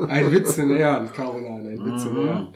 nicht. 0.00 0.10
Ein 0.10 0.32
Witz 0.32 0.58
in 0.58 0.70
Ehren, 0.70 1.12
Caroline, 1.12 1.68
ein 1.70 1.84
Witz 1.86 2.04
in 2.04 2.12
Mhm. 2.12 2.26
Ehren. 2.26 2.54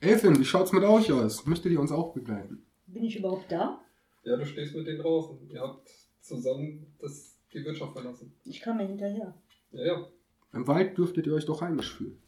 Elfin, 0.00 0.38
wie 0.38 0.44
schaut's 0.44 0.72
mit 0.72 0.84
euch 0.84 1.10
aus? 1.12 1.44
Möchtet 1.46 1.72
ihr 1.72 1.80
uns 1.80 1.90
auch 1.90 2.12
begleiten? 2.12 2.64
Bin 2.86 3.04
ich 3.04 3.18
überhaupt 3.18 3.50
da? 3.50 3.80
Ja, 4.22 4.36
du 4.36 4.46
stehst 4.46 4.74
mit 4.74 4.86
denen 4.86 5.00
draußen. 5.00 5.38
Ihr 5.50 5.60
habt 5.60 5.88
zusammen 6.20 6.86
das, 7.00 7.36
die 7.52 7.64
Wirtschaft 7.64 7.92
verlassen. 7.92 8.32
Ich 8.44 8.60
kam 8.60 8.76
mir 8.76 8.86
hinterher. 8.86 9.34
Ja, 9.72 9.84
ja. 9.84 10.06
Im 10.52 10.66
Wald 10.66 10.96
dürftet 10.96 11.26
ihr 11.26 11.34
euch 11.34 11.46
doch 11.46 11.60
heimisch 11.60 11.96
fühlen. 11.96 12.22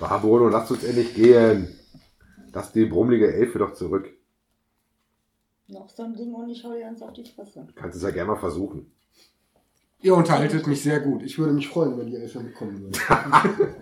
Barbono, 0.00 0.48
lasst 0.48 0.70
uns 0.70 0.84
endlich 0.84 1.14
gehen. 1.14 1.78
Lass 2.52 2.72
die 2.72 2.86
brummelige 2.86 3.32
Elfe 3.32 3.58
doch 3.58 3.74
zurück. 3.74 4.10
Noch 5.68 5.88
so 5.90 6.02
ein 6.02 6.14
Ding 6.14 6.32
und 6.34 6.48
ich 6.48 6.64
hau 6.64 6.72
dir 6.72 6.88
eins 6.88 7.02
auf 7.02 7.12
die 7.12 7.24
Fresse. 7.24 7.68
Kannst 7.74 7.96
es 7.96 8.02
ja 8.02 8.10
gerne 8.10 8.32
mal 8.32 8.38
versuchen. 8.38 8.90
Ihr 10.00 10.14
unterhaltet 10.14 10.66
mich 10.66 10.82
sehr 10.82 11.00
gut. 11.00 11.22
Ich 11.22 11.38
würde 11.38 11.52
mich 11.52 11.68
freuen, 11.68 11.98
wenn 11.98 12.06
die 12.06 12.16
Elfin 12.16 12.46
bekommen 12.46 12.80
würde. 12.82 12.98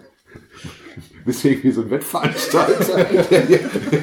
Bist 1.26 1.42
du 1.42 1.48
irgendwie 1.48 1.72
so 1.72 1.80
ein 1.80 1.90
Wettveranstalter, 1.90 3.04
der 3.30 3.46
hier 3.46 3.58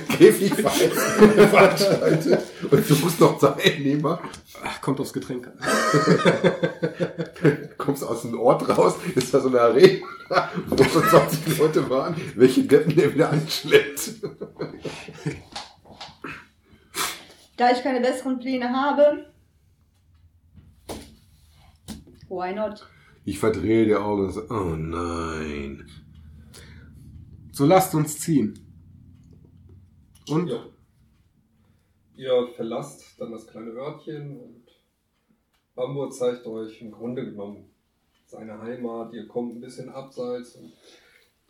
Käfigverein 0.10 0.92
veranstaltet 0.92 2.44
und 2.70 2.90
du 2.90 2.96
musst 2.96 3.22
noch 3.22 3.40
Teilnehmer. 3.40 4.20
Ach, 4.62 4.82
kommt 4.82 5.00
aufs 5.00 5.14
Getränk 5.14 5.48
an. 5.48 5.58
Kommst 7.78 8.04
aus 8.04 8.24
dem 8.24 8.38
Ort 8.38 8.68
raus, 8.68 8.96
ist 9.16 9.34
da 9.34 9.40
so 9.40 9.48
eine 9.48 9.62
Arena, 9.62 10.06
wo 10.68 10.84
schon 10.84 11.04
20 11.04 11.58
Leute 11.58 11.90
waren, 11.90 12.14
welche 12.36 12.64
Deppen 12.64 12.94
der 12.94 13.14
wieder 13.14 13.30
anschleppt. 13.30 14.16
Da 17.56 17.72
ich 17.72 17.82
keine 17.84 18.02
besseren 18.02 18.38
Pläne 18.38 18.70
habe. 18.70 19.32
Why 22.28 22.54
not? 22.54 22.86
Ich 23.24 23.40
verdrehe 23.40 23.86
die 23.86 23.96
Augen 23.96 24.26
und 24.26 24.34
so, 24.34 24.42
oh 24.50 24.76
nein. 24.76 25.90
So 27.54 27.68
lasst 27.68 27.94
uns 27.94 28.20
ziehen. 28.20 28.60
Und? 30.28 30.48
ja. 30.50 30.66
Ihr 32.16 32.48
verlasst 32.56 33.20
dann 33.20 33.32
das 33.32 33.46
kleine 33.46 33.72
Örtchen 33.72 34.40
und 34.40 34.64
Bambur 35.76 36.10
zeigt 36.10 36.48
euch 36.48 36.82
im 36.82 36.92
Grunde 36.92 37.26
genommen 37.26 37.70
seine 38.26 38.60
Heimat. 38.60 39.14
Ihr 39.14 39.28
kommt 39.28 39.56
ein 39.56 39.62
bisschen 39.62 39.90
abseits 39.90 40.56
und 40.56 40.74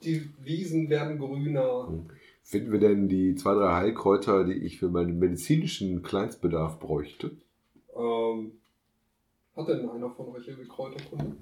die 0.03 0.29
Wiesen 0.41 0.89
werden 0.89 1.19
grüner. 1.19 1.87
Finden 2.43 2.73
wir 2.73 2.79
denn 2.79 3.07
die 3.07 3.35
zwei, 3.35 3.53
drei 3.53 3.73
Heilkräuter, 3.73 4.43
die 4.43 4.53
ich 4.53 4.79
für 4.79 4.89
meinen 4.89 5.19
medizinischen 5.19 6.03
Kleinstbedarf 6.03 6.79
bräuchte? 6.79 7.37
Ähm, 7.95 8.59
hat 9.55 9.69
denn 9.69 9.89
einer 9.89 10.09
von 10.09 10.27
euch 10.35 10.47
irgendwie 10.47 10.67
Kräuterkunde? 10.67 11.37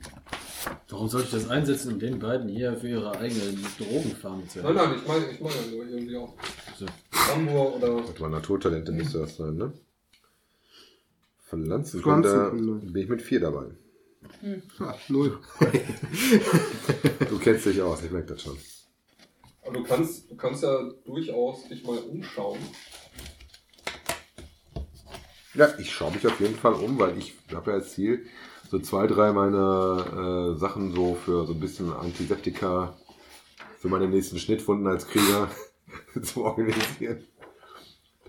Warum 0.89 1.07
soll 1.09 1.21
ich 1.23 1.31
das 1.31 1.49
einsetzen, 1.49 1.93
um 1.93 1.99
den 1.99 2.19
beiden 2.19 2.49
hier 2.49 2.75
für 2.77 2.89
ihre 2.89 3.17
eigene 3.17 3.41
Drogenfarm 3.77 4.47
zu 4.47 4.59
Nein, 4.61 4.75
nein, 4.75 4.95
ich 4.97 5.07
meine, 5.07 5.31
ich 5.31 5.39
meine 5.39 5.55
nur 5.71 5.85
irgendwie 5.87 6.17
auch 6.17 6.33
So. 6.77 6.85
Bambur 7.11 7.75
oder 7.77 7.95
Warte 7.95 8.21
mal, 8.21 8.29
Naturtalente 8.29 8.91
müsste 8.91 9.19
das 9.19 9.37
sein, 9.37 9.55
ne? 9.55 9.73
Pflanzenkunde 11.47 12.29
Pflanzenkunde. 12.29 12.91
bin 12.91 13.03
ich 13.03 13.09
mit 13.09 13.21
vier 13.21 13.39
dabei. 13.39 13.65
Ha, 14.79 14.95
null. 15.09 15.39
Du 17.29 17.39
kennst 17.39 17.65
dich 17.65 17.81
aus, 17.81 18.03
ich 18.03 18.11
merke 18.11 18.33
das 18.33 18.43
schon. 18.43 18.57
Aber 19.63 19.73
du 19.73 19.83
kannst, 19.83 20.29
du 20.29 20.35
kannst 20.35 20.63
ja 20.63 20.89
durchaus 21.05 21.67
dich 21.67 21.83
mal 21.83 21.97
umschauen. 21.97 22.59
Ja, 25.53 25.73
ich 25.77 25.91
schaue 25.91 26.11
mich 26.13 26.25
auf 26.25 26.39
jeden 26.39 26.55
Fall 26.55 26.73
um, 26.73 26.97
weil 26.97 27.17
ich 27.17 27.33
habe 27.53 27.71
ja 27.71 27.77
als 27.77 27.91
Ziel, 27.93 28.25
so 28.71 28.79
zwei, 28.79 29.05
drei 29.05 29.33
meiner 29.33 30.53
äh, 30.53 30.57
Sachen 30.57 30.95
so 30.95 31.15
für 31.15 31.45
so 31.45 31.51
ein 31.51 31.59
bisschen 31.59 31.91
Antiseptika 31.91 32.95
für 33.77 33.89
meine 33.89 34.07
nächsten 34.07 34.39
Schnittwunden 34.39 34.87
als 34.87 35.07
Krieger 35.07 35.49
zu 36.21 36.45
organisieren. 36.45 37.25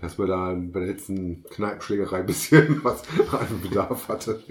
Dass 0.01 0.19
wir 0.19 0.27
da 0.27 0.53
bei 0.53 0.81
der 0.81 0.89
letzten 0.89 1.45
Kneipenschlägerei 1.45 2.19
ein 2.19 2.25
bisschen 2.25 2.83
was 2.83 3.03
an 3.31 3.61
Bedarf 3.61 4.09
hatte. 4.09 4.43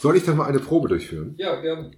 Soll 0.00 0.16
ich 0.16 0.24
dann 0.24 0.38
mal 0.38 0.46
eine 0.46 0.60
Probe 0.60 0.88
durchführen? 0.88 1.34
Ja, 1.36 1.60
gerne. 1.60 1.90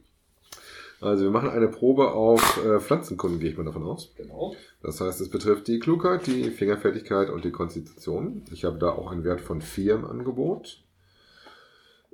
Also 1.01 1.23
wir 1.23 1.31
machen 1.31 1.51
eine 1.51 1.69
Probe 1.69 2.11
auf 2.11 2.61
äh, 2.65 2.81
Pflanzenkunden, 2.81 3.39
gehe 3.39 3.51
ich 3.51 3.57
mal 3.57 3.67
davon 3.67 3.85
aus. 3.85 4.13
Genau. 4.17 4.57
Das 4.83 5.01
heißt, 5.01 5.21
es 5.21 5.31
betrifft 5.31 5.69
die 5.69 5.79
Klugheit, 5.79 6.27
die 6.27 6.51
Fingerfertigkeit 6.51 7.31
und 7.31 7.45
die 7.45 7.53
Konstitution. 7.53 8.43
Ich 8.51 8.65
habe 8.65 8.79
da 8.79 8.91
auch 8.91 9.13
einen 9.13 9.23
Wert 9.23 9.41
von 9.41 9.61
4 9.61 9.95
im 9.95 10.05
Angebot. 10.07 10.84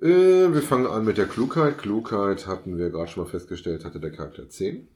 Äh, 0.01 0.53
wir 0.53 0.63
fangen 0.63 0.87
an 0.87 1.05
mit 1.05 1.19
der 1.19 1.27
Klugheit. 1.27 1.79
Klugheit 1.79 2.47
hatten 2.47 2.79
wir 2.79 2.91
gerade 2.91 3.11
schon 3.11 3.25
mal 3.25 3.29
festgestellt, 3.31 3.85
hatte 3.85 4.01
der 4.01 4.11
Charakter 4.13 4.49
10. 4.49 4.89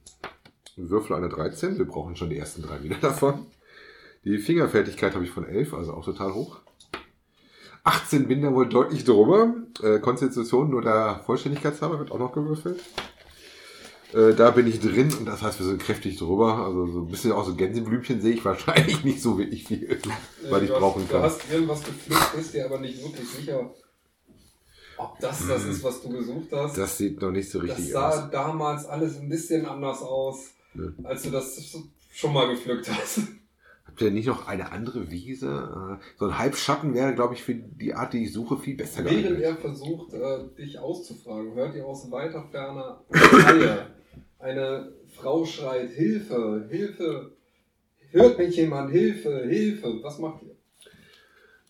Würfel 0.77 1.15
eine 1.15 1.29
13. 1.29 1.77
Wir 1.77 1.85
brauchen 1.85 2.15
schon 2.15 2.29
die 2.29 2.37
ersten 2.37 2.61
drei 2.63 2.81
wieder 2.83 2.97
davon. 3.01 3.45
Die 4.23 4.39
Fingerfertigkeit 4.39 5.13
habe 5.13 5.23
ich 5.23 5.31
von 5.31 5.45
11, 5.45 5.73
also 5.73 5.93
auch 5.93 6.03
total 6.05 6.33
hoch. 6.33 6.57
18 7.83 8.27
bin 8.27 8.41
da 8.41 8.51
wohl 8.51 8.67
deutlich 8.67 9.03
drüber. 9.03 9.53
Äh, 9.83 9.99
Konstitution 9.99 10.71
nur 10.71 10.81
der 10.81 11.21
Vollständigkeitshalber 11.25 11.99
wird 11.99 12.11
auch 12.11 12.17
noch 12.17 12.33
gewürfelt. 12.33 12.79
Äh, 14.11 14.33
da 14.33 14.49
bin 14.49 14.65
ich 14.65 14.79
drin 14.79 15.13
und 15.19 15.25
das 15.27 15.43
heißt, 15.43 15.59
wir 15.59 15.67
sind 15.67 15.83
kräftig 15.83 16.17
drüber. 16.17 16.65
Also 16.65 16.87
so 16.87 17.01
ein 17.01 17.07
bisschen 17.09 17.31
auch 17.31 17.45
so 17.45 17.53
Gänseblümchen 17.55 18.21
sehe 18.21 18.33
ich 18.33 18.43
wahrscheinlich 18.43 19.03
nicht 19.03 19.21
so 19.21 19.37
wirklich 19.37 19.65
viel, 19.67 19.99
weil 20.49 20.63
ich 20.63 20.71
du 20.71 20.79
brauchen 20.79 21.03
Du 21.07 21.13
kann. 21.13 21.21
hast 21.21 21.41
irgendwas 21.51 21.83
gepflückt, 21.83 22.35
bist 22.35 22.55
dir 22.55 22.65
aber 22.65 22.79
nicht 22.79 23.03
wirklich 23.03 23.29
sicher, 23.29 23.71
ob 24.97 25.19
das 25.19 25.47
das 25.47 25.65
ist, 25.65 25.83
was 25.83 26.01
du 26.01 26.09
gesucht 26.09 26.47
hast. 26.51 26.77
Das 26.77 26.97
sieht 26.97 27.21
noch 27.21 27.31
nicht 27.31 27.49
so 27.49 27.59
Das 27.61 27.71
richtig 27.77 27.91
sah 27.93 28.09
aus. 28.25 28.31
damals 28.31 28.85
alles 28.85 29.19
ein 29.19 29.29
bisschen 29.29 29.65
anders 29.65 30.01
aus, 30.01 30.51
Ja. 30.73 30.83
als 31.03 31.23
du 31.23 31.31
das 31.31 31.75
schon 32.11 32.33
mal 32.33 32.47
gepflückt 32.49 32.89
hast. 32.89 33.19
Habt 33.85 34.01
ihr 34.01 34.11
nicht 34.11 34.27
noch 34.27 34.47
eine 34.47 34.71
andere 34.71 35.09
Wiese? 35.11 35.99
Äh, 36.01 36.03
So 36.19 36.25
ein 36.25 36.37
Halbschatten 36.37 36.93
wäre, 36.93 37.13
glaube 37.15 37.33
ich, 37.35 37.43
für 37.43 37.55
die 37.55 37.93
Art, 37.93 38.11
die 38.13 38.25
ich 38.25 38.33
suche, 38.33 38.57
viel 38.57 38.75
besser 38.75 39.03
Während 39.05 39.21
geeignet. 39.23 39.41
er 39.43 39.55
versucht, 39.57 40.13
äh, 40.13 40.39
dich 40.57 40.79
auszufragen, 40.79 41.53
hört 41.53 41.75
ihr 41.75 41.85
aus 41.85 42.09
weiter 42.11 42.43
Ferne. 42.51 42.97
Eine 44.39 44.91
Frau 45.15 45.45
schreit, 45.45 45.91
Hilfe, 45.91 46.67
Hilfe. 46.69 47.31
Hört 48.11 48.37
mich 48.37 48.55
jemand, 48.57 48.91
Hilfe, 48.91 49.43
Hilfe. 49.47 49.99
Was 50.03 50.19
macht 50.19 50.43
ihr? 50.43 50.54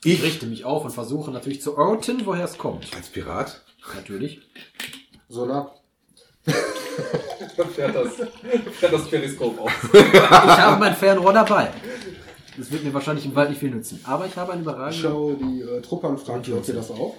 Ich 0.06 0.22
richte 0.22 0.46
mich 0.46 0.66
auf 0.66 0.86
und 0.86 0.92
versuche 0.92 1.32
natürlich 1.32 1.64
zu 1.64 1.80
orten, 1.80 2.22
woher 2.26 2.46
es 2.46 2.60
kommt. 2.60 2.96
Als 2.96 3.10
Pirat? 3.10 3.64
Natürlich. 3.96 4.40
Sonar. 5.30 5.74
fährt 6.44 7.96
das, 7.96 8.14
fährt 8.74 8.94
das 8.94 9.10
Periskop 9.10 9.60
auf. 9.60 9.94
Ich 9.94 10.22
habe 10.22 10.80
mein 10.80 10.96
Fernrohr 10.96 11.34
dabei. 11.34 11.72
Das 12.56 12.72
wird 12.72 12.84
mir 12.84 12.94
wahrscheinlich 12.94 13.26
im 13.26 13.34
Wald 13.34 13.50
nicht 13.50 13.58
viel 13.58 13.72
nützen. 13.72 14.00
Aber 14.04 14.28
ich 14.28 14.38
habe 14.38 14.52
eine 14.52 14.62
überragende. 14.62 15.02
Schau 15.02 15.34
die 15.34 15.62
äh, 15.62 15.82
Truppe 15.82 16.08
an, 16.08 16.20
fragt 16.20 16.48
ihr, 16.48 16.56
ob 16.56 16.68
ihr 16.68 16.76
das 16.76 16.92
auch? 16.92 17.16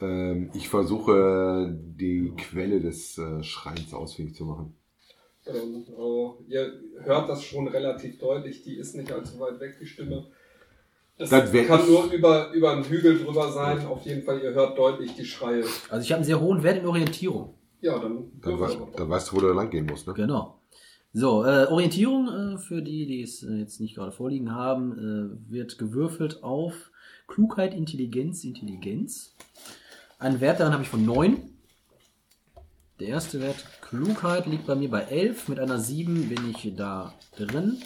Ähm, 0.00 0.50
ich 0.54 0.68
versuche, 0.68 1.76
die 1.76 2.34
Quelle 2.36 2.80
des 2.80 3.18
äh, 3.18 3.42
Schreins 3.42 3.92
ausfindig 3.92 4.36
zu 4.36 4.44
machen. 4.44 4.76
Ähm, 5.44 5.84
äh, 5.88 6.52
ihr 6.52 6.72
hört 7.02 7.28
das 7.28 7.42
schon 7.42 7.66
relativ 7.66 8.18
deutlich, 8.20 8.62
die 8.62 8.76
ist 8.76 8.94
nicht 8.94 9.10
allzu 9.10 9.40
weit 9.40 9.58
weg, 9.58 9.76
die 9.80 9.86
Stimme. 9.86 10.28
Das 11.18 11.30
werd 11.30 11.66
kann 11.66 11.80
ich- 11.80 11.88
nur 11.88 12.04
über, 12.12 12.50
über 12.52 12.72
einen 12.72 12.84
Hügel 12.84 13.18
drüber 13.24 13.50
sein. 13.52 13.84
Auf 13.86 14.04
jeden 14.06 14.22
Fall, 14.22 14.40
ihr 14.42 14.52
hört 14.54 14.78
deutlich 14.78 15.14
die 15.14 15.24
Schreie. 15.24 15.64
Also 15.90 16.02
ich 16.04 16.12
habe 16.12 16.18
einen 16.18 16.24
sehr 16.24 16.40
hohen 16.40 16.62
Wert 16.62 16.78
in 16.78 16.86
Orientierung. 16.86 17.54
Ja, 17.80 17.98
dann, 17.98 18.30
Dann, 18.40 18.58
würfel 18.58 18.76
wei- 18.78 18.82
aber. 18.82 18.96
dann 18.96 19.10
weißt 19.10 19.30
du, 19.32 19.36
wo 19.36 19.40
du 19.40 19.52
lang 19.52 19.70
gehen 19.70 19.86
musst, 19.86 20.06
ne? 20.06 20.14
Genau. 20.14 20.60
So, 21.12 21.44
äh, 21.44 21.66
Orientierung 21.66 22.28
äh, 22.28 22.58
für 22.58 22.82
die, 22.82 23.06
die 23.06 23.22
es 23.22 23.42
äh, 23.42 23.52
jetzt 23.56 23.80
nicht 23.80 23.94
gerade 23.94 24.12
vorliegen 24.12 24.54
haben, 24.54 25.38
äh, 25.48 25.52
wird 25.52 25.78
gewürfelt 25.78 26.42
auf 26.42 26.90
Klugheit, 27.26 27.74
Intelligenz, 27.74 28.44
Intelligenz. 28.44 29.34
Einen 30.18 30.40
Wert 30.40 30.60
daran 30.60 30.72
habe 30.72 30.82
ich 30.82 30.88
von 30.88 31.04
9. 31.04 31.36
Der 33.00 33.08
erste 33.08 33.40
Wert 33.40 33.64
Klugheit 33.80 34.46
liegt 34.46 34.66
bei 34.66 34.74
mir 34.74 34.90
bei 34.90 35.02
11. 35.02 35.48
Mit 35.48 35.60
einer 35.60 35.78
7 35.78 36.28
bin 36.28 36.50
ich 36.50 36.74
da 36.76 37.14
drin. 37.36 37.78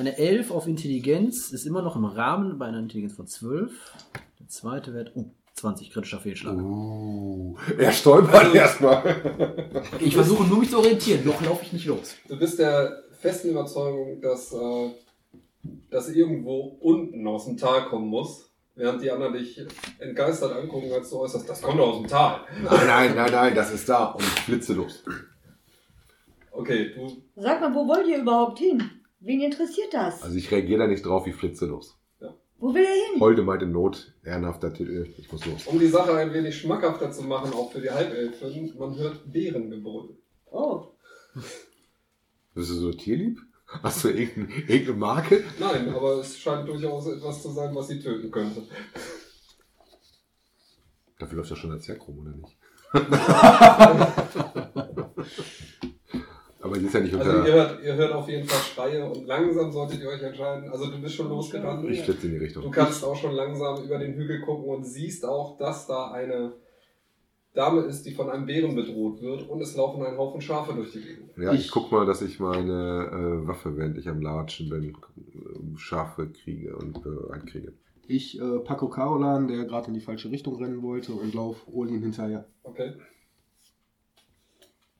Eine 0.00 0.16
11 0.16 0.50
auf 0.50 0.66
Intelligenz 0.66 1.50
ist 1.50 1.66
immer 1.66 1.82
noch 1.82 1.94
im 1.94 2.06
Rahmen 2.06 2.58
bei 2.58 2.64
einer 2.64 2.78
Intelligenz 2.78 3.12
von 3.12 3.26
12. 3.26 3.70
Der 4.40 4.48
zweite 4.48 4.94
Wert, 4.94 5.12
uh, 5.14 5.30
20 5.56 5.90
kritischer 5.90 6.20
Fehlschlag. 6.20 6.56
Uh, 6.56 7.54
er 7.76 7.92
stolpert 7.92 8.54
erstmal. 8.54 9.04
Ich 10.00 10.14
versuche 10.14 10.44
nur 10.44 10.60
mich 10.60 10.70
zu 10.70 10.78
orientieren, 10.78 11.26
noch 11.26 11.42
laufe 11.42 11.66
ich 11.66 11.74
nicht 11.74 11.84
los. 11.84 12.16
Du 12.26 12.38
bist 12.38 12.58
der 12.58 13.02
festen 13.12 13.50
Überzeugung, 13.50 14.22
dass 14.22 14.54
äh, 14.54 14.90
das 15.90 16.08
irgendwo 16.08 16.78
unten 16.80 17.26
aus 17.26 17.44
dem 17.44 17.58
Tal 17.58 17.84
kommen 17.84 18.08
muss, 18.08 18.50
während 18.76 19.02
die 19.02 19.10
anderen 19.10 19.34
dich 19.34 19.62
entgeistert 19.98 20.52
angucken, 20.52 20.90
als 20.94 21.10
du 21.10 21.18
äußerst, 21.18 21.46
das 21.46 21.60
kommt 21.60 21.78
doch 21.78 21.88
aus 21.88 21.98
dem 21.98 22.08
Tal. 22.08 22.40
Nein, 22.64 22.86
nein, 22.86 23.14
nein, 23.16 23.32
nein, 23.32 23.54
das 23.54 23.70
ist 23.70 23.86
da 23.86 24.06
und 24.12 24.22
ich 24.22 24.40
flitze 24.44 24.72
los. 24.72 25.04
Okay, 26.52 26.94
du 26.94 27.22
Sag 27.36 27.60
mal, 27.60 27.74
wo 27.74 27.86
wollt 27.86 28.06
ihr 28.06 28.22
überhaupt 28.22 28.60
hin? 28.60 28.82
Wen 29.20 29.40
interessiert 29.40 29.92
das? 29.92 30.22
Also 30.22 30.36
ich 30.36 30.50
reagiere 30.50 30.80
da 30.80 30.86
nicht 30.86 31.04
drauf, 31.04 31.26
ich 31.26 31.34
flitze 31.34 31.66
los. 31.66 31.96
Wo 32.58 32.74
will 32.74 32.84
er 32.84 32.92
hin? 32.92 33.20
Holde 33.20 33.42
meinte 33.42 33.66
Not, 33.66 34.12
ehrenhafter 34.22 34.72
Titel, 34.74 35.08
ich 35.16 35.32
muss 35.32 35.46
los. 35.46 35.66
Um 35.66 35.78
die 35.78 35.86
Sache 35.86 36.14
ein 36.14 36.32
wenig 36.34 36.58
schmackhafter 36.58 37.10
zu 37.10 37.22
machen, 37.22 37.54
auch 37.54 37.72
für 37.72 37.80
die 37.80 37.90
Halbelfen, 37.90 38.74
man 38.78 38.96
hört 38.98 39.32
Bärengebrüll. 39.32 40.18
Oh, 40.50 40.88
Bist 42.54 42.70
du 42.70 42.74
so 42.74 42.92
tierlieb? 42.92 43.38
Hast 43.82 44.04
du 44.04 44.08
irgendeine, 44.08 44.60
irgendeine 44.62 44.98
Marke? 44.98 45.44
Nein, 45.58 45.88
aber 45.94 46.20
es 46.20 46.38
scheint 46.38 46.68
durchaus 46.68 47.06
etwas 47.06 47.40
zu 47.40 47.50
sein, 47.52 47.74
was 47.74 47.88
sie 47.88 48.00
töten 48.00 48.30
könnte. 48.30 48.62
Dafür 51.18 51.38
läuft 51.38 51.50
ja 51.50 51.56
schon 51.56 51.70
der 51.70 51.80
Zwerg 51.80 52.06
rum, 52.08 52.18
oder 52.18 52.32
nicht? 52.32 52.56
Aber 56.62 56.76
sie 56.78 56.86
ist 56.86 56.94
ja 56.94 57.00
nicht 57.00 57.14
Also 57.14 57.30
unter... 57.30 57.46
ihr 57.48 57.54
hört, 57.54 57.82
ihr 57.82 57.94
hört 57.94 58.12
auf 58.12 58.28
jeden 58.28 58.46
Fall 58.46 58.60
Schreie 58.60 59.04
und 59.10 59.26
langsam 59.26 59.72
solltet 59.72 60.00
ihr 60.02 60.08
euch 60.08 60.22
entscheiden. 60.22 60.68
Also 60.70 60.90
du 60.90 61.00
bist 61.00 61.14
schon 61.14 61.28
losgerannt. 61.28 61.88
ich 61.88 62.02
flitze 62.02 62.26
in 62.26 62.32
die 62.34 62.38
Du 62.38 62.44
Richtung. 62.44 62.70
kannst 62.70 63.02
auch 63.04 63.16
schon 63.16 63.32
langsam 63.32 63.82
über 63.82 63.98
den 63.98 64.14
Hügel 64.14 64.40
gucken 64.42 64.66
und 64.66 64.84
siehst 64.84 65.24
auch, 65.24 65.56
dass 65.56 65.86
da 65.86 66.10
eine 66.10 66.52
Dame 67.54 67.80
ist, 67.80 68.04
die 68.06 68.12
von 68.12 68.30
einem 68.30 68.46
Bären 68.46 68.76
bedroht 68.76 69.20
wird 69.20 69.48
und 69.48 69.60
es 69.60 69.74
laufen 69.74 70.04
ein 70.04 70.16
Haufen 70.16 70.40
Schafe 70.40 70.72
durch 70.74 70.92
die 70.92 71.00
Gegend. 71.00 71.30
Ja, 71.36 71.52
ich 71.52 71.70
guck 71.70 71.90
mal, 71.90 72.06
dass 72.06 72.22
ich 72.22 72.38
meine 72.38 73.42
äh, 73.42 73.48
Waffe, 73.48 73.76
während 73.76 73.98
ich 73.98 74.08
am 74.08 74.20
Latschen 74.20 74.68
bin, 74.68 74.84
äh, 74.90 75.76
Schafe 75.78 76.28
kriege 76.28 76.76
und 76.76 76.98
äh, 76.98 77.32
einkriege. 77.32 77.72
Ich 78.06 78.40
äh, 78.40 78.58
packe 78.60 78.88
Carolan, 78.88 79.48
der 79.48 79.64
gerade 79.64 79.88
in 79.88 79.94
die 79.94 80.00
falsche 80.00 80.30
Richtung 80.30 80.56
rennen 80.62 80.82
wollte, 80.82 81.12
und 81.12 81.34
lauf 81.34 81.66
Olin 81.72 82.00
hinterher. 82.02 82.44
Okay. 82.62 82.92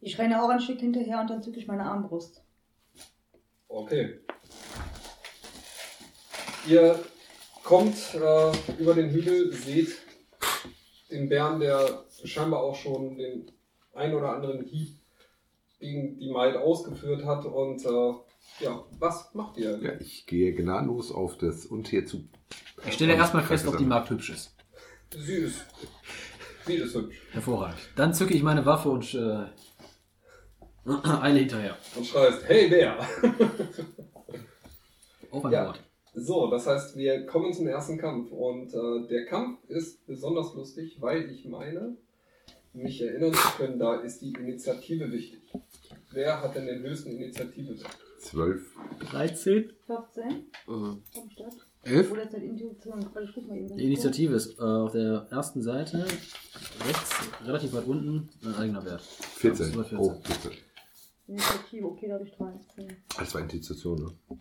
Ich 0.01 0.19
renne 0.19 0.43
auch 0.43 0.49
ein 0.49 0.61
Stück 0.61 0.81
hinterher 0.81 1.21
und 1.21 1.31
dann 1.31 1.43
zücke 1.43 1.59
ich 1.59 1.67
meine 1.67 1.85
Armbrust. 1.85 2.43
Okay. 3.69 4.21
Ihr 6.67 6.99
kommt 7.63 7.97
äh, 8.15 8.53
über 8.79 8.95
den 8.95 9.11
Hügel, 9.11 9.53
seht 9.53 9.97
den 11.11 11.29
Bären, 11.29 11.61
der 11.61 12.05
scheinbar 12.25 12.63
auch 12.63 12.77
schon 12.77 13.17
den 13.17 13.51
ein 13.95 14.15
oder 14.15 14.35
anderen 14.35 14.65
Hieb 14.65 15.01
gegen 15.79 16.19
die 16.19 16.31
Maid 16.31 16.57
ausgeführt 16.57 17.25
hat. 17.25 17.45
Und 17.45 17.85
äh, 17.85 18.65
ja, 18.65 18.85
was 18.99 19.35
macht 19.35 19.57
ihr? 19.57 19.79
Ja, 19.83 19.93
ich 19.99 20.27
gehe 20.27 20.55
gnadenlos 20.55 21.13
auf 21.13 21.39
das 21.39 21.67
Untier 21.67 22.07
zu. 22.07 22.29
Ich 22.87 22.95
stelle 22.95 23.15
Und 23.15 23.19
erstmal 23.19 23.43
fest, 23.43 23.67
ob 23.67 23.79
die. 23.79 23.85
Magd 23.85 24.11
hübsch 24.11 24.31
ist. 24.31 24.55
Sie 25.11 25.35
ist, 25.35 25.65
sie 26.67 26.75
ist 26.75 26.95
hübsch. 26.95 27.17
Hervorragend. 27.33 27.81
Dann 27.97 28.15
zücke 28.15 28.35
ich 28.35 28.43
meine 28.43 28.65
Waffe 28.65 28.91
und 28.91 29.13
äh, 29.15 29.47
eile 31.05 31.39
hinterher. 31.41 31.77
Und 31.97 32.07
schreist, 32.07 32.43
hey 32.49 32.69
Bär! 32.69 32.99
Auf 35.31 35.45
ein 35.45 35.53
Ja. 35.53 35.67
Wort. 35.67 35.81
So, 36.15 36.51
das 36.51 36.67
heißt, 36.67 36.97
wir 36.97 37.25
kommen 37.27 37.53
zum 37.53 37.69
ersten 37.69 37.97
Kampf. 37.99 38.33
Und 38.33 38.75
äh, 38.75 39.07
der 39.09 39.27
Kampf 39.27 39.61
ist 39.69 40.05
besonders 40.07 40.55
lustig, 40.55 40.97
weil 41.01 41.31
ich 41.31 41.45
meine, 41.47 41.97
mich 42.73 43.01
erinnern 43.01 43.33
zu 43.33 43.49
können, 43.57 43.79
da 43.79 43.97
ist 44.01 44.21
die 44.21 44.33
Initiative 44.33 45.11
wichtig. 45.13 45.41
Wer 46.13 46.41
hat 46.43 46.57
denn 46.57 46.67
den 46.67 46.83
höchsten 46.83 47.11
Initiative? 47.13 47.77
Zwölf. 48.19 48.75
13. 49.11 49.73
14? 49.87 50.23
Äh, 50.31 50.41
Komm, 50.67 51.03
Stadt. 51.31 51.55
elf? 51.85 52.11
Oder 52.11 52.23
ist 52.25 52.33
das 52.35 52.43
Intuition? 52.43 53.01
Ich 53.01 53.33
guck 53.35 53.49
mal 53.49 53.57
eben. 53.57 53.77
Die 53.77 53.85
Initiative 53.85 54.35
ist 54.35 54.59
äh, 54.59 54.63
auf 54.63 54.91
der 54.93 55.27
ersten 55.31 55.63
Seite, 55.63 56.05
rechts, 56.87 57.11
relativ 57.45 57.73
weit 57.73 57.87
unten, 57.87 58.29
ein 58.45 58.55
eigener 58.57 58.85
Wert. 58.85 59.01
14. 59.03 59.67
Ja, 59.69 59.73
14. 59.85 59.99
Oh, 59.99 60.21
14. 60.25 60.51
Initiative, 61.31 61.87
okay, 61.87 62.09
da 62.09 62.15
habe 62.15 62.25
ich 62.25 62.33
13. 62.33 62.97
Das 63.17 63.35
war 63.35 63.41
Intuition, 63.41 64.03
ne? 64.03 64.39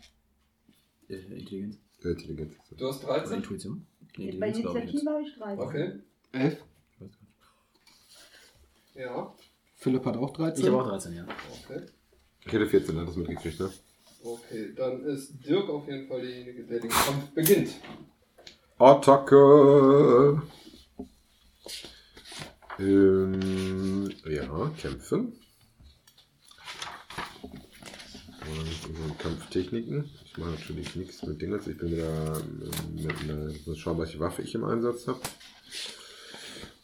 Äh, 1.07 1.17
Intelligenz. 1.37 1.77
Äh, 2.03 2.09
Intelligenz. 2.09 2.53
Du 2.75 2.87
hast 2.87 3.03
Oder 3.03 3.19
13? 3.19 3.37
Intuition? 3.37 3.85
Nee, 4.17 4.31
Bei. 4.31 4.47
Initiative 4.49 5.09
habe 5.11 5.21
ich 5.21 5.35
13. 5.35 5.59
Okay. 5.59 5.93
Elf? 6.31 6.63
Ich 6.93 7.01
weiß 7.01 7.11
gar 7.11 7.27
nicht. 8.95 8.95
Ja. 8.95 9.35
Philipp 9.75 10.05
hat 10.05 10.17
auch 10.17 10.33
13. 10.33 10.63
Ich 10.65 10.71
habe 10.71 10.83
auch 10.83 10.87
13, 10.87 11.13
ja. 11.13 11.27
Okay. 11.63 11.85
Ich 12.45 12.51
hätte 12.51 12.67
14, 12.67 12.99
hat 12.99 13.07
das 13.07 13.15
mitgekriegt, 13.15 13.59
ne? 13.59 13.71
Okay, 14.23 14.73
dann 14.75 15.05
ist 15.05 15.33
Dirk 15.45 15.69
auf 15.69 15.87
jeden 15.87 16.07
Fall 16.07 16.21
derjenige, 16.21 16.63
der 16.65 16.79
den 16.79 16.89
Kampf 16.89 17.29
beginnt. 17.35 17.69
Attacke! 18.79 20.41
Ähm, 22.79 24.09
ja, 24.25 24.71
kämpfen. 24.77 25.33
Und 28.49 29.19
Kampftechniken. 29.19 30.09
Ich 30.25 30.37
mache 30.37 30.51
natürlich 30.51 30.95
nichts 30.95 31.23
mit 31.23 31.41
Dingens. 31.41 31.67
Ich 31.67 31.77
bin 31.77 31.91
wieder 31.91 32.35
ähm, 32.35 32.71
mit 32.95 33.11
einer. 33.21 33.51
Muss 33.65 33.77
schauen, 33.77 33.99
welche 33.99 34.19
Waffe 34.19 34.41
ich 34.41 34.55
im 34.55 34.63
Einsatz 34.63 35.07
habe. 35.07 35.19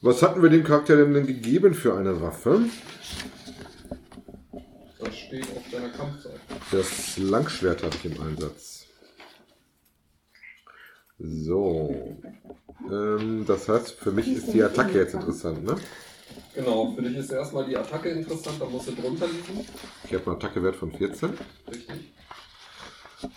Was 0.01 0.21
hatten 0.21 0.43
wir 0.43 0.49
dem 0.49 0.63
Charakter 0.63 0.95
denn, 0.97 1.13
denn 1.13 1.25
gegeben 1.25 1.73
für 1.73 1.95
eine 1.97 2.21
Waffe? 2.21 2.61
Das 4.99 5.17
steht 5.17 5.47
auf 5.55 5.63
deiner 5.71 5.89
Kampfseite. 5.89 6.39
Das 6.71 7.17
Langschwert 7.17 7.83
habe 7.83 7.95
ich 7.95 8.05
im 8.05 8.21
Einsatz. 8.21 8.85
So. 11.17 12.17
Ähm, 12.91 13.45
das 13.47 13.67
heißt, 13.67 13.91
für 13.91 14.11
mich 14.11 14.27
ist 14.27 14.53
die 14.53 14.61
Attacke 14.63 14.99
jetzt 14.99 15.13
interessant, 15.13 15.63
ne? 15.63 15.75
Genau, 16.55 16.93
für 16.93 17.01
dich 17.01 17.17
ist 17.17 17.31
erstmal 17.31 17.65
die 17.65 17.75
Attacke 17.75 18.09
interessant, 18.09 18.59
da 18.59 18.65
musst 18.65 18.87
du 18.87 18.93
drunter 18.93 19.27
liegen. 19.27 19.65
Ich 20.05 20.13
habe 20.13 20.25
einen 20.25 20.35
Attackewert 20.37 20.75
von 20.75 20.91
14. 20.91 21.37
Richtig. 21.69 22.13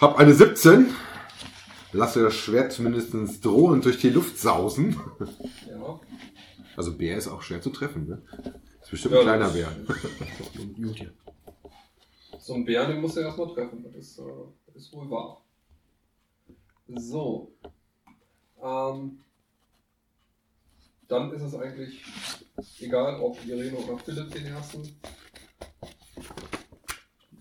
Hab 0.00 0.18
eine 0.18 0.34
17. 0.34 0.94
Lasse 1.92 2.22
das 2.22 2.34
Schwert 2.34 2.72
zumindest 2.72 3.44
drohend 3.44 3.84
durch 3.84 3.98
die 3.98 4.10
Luft 4.10 4.38
sausen. 4.38 5.00
Ja. 5.68 6.00
Also 6.76 6.96
Bär 6.96 7.16
ist 7.16 7.28
auch 7.28 7.42
schwer 7.42 7.60
zu 7.60 7.70
treffen, 7.70 8.06
ne? 8.06 8.22
Ist 8.82 8.90
bestimmt 8.90 9.14
Ja, 9.14 9.20
ein 9.20 9.26
kleiner 9.26 9.48
Bär. 9.48 9.68
So 12.40 12.54
ein 12.54 12.64
Bär, 12.64 12.86
den 12.86 13.00
musst 13.00 13.16
du 13.16 13.20
erstmal 13.20 13.52
treffen, 13.52 13.82
das 13.82 13.94
ist, 13.94 14.18
äh, 14.20 14.76
ist 14.78 14.90
wohl 14.94 15.10
wahr. 15.10 15.42
So. 16.86 17.52
Ähm, 18.62 19.20
dann 21.08 21.32
ist 21.32 21.42
es 21.42 21.54
eigentlich 21.54 22.02
egal, 22.80 23.20
ob 23.20 23.38
Irene 23.46 23.76
oder 23.76 23.98
Philipp 23.98 24.30
den 24.32 24.46
ersten. 24.46 24.82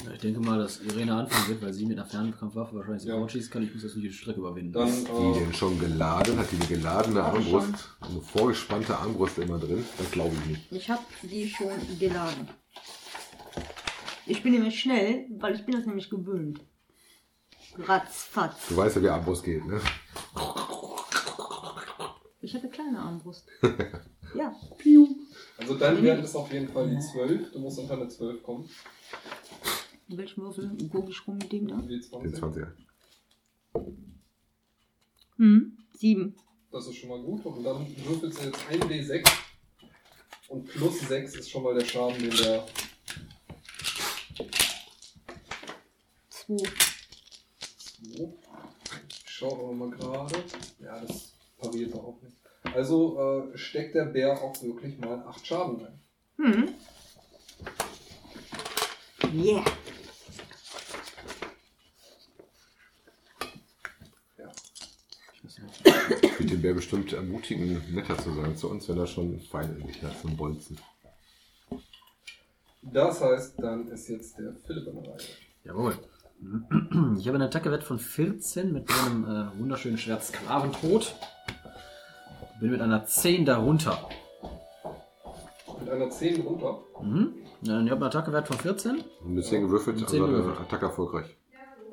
Ja, 0.05 0.13
ich 0.13 0.19
denke 0.19 0.39
mal, 0.39 0.57
dass 0.59 0.79
Irene 0.81 1.13
anfangen 1.15 1.47
wird, 1.49 1.61
weil 1.61 1.73
sie 1.73 1.85
mit 1.85 1.97
einer 1.99 2.07
Fernkampfwaffe 2.07 2.75
wahrscheinlich 2.75 3.03
Ja. 3.03 3.13
sofort 3.15 3.31
schießen 3.31 3.51
kann. 3.51 3.63
Ich 3.63 3.73
muss 3.73 3.83
das 3.83 3.95
nicht 3.95 4.05
die 4.07 4.13
Strecke 4.13 4.39
überwinden. 4.39 4.71
Dann, 4.71 4.87
Die 5.05 5.11
äh, 5.11 5.39
denn 5.43 5.53
schon 5.53 5.77
geladen? 5.79 6.37
Hat 6.37 6.51
die 6.51 6.55
eine 6.55 6.65
geladene 6.65 7.23
Armbrust? 7.23 7.89
Eine 7.99 8.21
vorgespannte 8.21 8.97
Armbrust 8.97 9.37
immer 9.39 9.57
drin? 9.59 9.83
Das 9.97 10.11
glaube 10.11 10.35
ich 10.41 10.45
nicht. 10.49 10.71
Ich 10.71 10.89
habe 10.89 11.01
die 11.23 11.49
schon 11.49 11.69
geladen. 11.99 12.47
Ich 14.25 14.43
bin 14.43 14.53
nämlich 14.53 14.79
schnell, 14.79 15.25
weil 15.39 15.55
ich 15.55 15.65
bin 15.65 15.75
das 15.75 15.85
nämlich 15.85 16.09
gewöhnt. 16.09 16.61
Ratzfatz. 17.77 18.67
Du 18.69 18.77
weißt 18.77 18.95
ja, 18.97 19.01
wie 19.03 19.09
Armbrust 19.09 19.43
geht, 19.43 19.65
ne? 19.65 19.79
Ich 22.47 22.53
habe 22.53 22.63
eine 22.63 22.71
kleine 22.71 22.99
Armbrust. 22.99 23.45
ja. 24.33 24.55
also 25.57 25.77
dein 25.77 26.01
Wert 26.01 26.23
ist 26.23 26.33
auf 26.33 26.49
jeden 26.53 26.69
Fall 26.69 26.89
die 26.89 26.97
12. 26.97 27.51
Du 27.51 27.59
musst 27.59 27.77
unter 27.77 27.95
eine 27.95 28.07
12 28.07 28.41
kommen. 28.41 28.69
In 30.07 30.17
welchem 30.17 30.43
Würfel 30.43 30.71
gucke 30.89 31.11
ich 31.11 31.27
rum 31.27 31.39
mit 31.39 31.51
dem 31.51 31.67
da? 31.67 31.75
Den 31.75 32.01
W20. 32.01 32.39
20er. 32.39 32.71
Hm, 35.35 35.77
sieben. 35.91 36.37
Das 36.71 36.87
ist 36.87 36.95
schon 36.95 37.09
mal 37.09 37.21
gut. 37.21 37.45
Und 37.45 37.65
dann 37.65 37.85
würfelst 38.05 38.39
du 38.39 38.45
jetzt 38.45 38.61
1W6. 38.71 39.29
Und 40.47 40.67
plus 40.69 41.01
6 41.01 41.35
ist 41.35 41.49
schon 41.49 41.63
mal 41.63 41.77
der 41.77 41.83
Schaden, 41.83 42.17
den 42.17 42.29
der 42.29 42.65
Zwei. 46.29 46.55
2. 47.59 48.33
Ich 49.09 49.23
schau 49.25 49.51
aber 49.51 49.73
mal 49.73 49.89
gerade. 49.89 50.45
Ja, 50.79 51.01
das 51.01 51.36
pariert 51.57 51.93
er 51.93 52.03
auch 52.03 52.21
nicht. 52.21 52.37
Also 52.75 53.51
äh, 53.53 53.57
steckt 53.57 53.95
der 53.95 54.05
Bär 54.05 54.41
auch 54.41 54.61
wirklich 54.61 54.97
mal 54.97 55.23
8 55.27 55.47
Schaden 55.47 55.85
ein. 55.85 55.99
Hm. 56.37 56.73
Yeah. 59.33 59.63
Ja. 64.37 64.51
Ich 66.21 66.39
würde 66.39 66.45
den 66.45 66.61
Bär 66.61 66.73
bestimmt 66.73 67.11
ermutigen, 67.13 67.81
netter 67.93 68.17
zu 68.17 68.33
sein 68.33 68.55
zu 68.55 68.69
uns, 68.69 68.87
wenn 68.87 68.97
er 68.97 69.07
schon 69.07 69.39
Pfeile 69.41 69.75
in 69.75 69.87
sich 69.87 70.01
hat 70.03 70.19
zum 70.21 70.37
Bolzen. 70.37 70.79
Das 72.81 73.19
heißt, 73.21 73.55
dann 73.57 73.87
ist 73.87 74.07
jetzt 74.07 74.37
der 74.37 74.53
Philipp 74.65 74.87
an 74.87 75.03
der 75.03 75.13
Reihe. 75.13 75.19
Jawohl. 75.65 75.97
Ich 76.39 77.27
habe 77.27 77.35
einen 77.35 77.41
Attackewert 77.41 77.83
von 77.83 77.97
14 77.97 78.71
mit 78.71 78.87
meinem 78.89 79.23
äh, 79.25 79.59
wunderschönen 79.59 79.97
Schwert 79.97 80.23
Sklaventod. 80.23 81.15
Bin 82.59 82.71
mit 82.71 82.81
einer 82.81 83.05
10 83.05 83.45
darunter. 83.45 84.07
Mit 85.79 85.89
einer 85.89 86.09
10 86.09 86.41
runter. 86.41 86.79
Mhm. 87.01 87.33
Ich 87.61 87.69
habe 87.69 87.81
einen 87.91 88.03
Attackewert 88.03 88.47
von 88.47 88.57
14. 88.57 89.03
Und 89.23 89.33
mit 89.33 89.45
10 89.45 89.63
gewürfelt, 89.63 89.99
Mit 89.99 90.09
10 90.09 90.21
also 90.21 90.31
gewürfelt. 90.33 90.59
Attacke 90.59 90.85
erfolgreich. 90.85 91.37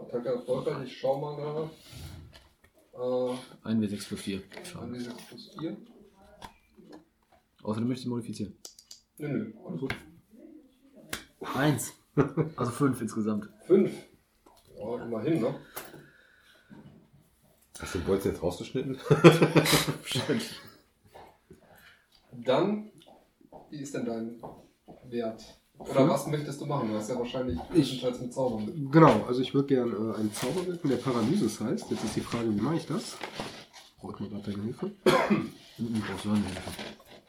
Attacke 0.00 0.28
erfolgreich. 0.28 0.84
Ich 0.84 0.98
schau 0.98 1.18
mal 1.20 1.36
gerade. 1.36 1.70
Äh, 3.64 3.68
1 3.68 3.80
W6 3.92 4.08
plus 4.08 4.20
4. 4.20 4.36
an 4.38 4.64
Schaden. 4.64 4.92
die 4.94 5.00
6 5.00 5.14
plus 5.28 5.50
4. 5.58 5.76
Außerdem 7.62 7.88
möchte 7.88 8.00
ich 8.00 8.04
sie 8.04 8.10
modifizieren. 8.10 8.56
Nö, 9.18 9.28
nö, 9.28 9.52
alles 9.66 9.80
gut. 9.80 9.94
1. 11.54 11.92
Also 12.56 12.70
5 12.72 13.00
insgesamt. 13.00 13.48
5. 13.66 13.90
Ja, 14.84 15.02
immerhin, 15.02 15.40
ne? 15.40 15.54
Hast 17.80 17.94
du 17.94 17.98
den 17.98 18.06
Bolzen 18.06 18.30
jetzt 18.32 18.42
rausgeschnitten? 18.42 18.98
Dann, 22.44 22.90
wie 23.70 23.80
ist 23.80 23.94
denn 23.94 24.04
dein 24.04 24.42
Wert? 25.08 25.42
Oder 25.78 26.08
was 26.08 26.26
möchtest 26.26 26.60
du 26.60 26.66
machen? 26.66 26.90
Du 26.90 26.96
hast 26.96 27.08
ja 27.10 27.18
wahrscheinlich 27.18 27.58
größtenteils 27.70 28.20
mit 28.20 28.32
Zaubern 28.32 28.64
mit. 28.64 28.92
Genau, 28.92 29.24
also 29.26 29.40
ich 29.40 29.54
würde 29.54 29.68
gerne 29.68 29.92
äh, 29.92 30.16
einen 30.18 30.32
Zauber 30.32 30.66
wirken, 30.66 30.88
der 30.88 30.96
Paralysis 30.96 31.60
heißt. 31.60 31.90
Jetzt 31.90 32.04
ist 32.04 32.16
die 32.16 32.20
Frage, 32.20 32.48
wie 32.54 32.60
mache 32.60 32.76
ich 32.76 32.86
das? 32.86 33.16
Brauche 33.98 34.14
ich 34.14 34.20
mal 34.20 34.28
gerade 34.28 34.52
deine 34.52 34.62
Hilfe? 34.64 34.92
Mhm, 35.78 36.02
brauchst 36.06 36.24
du 36.24 36.30
auch 36.30 36.34
nicht. 36.34 36.60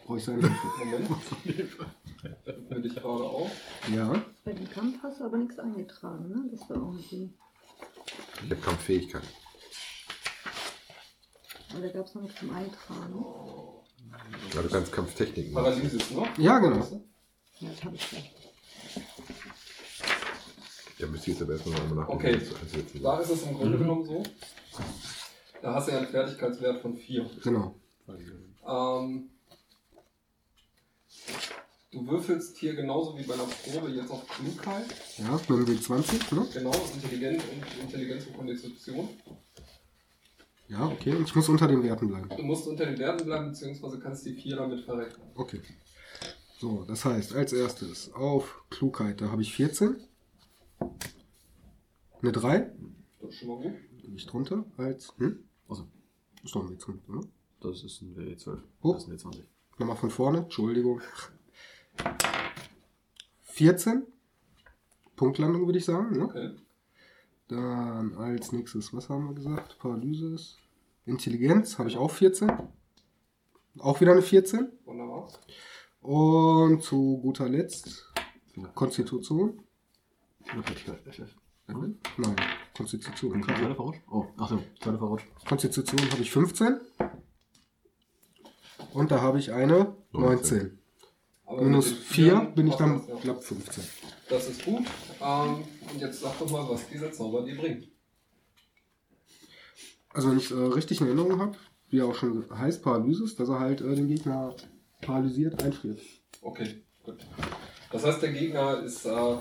Brauche 0.06 0.18
ich 0.18 0.24
seine 0.24 0.42
Hilfe? 0.42 0.56
Moment. 0.80 1.10
Würde 2.70 2.88
ich 2.88 2.96
gerade 2.96 3.24
auch. 3.24 3.50
Ja. 3.94 4.14
Bei 4.44 4.54
dem 4.54 4.70
Kampf 4.70 5.02
hast 5.02 5.20
du 5.20 5.26
aber 5.26 5.38
nichts 5.38 5.58
eingetragen, 5.58 6.30
ne? 6.30 6.50
Das 6.52 6.70
war 6.70 6.78
irgendwie. 6.78 7.34
Ich 8.46 8.52
habe 8.52 8.62
Kampffähigkeit. 8.62 9.24
Und 11.74 11.82
da 11.82 11.88
gab 11.90 12.06
es 12.06 12.14
noch 12.14 12.22
nichts 12.22 12.40
zum 12.40 12.52
Eintragen. 12.56 13.26
Ja, 14.54 14.62
du 14.62 14.70
kannst 14.70 14.92
Kampftechniken 14.92 15.52
machen. 15.52 15.66
Paralysis, 15.66 16.12
ne? 16.12 16.28
Ja, 16.38 16.60
genau. 16.60 17.04
Ja, 17.60 17.70
das 17.70 17.84
habe 17.84 17.96
ich 17.96 18.08
gleich. 18.08 18.32
Ja, 21.00 21.08
müsst 21.08 21.28
ihr 21.28 21.34
jetzt 21.34 21.42
aber 21.42 21.54
erstmal 21.54 21.80
nochmal 21.80 22.06
nachdenken. 22.06 22.52
Okay. 22.62 23.00
Da 23.02 23.20
ist 23.20 23.30
es 23.32 23.44
im 23.44 23.56
Grunde 23.56 23.78
genommen 23.80 24.06
so. 24.06 24.24
Da 25.64 25.74
hast 25.74 25.88
du 25.88 25.94
ja 25.94 25.98
einen 25.98 26.08
Fertigkeitswert 26.08 26.82
von 26.84 26.96
4. 26.96 27.30
Genau. 27.44 27.76
Ähm, 28.68 29.32
du 31.96 32.06
würfelst 32.08 32.58
hier 32.58 32.76
genauso 32.76 33.18
wie 33.18 33.24
bei 33.24 33.34
einer 33.36 33.44
Probe 33.46 33.90
jetzt 33.90 34.12
auf 34.12 34.28
Klugheit. 34.28 34.86
Ja, 35.18 35.32
mit 35.56 35.68
dem 35.68 35.78
W20, 35.78 36.36
ne? 36.36 36.48
Genau, 36.54 36.72
Intelligenz 36.94 37.42
und 37.44 37.84
Intelligenz 37.84 38.26
und 38.28 38.38
Konstitution. 38.38 39.10
Ja, 40.68 40.88
okay. 40.88 41.16
Und 41.16 41.24
ich 41.28 41.36
muss 41.36 41.48
unter 41.48 41.68
den 41.68 41.84
Werten 41.84 42.08
bleiben. 42.08 42.28
Du 42.30 42.44
musst 42.44 42.68
unter 42.68 42.86
den 42.86 42.98
Werten 43.00 43.26
bleiben, 43.26 43.50
beziehungsweise 43.50 44.00
kannst 44.00 44.26
die 44.26 44.34
4 44.34 44.56
damit 44.58 44.84
verrechnen. 44.84 45.28
Okay. 45.36 45.62
So, 46.60 46.84
das 46.86 47.06
heißt, 47.06 47.34
als 47.34 47.54
erstes 47.54 48.12
auf 48.14 48.64
Klugheit, 48.70 49.22
da 49.22 49.30
habe 49.32 49.42
ich 49.42 49.54
14. 49.54 49.96
Eine 52.22 52.32
3, 52.32 52.72
Das 53.22 53.30
ist 53.30 53.36
schon 53.38 53.48
mal 53.50 53.62
gut. 53.62 53.74
ich 54.16 54.26
drunter, 54.26 54.66
als. 54.78 55.14
Hm? 55.18 55.44
Achso, 55.70 55.88
Ist 56.44 56.56
doch 56.56 56.64
ein 56.68 56.78
W20, 56.78 57.10
oder? 57.10 57.28
das 57.62 57.84
ist 57.84 58.02
ein 58.02 58.16
W12. 58.16 58.58
Oh. 58.82 58.94
Das 58.94 59.04
ist 59.04 59.10
ein 59.10 59.32
W20. 59.32 59.44
Nochmal 59.78 59.98
von 59.98 60.10
vorne, 60.10 60.38
Entschuldigung. 60.40 61.02
14. 63.44 64.04
Punktlandung 65.16 65.66
würde 65.66 65.80
ich 65.80 65.86
sagen. 65.86 66.18
Ne? 66.18 66.26
Okay. 66.26 66.52
Dann 67.48 68.16
als 68.16 68.52
nächstes, 68.52 68.94
was 68.94 69.10
haben 69.10 69.28
wir 69.28 69.36
gesagt? 69.36 69.78
Paralysis. 69.80 70.58
Intelligenz 71.06 71.78
habe 71.78 71.90
ich 71.90 71.98
auch 71.98 72.12
14. 72.12 72.52
Auch 73.80 74.02
wieder 74.02 74.14
eine 74.14 74.22
14. 74.22 74.72
Wunderbar. 74.86 75.28
Und 76.02 76.84
zu 76.84 77.20
guter 77.22 77.50
Letzt 77.50 78.12
Konstitution. 78.74 79.62
Nein, 81.68 82.00
Konstitution. 82.76 83.44
Zweiter 83.44 83.76
verrutscht? 83.76 84.02
Oh, 84.10 84.26
achso, 84.38 84.62
zweiter 84.80 84.98
verrutscht. 84.98 85.28
Konstitution 85.48 86.12
habe 86.12 86.22
ich 86.22 86.32
15. 86.32 86.80
Und 88.94 89.12
da 89.12 89.22
habe 89.22 89.40
ich 89.40 89.52
eine 89.52 89.96
19. 90.12 90.80
Aber 91.46 91.62
Minus 91.62 91.90
mit 91.90 91.98
den 91.98 92.04
4 92.04 92.26
Vieren 92.26 92.56
bin 92.56 92.68
ich 92.68 92.76
dann 92.76 93.02
ja. 93.08 93.16
knapp 93.16 93.44
15. 93.44 93.84
Das 94.30 94.50
ist 94.50 94.66
gut. 94.66 94.86
Ähm, 95.22 95.64
und 95.92 96.02
jetzt 96.02 96.22
sag 96.22 96.38
doch 96.40 96.50
mal, 96.50 96.68
was 96.68 96.88
dieser 96.90 97.12
Zauber 97.12 97.44
dir 97.44 97.56
bringt. 97.56 97.88
Also 100.10 100.32
wenn 100.32 100.38
ich 100.38 100.50
äh, 100.50 100.56
richtig 100.56 101.02
in 101.02 101.08
Erinnerung 101.08 101.40
habe, 101.40 101.58
wie 101.90 102.00
er 102.00 102.06
auch 102.06 102.16
schon 102.16 102.46
heißt, 102.50 102.82
Paralysis, 102.82 103.36
dass 103.36 103.50
er 103.50 103.60
halt 103.60 103.82
äh, 103.82 103.96
den 103.96 104.08
Gegner 104.08 104.56
paralysiert 105.02 105.62
einfriert. 105.62 106.00
Okay, 106.42 106.84
gut. 107.04 107.26
Das 107.92 108.04
heißt, 108.04 108.22
der 108.22 108.32
Gegner 108.32 108.82
ist 108.82 109.06
äh, 109.06 109.38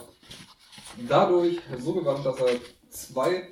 dadurch 1.08 1.60
so 1.78 1.94
gewandt, 1.94 2.26
dass 2.26 2.38
er 2.38 2.60
zwei, 2.90 3.48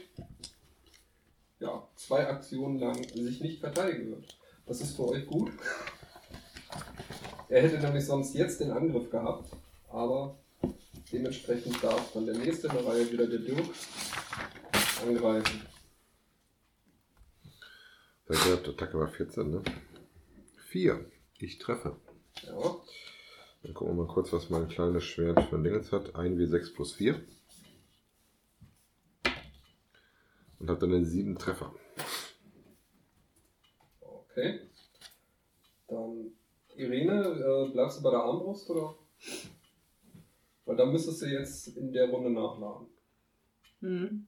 ja, 1.58 1.88
zwei 1.96 2.26
Aktionen 2.28 2.78
lang 2.78 3.02
sich 3.14 3.40
nicht 3.40 3.60
verteidigen 3.60 4.10
wird. 4.10 4.38
Das 4.66 4.80
ist 4.80 4.96
für 4.96 5.08
euch 5.08 5.26
gut. 5.26 5.52
Er 7.52 7.60
hätte 7.64 7.78
nämlich 7.80 8.06
sonst 8.06 8.32
jetzt 8.32 8.60
den 8.60 8.70
Angriff 8.70 9.10
gehabt, 9.10 9.54
aber 9.90 10.38
dementsprechend 11.12 11.84
darf 11.84 12.10
dann 12.14 12.24
der 12.24 12.38
nächste 12.38 12.68
in 12.68 12.72
der 12.72 12.86
Reihe 12.86 13.12
wieder 13.12 13.26
der 13.26 13.40
Dirk 13.40 13.66
angreifen. 15.06 15.60
Der 18.30 18.54
Attacke 18.54 18.98
war 18.98 19.08
14, 19.08 19.50
ne? 19.50 19.62
4. 20.68 21.04
Ich 21.40 21.58
treffe. 21.58 21.94
Ja, 22.40 22.80
Dann 23.62 23.74
gucken 23.74 23.98
wir 23.98 24.04
mal 24.04 24.10
kurz, 24.10 24.32
was 24.32 24.48
mein 24.48 24.70
kleines 24.70 25.04
Schwert 25.04 25.38
für 25.50 25.56
ein 25.56 25.64
Dingens 25.64 25.92
hat. 25.92 26.16
1 26.16 26.38
W6 26.38 26.74
plus 26.74 26.94
4. 26.94 27.20
Und 30.58 30.70
habe 30.70 30.80
dann 30.80 30.94
einen 30.94 31.04
7 31.04 31.36
Treffer. 31.36 31.74
okay. 34.00 34.71
Dann 37.42 37.68
äh, 37.68 37.72
bleibst 37.72 37.98
du 37.98 38.02
bei 38.02 38.10
der 38.10 38.20
Armbrust 38.20 38.70
oder? 38.70 38.94
Weil 40.64 40.76
da 40.76 40.86
müsstest 40.86 41.22
du 41.22 41.26
jetzt 41.26 41.68
in 41.76 41.92
der 41.92 42.08
Runde 42.08 42.30
nachladen. 42.30 42.86
Hm. 43.80 44.26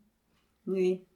Nee. 0.64 1.06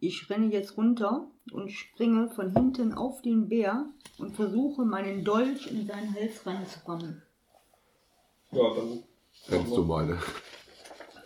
Ich 0.00 0.28
renne 0.28 0.52
jetzt 0.52 0.76
runter 0.76 1.30
und 1.52 1.70
springe 1.70 2.28
von 2.30 2.52
hinten 2.52 2.92
auf 2.92 3.22
den 3.22 3.48
Bär 3.48 3.86
und 4.18 4.34
versuche 4.34 4.84
meinen 4.84 5.24
Dolch 5.24 5.70
in 5.70 5.86
seinen 5.86 6.14
Hals 6.14 6.44
reinzurammen. 6.46 7.22
Ja, 8.50 8.74
dann, 8.74 9.02
Rennst 9.48 9.76
du 9.76 9.84
meine. 9.84 10.18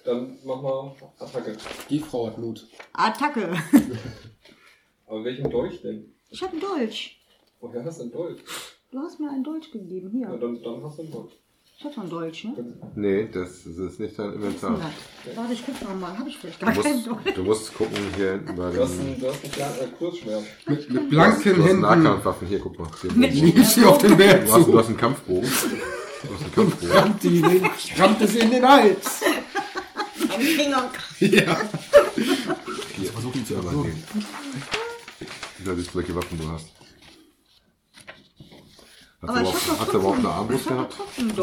dann 0.04 0.38
mach 0.44 0.62
mal 0.62 0.94
Attacke. 1.18 1.56
Die 1.90 1.98
Frau 1.98 2.26
hat 2.26 2.38
Mut. 2.38 2.68
Attacke! 2.92 3.56
Aber 5.06 5.24
welchen 5.24 5.50
Dolch 5.50 5.80
denn? 5.82 6.14
Ich 6.30 6.42
habe 6.42 6.52
einen 6.52 6.60
Dolch. 6.60 7.20
Woher 7.60 7.84
hast 7.84 7.98
du 7.98 8.02
einen 8.02 8.12
Dolch? 8.12 8.40
Du 8.90 8.98
hast 9.00 9.20
mir 9.20 9.30
einen 9.30 9.44
Dolch 9.44 9.70
gegeben, 9.70 10.10
Ja, 10.18 10.28
hier. 10.30 10.38
dann, 10.38 10.62
dann 10.62 10.82
hast 10.84 10.98
du 10.98 11.02
einen 11.02 11.12
Dolch. 11.12 11.32
Ich 11.80 11.84
habe 11.84 12.00
einen 12.00 12.10
Dolch, 12.10 12.42
ne? 12.44 12.74
Nee, 12.96 13.28
das, 13.32 13.62
das 13.64 13.76
ist 13.78 14.00
nicht 14.00 14.18
dein 14.18 14.30
ist 14.30 14.34
Inventar. 14.36 14.80
das? 15.24 15.36
Warte, 15.36 15.52
ich 15.52 15.62
guck 15.64 15.80
noch 15.82 15.94
mal. 15.94 16.18
Habe 16.18 16.28
ich 16.28 16.36
vielleicht 16.38 16.60
Du 16.60 16.66
gar 16.66 16.74
keinen 16.74 16.94
musst, 16.96 17.06
Dolch? 17.06 17.34
du 17.34 17.42
musst 17.44 17.74
gucken 17.74 17.96
hier 18.16 18.32
hinten 18.32 18.56
bei 18.56 18.70
Du 18.72 18.82
hast 18.82 18.98
dem. 18.98 19.20
du 19.20 19.28
hast 19.28 19.44
ein 19.44 19.52
kleines 19.52 19.78
äh, 19.78 19.86
Kurzschwert. 19.98 20.42
Mit, 20.66 20.90
mit 20.90 21.02
Du 21.04 21.08
blanken 21.08 21.36
hast, 21.36 21.44
du 21.46 21.62
hast 21.62 21.68
Händen 21.68 21.80
Nahkampfwaffen. 21.82 22.48
Hier, 22.48 22.58
guck 22.58 22.78
mal. 22.78 22.88
Hier, 23.02 23.12
Mit- 23.12 23.56
du, 23.58 23.62
sie 23.64 23.84
auf 23.84 23.98
den 23.98 24.16
Bär 24.16 24.42
hast, 24.50 24.66
du 24.66 24.78
hast 24.78 24.86
einen 24.88 24.96
Kampfbogen. 24.96 25.42
Du 25.48 26.34
hast 26.34 26.42
einen 26.42 26.52
Kampfbogen. 26.54 26.96
Rammt 26.96 27.22
die 27.22 27.42
den, 27.42 27.70
rammt 27.98 28.20
es 28.22 28.34
in 28.34 28.50
den 28.50 28.66
Hals. 28.66 29.20
Ein 30.34 30.40
Finger. 30.40 30.90
Ja. 31.20 31.60
Hier, 32.96 33.12
versuch 33.12 33.34
ihn 33.36 33.46
zu 33.46 33.54
übergehen. 33.54 34.02
Da 35.64 35.74
siehst 35.76 35.94
du, 35.94 35.98
welche 35.98 36.14
Waffen 36.16 36.38
du 36.40 36.48
hast. 36.48 36.66
Hast 39.20 39.30
Aber 39.30 39.40
du 39.42 39.48
ich 39.48 39.54
überhaupt, 39.64 39.80
hast 39.80 39.92
du 39.92 39.98
überhaupt 39.98 40.18
eine 40.18 40.28
Armbrust 40.28 40.64
ich 40.66 40.70
hab 40.70 40.76
gehabt? 40.76 40.94
trotzdem 40.96 41.36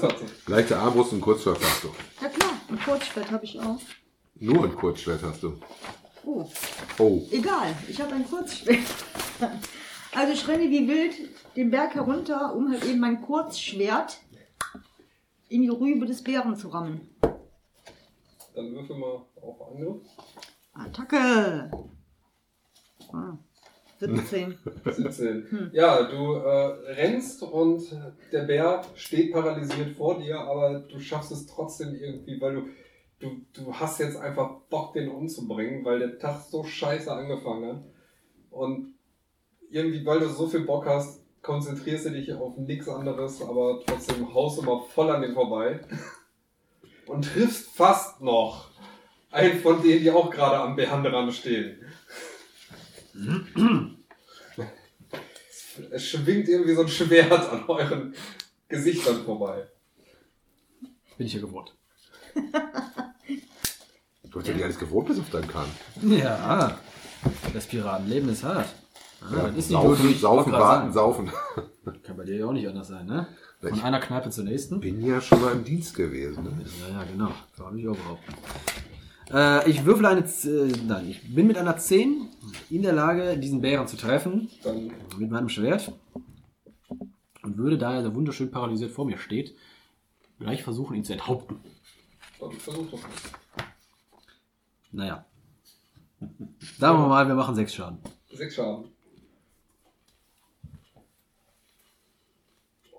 hat 0.00 0.18
sie. 0.18 0.50
Leichte 0.50 0.78
Armbrust 0.78 1.12
und 1.12 1.20
Kurzschwert 1.20 1.58
hast 1.62 1.84
du. 1.84 1.88
Ja 2.20 2.28
klar, 2.28 2.50
ein 2.68 2.80
Kurzschwert 2.80 3.30
habe 3.30 3.44
ich 3.44 3.60
auch. 3.60 3.78
Nur 4.36 4.64
ein 4.64 4.74
Kurzschwert 4.74 5.22
hast 5.22 5.42
du. 5.42 5.58
Oh, 6.24 6.48
Oh. 6.98 7.22
egal, 7.30 7.74
ich 7.88 8.00
habe 8.00 8.14
ein 8.14 8.26
Kurzschwert. 8.28 8.78
Also 10.14 10.32
ich 10.32 10.46
renne 10.48 10.70
wie 10.70 10.86
wild 10.88 11.14
den 11.56 11.70
Berg 11.70 11.94
herunter, 11.94 12.54
um 12.54 12.70
halt 12.70 12.84
eben 12.84 13.00
mein 13.00 13.20
Kurzschwert 13.22 14.18
in 15.48 15.62
die 15.62 15.68
Rübe 15.68 16.06
des 16.06 16.22
Bären 16.24 16.56
zu 16.56 16.68
rammen. 16.68 17.08
Dann 18.54 18.72
würfel 18.74 18.96
mal 18.96 19.22
auf 19.42 19.60
Angriff. 19.70 20.02
Attacke! 20.74 21.70
Ah, 23.12 23.36
17. 24.02 24.58
17. 24.84 25.70
Ja, 25.72 26.02
du 26.02 26.34
äh, 26.34 26.92
rennst 26.92 27.42
und 27.42 27.82
der 28.32 28.42
Bär 28.42 28.82
steht 28.94 29.32
paralysiert 29.32 29.96
vor 29.96 30.18
dir, 30.18 30.38
aber 30.40 30.80
du 30.80 30.98
schaffst 30.98 31.30
es 31.30 31.46
trotzdem 31.46 31.94
irgendwie, 31.94 32.40
weil 32.40 32.54
du, 32.54 32.62
du, 33.20 33.40
du 33.52 33.72
hast 33.74 34.00
jetzt 34.00 34.16
einfach 34.16 34.60
Bock, 34.68 34.92
den 34.94 35.08
umzubringen, 35.08 35.84
weil 35.84 36.00
der 36.00 36.18
Tag 36.18 36.42
so 36.42 36.64
scheiße 36.64 37.12
angefangen 37.12 37.68
hat. 37.68 37.84
Und 38.50 38.94
irgendwie, 39.70 40.04
weil 40.04 40.20
du 40.20 40.28
so 40.28 40.48
viel 40.48 40.64
Bock 40.64 40.86
hast, 40.86 41.22
konzentrierst 41.42 42.06
du 42.06 42.10
dich 42.10 42.32
auf 42.32 42.56
nichts 42.56 42.88
anderes, 42.88 43.40
aber 43.40 43.80
trotzdem 43.86 44.32
haust 44.34 44.58
du 44.58 44.62
mal 44.62 44.80
voll 44.80 45.10
an 45.10 45.22
den 45.22 45.34
vorbei. 45.34 45.80
Und 47.06 47.24
triffst 47.24 47.70
fast 47.70 48.20
noch 48.20 48.70
einen 49.32 49.60
von 49.60 49.82
denen, 49.82 50.02
die 50.02 50.10
auch 50.10 50.30
gerade 50.30 50.58
am 50.58 50.76
Bären 50.76 51.02
dran 51.02 51.32
stehen. 51.32 51.80
Es 55.90 56.06
schwingt 56.08 56.48
irgendwie 56.48 56.74
so 56.74 56.82
ein 56.82 56.88
Schwert 56.88 57.32
an 57.50 57.64
euren 57.68 58.14
Gesichtern 58.68 59.24
vorbei. 59.24 59.66
Bin 61.16 61.26
ich 61.26 61.34
ja 61.34 61.40
gewohnt. 61.40 61.74
Du 64.24 64.38
hast 64.38 64.46
ja 64.48 64.54
nicht 64.54 64.64
alles 64.64 64.78
gewohnt 64.78 65.08
bis 65.08 65.18
auf 65.18 65.30
deinen 65.30 65.48
Kahn. 65.48 65.66
Ja, 66.02 66.78
das 67.52 67.66
Piratenleben 67.66 68.28
ist 68.30 68.42
hart. 68.44 68.68
Ah, 69.20 69.30
das 69.36 69.50
ist 69.50 69.56
nicht 69.56 69.68
saufen, 69.70 70.02
durch- 70.02 70.20
saufen, 70.20 70.52
warten, 70.52 70.92
saufen. 70.92 71.30
Kann 72.02 72.16
bei 72.16 72.24
dir 72.24 72.36
ja 72.38 72.46
auch 72.46 72.52
nicht 72.52 72.66
anders 72.66 72.88
sein, 72.88 73.06
ne? 73.06 73.28
Von 73.60 73.74
Ich- 73.74 73.82
einer 73.84 74.00
Kneipe 74.00 74.30
zur 74.30 74.44
nächsten. 74.44 74.80
Bin 74.80 75.04
ja 75.06 75.20
schon 75.20 75.40
mal 75.40 75.52
im 75.52 75.62
Dienst 75.64 75.94
gewesen. 75.94 76.42
Ne? 76.44 76.64
Ja, 76.80 76.88
ja, 76.98 77.04
genau. 77.04 77.30
Habe 77.60 77.78
ich 77.80 77.86
auch 77.86 77.94
behaupten. 77.96 78.34
Äh, 79.30 79.70
ich 79.70 79.84
würfel 79.84 80.06
eine. 80.06 80.24
Z- 80.24 80.50
Äh, 80.76 80.82
nein, 80.84 81.08
ich 81.08 81.34
bin 81.34 81.46
mit 81.46 81.56
einer 81.58 81.76
10 81.76 82.28
in 82.70 82.82
der 82.82 82.92
Lage, 82.92 83.38
diesen 83.38 83.60
Bären 83.60 83.86
zu 83.86 83.96
treffen. 83.96 84.50
Dann 84.64 84.92
Mit 85.18 85.30
meinem 85.30 85.48
Schwert. 85.48 85.92
Und 87.42 87.56
würde, 87.56 87.76
da 87.78 87.94
er 87.94 88.02
so 88.04 88.14
wunderschön 88.14 88.50
paralysiert 88.50 88.90
vor 88.92 89.04
mir 89.04 89.18
steht, 89.18 89.56
gleich 90.38 90.62
versuchen, 90.62 90.94
ihn 90.96 91.04
zu 91.04 91.12
enthaupten. 91.12 91.58
dann 92.40 92.52
versuch 92.52 92.88
doch 92.90 93.02
mal. 93.02 93.10
Naja. 94.92 95.24
Sagen 96.78 96.98
wir 97.00 97.08
mal, 97.08 97.26
wir 97.26 97.34
machen 97.34 97.54
6 97.56 97.74
Schaden. 97.74 97.98
Sechs 98.32 98.54
Schaden. 98.54 98.92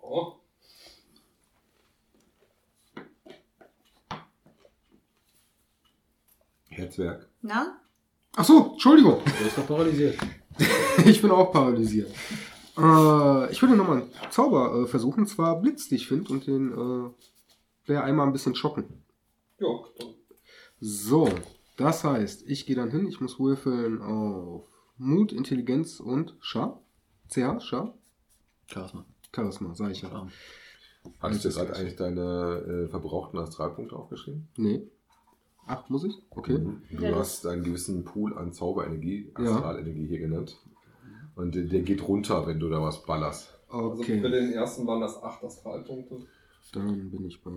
Oh, 0.02 0.34
Herzwerk. 6.78 7.28
Na? 7.42 7.80
Ach 8.36 8.44
so, 8.46 8.72
Entschuldigung. 8.74 9.22
Der 9.40 9.48
ist 9.48 9.58
doch 9.58 9.68
paralysiert. 9.68 10.18
Ich 11.06 11.22
bin 11.22 11.32
auch 11.32 11.52
paralysiert. 11.52 12.10
Äh, 12.78 13.52
ich 13.52 13.60
würde 13.62 13.76
nochmal 13.76 14.04
einen 14.04 14.12
Zauber 14.30 14.84
äh, 14.84 14.88
versuchen, 14.88 15.26
zwar 15.26 15.60
Blitzdich 15.60 16.08
find 16.08 16.30
und 16.30 16.46
den 16.46 16.72
äh, 16.72 17.10
Bär 17.88 18.04
einmal 18.04 18.28
ein 18.28 18.34
bisschen 18.34 18.54
schocken. 18.56 18.86
ja. 19.60 19.68
So, 20.80 21.30
das 21.78 22.04
heißt, 22.04 22.44
ich 22.48 22.66
gehe 22.66 22.76
dann 22.76 22.92
hin, 22.92 23.08
ich 23.08 23.22
muss 23.22 23.40
würfeln 23.40 24.02
auf 24.02 24.68
Mut, 24.98 25.32
Intelligenz 25.34 26.00
und 26.00 26.36
Schar. 26.40 26.82
CH, 27.30 27.60
Schar? 27.62 27.94
Charisma. 28.68 29.06
Charisma, 29.34 29.74
sag 29.76 29.92
ich 29.92 30.02
ja. 30.04 30.28
Hast 31.20 31.44
du 31.46 31.50
gerade 31.50 31.76
eigentlich 31.76 31.96
deine 31.96 32.86
äh, 32.86 32.90
verbrauchten 32.90 33.40
Astralpunkte 33.40 33.96
aufgeschrieben? 33.96 34.48
Nee. 34.58 34.84
Ach, 35.66 35.88
muss 35.90 36.04
ich? 36.04 36.16
Okay. 36.32 36.60
Du 36.92 37.04
Ja, 37.04 37.16
hast 37.16 37.46
einen 37.48 37.64
gewissen 37.64 38.04
Pool 38.04 38.38
an 38.38 38.52
Zauberenergie, 38.54 39.32
Ja. 39.40 39.56
Astralenergie 39.56 40.08
hier 40.08 40.20
genannt. 40.20 40.58
Und 41.36 41.56
der, 41.56 41.64
der 41.64 41.82
geht 41.82 42.08
runter, 42.08 42.46
wenn 42.48 42.60
du 42.60 42.70
da 42.70 42.82
was 42.82 43.06
ballerst. 43.06 43.54
Also 43.70 43.88
Okay, 44.02 44.20
für 44.22 44.30
den 44.30 44.52
ersten 44.54 44.86
waren 44.86 45.02
das 45.02 45.22
acht 45.24 45.44
Astralpunkte. 45.44 46.18
dann 46.74 47.10
bin 47.10 47.26
ich 47.26 47.42
bei 47.42 47.52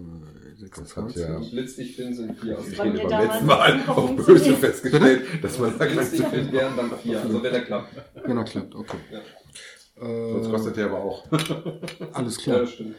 Das 0.61 0.97
hat 0.97 1.11
26. 1.11 1.23
ja 1.23 1.39
Blitz 1.39 1.77
dich 1.77 1.95
Finn 1.97 2.15
sind 2.15 2.39
vier. 2.39 2.57
Also 2.57 2.71
ich 2.71 2.79
Bei 2.79 2.85
rede 2.85 3.03
mir 3.03 3.09
beim 3.09 3.27
letzten 3.29 3.47
Mal 3.47 3.83
auf 3.89 4.17
böse 4.17 4.53
festgestellt, 4.55 5.23
dass 5.45 5.59
man 5.59 5.79
da 5.79 5.85
Blitz 5.85 6.11
dich 6.13 6.23
Finn 6.23 6.53
wären 6.53 6.77
dann 6.77 6.91
vier. 6.99 7.21
Also 7.21 7.43
wenn 7.43 7.53
er 7.55 7.61
klappt. 7.63 7.95
Wenn 8.25 8.37
er 8.37 8.45
klappt, 8.45 8.75
okay. 8.75 8.97
Ja. 9.13 9.21
Sonst 10.33 10.51
kostet 10.51 10.77
der 10.77 10.87
aber 10.87 10.99
auch. 11.03 11.27
alles 12.13 12.37
Ja, 12.37 12.43
klar. 12.45 12.59
das 12.61 12.73
stimmt. 12.73 12.95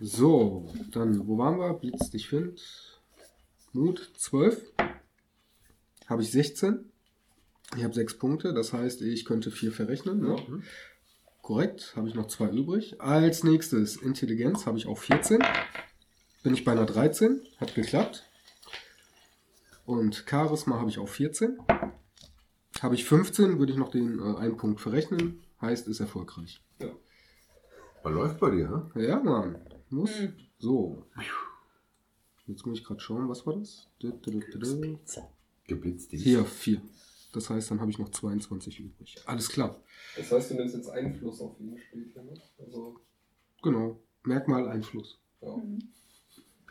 So, 0.00 0.66
dann, 0.92 1.26
wo 1.28 1.36
waren 1.38 1.58
wir? 1.58 1.74
Blitz 1.74 2.10
dich 2.10 2.28
find. 2.28 2.60
Mut 3.76 4.10
12. 4.16 4.72
Habe 6.06 6.22
ich 6.22 6.30
16. 6.30 6.90
Ich 7.76 7.84
habe 7.84 7.92
6 7.92 8.16
Punkte, 8.16 8.54
das 8.54 8.72
heißt, 8.72 9.02
ich 9.02 9.26
könnte 9.26 9.50
4 9.50 9.70
verrechnen. 9.70 10.20
Ne? 10.20 10.62
Korrekt, 11.42 11.94
habe 11.94 12.08
ich 12.08 12.14
noch 12.14 12.26
2 12.26 12.48
übrig. 12.50 13.00
Als 13.02 13.44
nächstes 13.44 13.96
Intelligenz 13.96 14.64
habe 14.64 14.78
ich 14.78 14.86
auch 14.86 14.96
14. 14.96 15.40
Bin 16.42 16.54
ich 16.54 16.64
bei 16.64 16.72
einer 16.72 16.86
13, 16.86 17.42
hat 17.58 17.74
geklappt. 17.74 18.24
Und 19.84 20.24
Charisma 20.26 20.78
habe 20.78 20.88
ich 20.88 20.98
auch 20.98 21.08
14. 21.08 21.58
Habe 22.80 22.94
ich 22.94 23.04
15, 23.04 23.58
würde 23.58 23.72
ich 23.72 23.78
noch 23.78 23.90
den 23.90 24.18
äh, 24.18 24.38
einen 24.38 24.56
Punkt 24.56 24.80
verrechnen. 24.80 25.42
Heißt, 25.60 25.86
ist 25.86 26.00
erfolgreich. 26.00 26.62
Was 28.02 28.12
läuft 28.12 28.40
bei 28.40 28.50
dir, 28.50 28.70
ha? 28.70 28.90
Ja, 28.94 29.20
Mann. 29.20 29.58
Muss. 29.90 30.18
Hm. 30.18 30.34
So. 30.58 31.04
Jetzt 32.46 32.64
muss 32.64 32.78
ich 32.78 32.84
gerade 32.84 33.00
schauen, 33.00 33.28
was 33.28 33.46
war 33.46 33.56
das? 33.56 33.88
Du. 33.98 34.12
Geblitzt. 35.66 36.10
Hier, 36.12 36.44
4. 36.44 36.80
Das 37.32 37.50
heißt, 37.50 37.70
dann 37.70 37.80
habe 37.80 37.90
ich 37.90 37.98
noch 37.98 38.08
22 38.10 38.80
übrig. 38.80 39.16
Alles 39.26 39.48
klar. 39.48 39.80
Das 40.16 40.30
heißt, 40.30 40.50
du 40.52 40.54
nimmst 40.54 40.76
jetzt 40.76 40.88
Einfluss 40.88 41.40
auf 41.40 41.58
ihn 41.60 41.76
später. 41.76 42.22
Ne? 42.22 42.34
Also, 42.58 43.00
Genau. 43.62 44.00
Merkmal 44.22 44.68
Einfluss. 44.68 45.18
ja. 45.40 45.54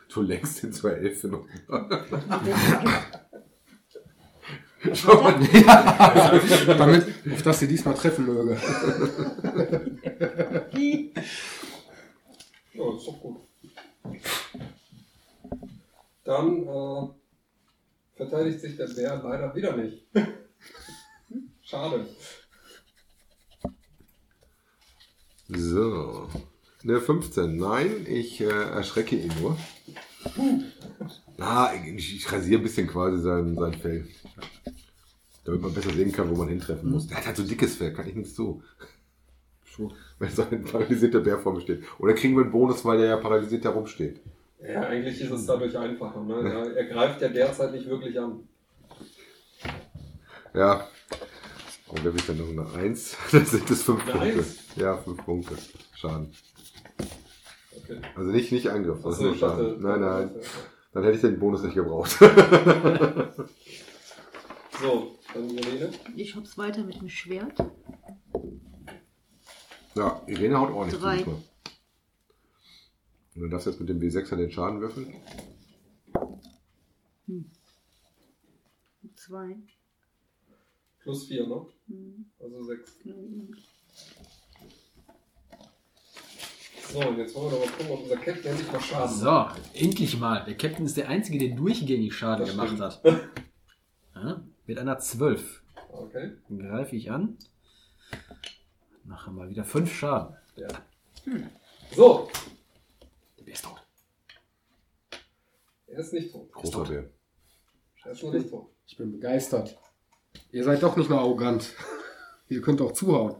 Du 0.08 0.22
lenkst 0.22 0.62
den 0.62 0.72
zwei 0.72 0.90
Elfen 0.92 1.34
um. 1.34 1.48
Damit, 6.78 7.06
auf 7.32 7.42
das 7.42 7.58
sie 7.60 7.66
diesmal 7.66 7.94
treffen 7.94 8.24
möge. 8.26 8.56
Ja, 12.72 12.96
ist 12.96 13.06
doch 13.06 13.20
gut. 13.20 13.36
Dann 16.26 16.66
äh, 16.66 17.08
verteidigt 18.16 18.60
sich 18.60 18.76
der 18.76 18.88
Bär 18.88 19.22
leider 19.22 19.54
wieder 19.54 19.76
nicht. 19.76 20.06
Schade. 21.62 22.06
So. 25.48 26.28
Ne, 26.82 27.00
15. 27.00 27.56
Nein, 27.56 28.06
ich 28.08 28.40
äh, 28.40 28.46
erschrecke 28.46 29.16
ihn 29.16 29.32
nur. 29.40 29.56
Ah, 31.38 31.72
ich, 31.74 32.16
ich 32.16 32.32
rasiere 32.32 32.60
ein 32.60 32.64
bisschen 32.64 32.88
quasi 32.88 33.22
sein, 33.22 33.54
sein 33.54 33.74
Fell. 33.74 34.08
Damit 35.44 35.62
man 35.62 35.74
besser 35.74 35.90
sehen 35.90 36.10
kann, 36.10 36.28
wo 36.28 36.34
man 36.34 36.48
hintreffen 36.48 36.90
muss. 36.90 37.06
Der 37.06 37.18
hat 37.18 37.26
halt 37.26 37.36
so 37.36 37.44
dickes 37.44 37.76
Fell, 37.76 37.92
kann 37.92 38.08
ich 38.08 38.16
nichts 38.16 38.34
zu. 38.34 38.64
Wenn 40.18 40.30
so 40.30 40.42
ein 40.42 40.64
paralysierter 40.64 41.20
Bär 41.20 41.38
vor 41.38 41.52
mir 41.52 41.60
steht. 41.60 41.84
Oder 41.98 42.14
kriegen 42.14 42.34
wir 42.34 42.42
einen 42.42 42.52
Bonus, 42.52 42.84
weil 42.84 42.98
der 42.98 43.10
ja 43.10 43.16
paralysiert 43.16 43.64
herumsteht. 43.64 44.20
Ja, 44.60 44.82
eigentlich 44.82 45.20
ist 45.20 45.30
es 45.30 45.46
dadurch 45.46 45.76
einfacher. 45.76 46.22
Ne? 46.22 46.50
Er, 46.50 46.76
er 46.76 46.84
greift 46.86 47.20
ja 47.20 47.28
derzeit 47.28 47.72
nicht 47.72 47.88
wirklich 47.88 48.18
an. 48.18 48.48
Ja. 50.54 50.88
Und 51.88 52.00
da 52.00 52.04
wird 52.04 52.28
dann 52.28 52.38
noch 52.38 52.48
eine 52.74 52.84
1. 52.84 53.16
Das 53.32 53.50
sind 53.50 53.70
es 53.70 53.82
5 53.82 54.02
Eine 54.02 54.12
Punkte. 54.12 54.38
Eins? 54.38 54.58
Ja, 54.76 54.96
5 54.96 55.24
Punkte. 55.24 55.54
Schaden. 55.94 56.34
Okay. 57.76 58.00
Also 58.16 58.30
nicht, 58.30 58.50
nicht 58.52 58.68
Angriff, 58.70 59.02
das 59.02 59.14
ist 59.16 59.20
nur 59.20 59.32
ich 59.34 59.38
Schaden. 59.40 59.80
Nein, 59.82 60.00
nein. 60.00 60.30
Okay. 60.34 60.46
Dann 60.92 61.04
hätte 61.04 61.16
ich 61.16 61.20
den 61.20 61.38
Bonus 61.38 61.62
nicht 61.62 61.74
gebraucht. 61.74 62.16
So, 64.80 65.18
dann 65.32 65.48
Irene. 65.48 65.90
Ich 66.16 66.36
hab's 66.36 66.58
weiter 66.58 66.82
mit 66.84 67.00
dem 67.00 67.08
Schwert. 67.08 67.54
ja, 69.94 70.20
Irene 70.26 70.58
haut 70.60 70.70
ordentlich 70.70 71.00
Drei. 71.00 71.22
zu. 71.22 71.42
Und 73.36 73.42
du 73.42 73.48
darfst 73.48 73.66
jetzt 73.66 73.78
mit 73.80 73.88
dem 73.88 74.00
W6er 74.00 74.36
den 74.36 74.50
Schaden 74.50 74.80
würfeln. 74.80 75.14
Zwei. 79.16 79.56
Plus 81.00 81.26
4, 81.28 81.46
ne? 81.46 81.66
Hm, 81.88 82.26
Also 82.40 82.64
6. 82.64 82.98
genau. 83.02 83.16
So, 86.92 87.00
und 87.00 87.18
jetzt 87.18 87.34
wollen 87.34 87.50
wir 87.52 87.58
doch 87.58 87.66
mal 87.66 87.72
gucken, 87.72 87.90
ob 87.92 88.02
unser 88.04 88.16
Captain 88.16 88.46
endlich 88.52 88.72
mal 88.72 88.80
Schaden 88.80 89.14
So, 89.16 89.46
endlich 89.74 90.18
mal. 90.18 90.44
Der 90.44 90.56
Captain 90.56 90.86
ist 90.86 90.96
der 90.96 91.08
Einzige, 91.08 91.38
der 91.38 91.56
durchgängig 91.56 92.14
Schaden 92.14 92.46
Das 92.46 92.50
gemacht 92.52 92.68
stimmt. 92.68 92.82
hat. 93.14 93.30
Ja, 94.14 94.42
mit 94.66 94.78
einer 94.78 94.98
12 94.98 95.62
Okay. 95.92 96.32
Dann 96.48 96.58
greife 96.58 96.96
ich 96.96 97.10
an. 97.10 97.36
Mache 99.04 99.30
mal 99.30 99.50
wieder 99.50 99.62
5 99.64 99.92
Schaden. 99.94 100.34
Ja. 100.56 100.68
So, 101.94 102.30
ist 103.56 103.64
tot. 103.64 103.82
er 105.86 105.98
ist 105.98 106.12
nicht 106.12 106.32
tot. 106.32 106.52
Großer 106.52 106.84
Bär. 106.84 107.10
Er 108.04 108.12
ist 108.12 108.22
noch 108.22 108.32
nicht 108.32 108.50
tot. 108.50 108.70
Ich 108.86 108.96
bin 108.96 109.12
begeistert. 109.12 109.76
Ihr 110.52 110.64
seid 110.64 110.82
doch 110.82 110.96
nicht 110.96 111.10
nur 111.10 111.18
arrogant. 111.18 111.74
Ihr 112.48 112.60
könnt 112.60 112.80
auch 112.80 112.92
zuhauen. 112.92 113.36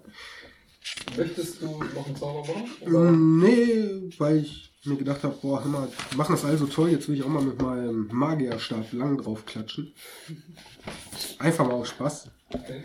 Möchtest 1.16 1.62
du 1.62 1.66
noch 1.66 2.06
einen 2.06 2.16
Zauber 2.16 2.40
machen? 2.40 2.70
Oder? 2.80 3.08
Ähm, 3.08 3.40
nee, 3.40 4.10
weil 4.18 4.38
ich 4.38 4.72
mir 4.84 4.96
gedacht 4.96 5.22
habe, 5.22 5.36
boah, 5.40 5.62
hör 5.62 5.70
mal, 5.70 5.88
die 6.12 6.16
machen 6.16 6.32
das 6.32 6.44
all 6.44 6.56
so 6.56 6.66
toll, 6.66 6.90
jetzt 6.90 7.08
will 7.08 7.16
ich 7.16 7.22
auch 7.22 7.28
mal 7.28 7.42
mit 7.42 7.60
meinem 7.60 8.08
Magierstab 8.12 8.92
lang 8.92 9.18
drauf 9.18 9.44
klatschen. 9.44 9.92
Einfach 11.38 11.66
mal 11.66 11.74
aus 11.74 11.88
Spaß. 11.88 12.30
Okay. 12.50 12.84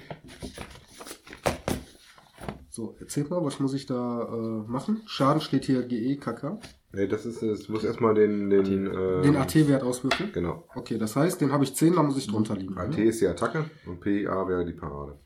So, 2.69 2.95
erzählt 2.99 3.29
mal, 3.29 3.43
was 3.43 3.59
muss 3.59 3.73
ich 3.73 3.85
da 3.85 4.23
äh, 4.23 4.69
machen? 4.69 5.01
Schaden 5.05 5.41
steht 5.41 5.65
hier 5.65 5.83
GE, 5.83 6.17
KK. 6.17 6.59
Nee, 6.93 7.07
das 7.07 7.25
ist 7.25 7.41
es. 7.41 7.67
Du 7.67 7.71
musst 7.73 7.85
erstmal 7.85 8.13
den. 8.13 8.49
Den, 8.49 8.87
ähm, 8.87 9.21
Den 9.23 9.35
AT-Wert 9.37 9.81
auswürfeln. 9.83 10.31
Genau. 10.33 10.63
Okay, 10.75 10.97
das 10.97 11.15
heißt, 11.15 11.39
den 11.39 11.51
habe 11.51 11.63
ich 11.63 11.73
10, 11.75 11.95
da 11.95 12.03
muss 12.03 12.17
ich 12.17 12.27
drunter 12.27 12.55
liegen. 12.55 12.77
AT 12.77 12.97
Ne? 12.97 13.05
ist 13.05 13.21
die 13.21 13.27
Attacke 13.27 13.65
und 13.85 13.99
PA 14.01 14.47
wäre 14.47 14.65
die 14.65 14.73
Parade. 14.73 15.17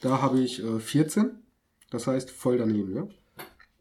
Da 0.00 0.20
habe 0.22 0.40
ich 0.40 0.62
äh, 0.64 0.78
14. 0.80 1.30
Das 1.90 2.06
heißt, 2.06 2.30
voll 2.30 2.58
daneben, 2.58 2.94
ja? 2.94 3.06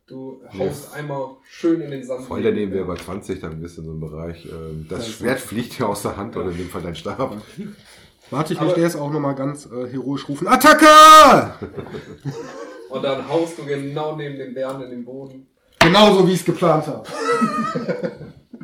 Du 0.08 0.42
haust 0.58 0.94
einmal 0.94 1.36
schön 1.44 1.82
in 1.82 1.92
den 1.92 2.04
Sand. 2.06 2.26
Voll 2.26 2.42
daneben 2.42 2.72
wäre 2.72 2.86
bei 2.86 2.96
20, 2.96 3.42
dann 3.42 3.60
bist 3.62 3.78
du 3.78 3.82
in 3.82 3.86
so 3.88 3.92
einem 3.92 4.00
Bereich. 4.00 4.46
Ähm, 4.46 4.86
das 4.88 5.00
Das 5.00 5.10
Schwert 5.10 5.40
fliegt 5.40 5.78
dir 5.78 5.90
aus 5.90 6.04
der 6.04 6.16
Hand 6.16 6.38
oder 6.38 6.52
in 6.52 6.58
dem 6.58 6.70
Fall 6.70 6.82
dein 6.82 6.96
Stab. 6.96 7.36
Warte, 8.30 8.54
ich 8.54 8.60
Aber- 8.60 8.68
möchte 8.68 8.82
erst 8.82 8.96
auch 8.98 9.12
nochmal 9.12 9.36
ganz 9.36 9.66
äh, 9.66 9.88
heroisch 9.90 10.30
rufen. 10.30 10.48
Attacke! 10.48 10.86
Und 12.90 13.04
dann 13.04 13.28
haust 13.28 13.58
du 13.58 13.66
genau 13.66 14.16
neben 14.16 14.38
dem 14.38 14.54
Bären 14.54 14.82
in 14.84 14.92
den 14.92 15.04
Boden. 15.06 15.48
Genauso 15.88 16.28
wie 16.28 16.34
ich 16.34 16.40
es 16.42 16.46
geplant 16.46 16.86
habe. 16.86 17.08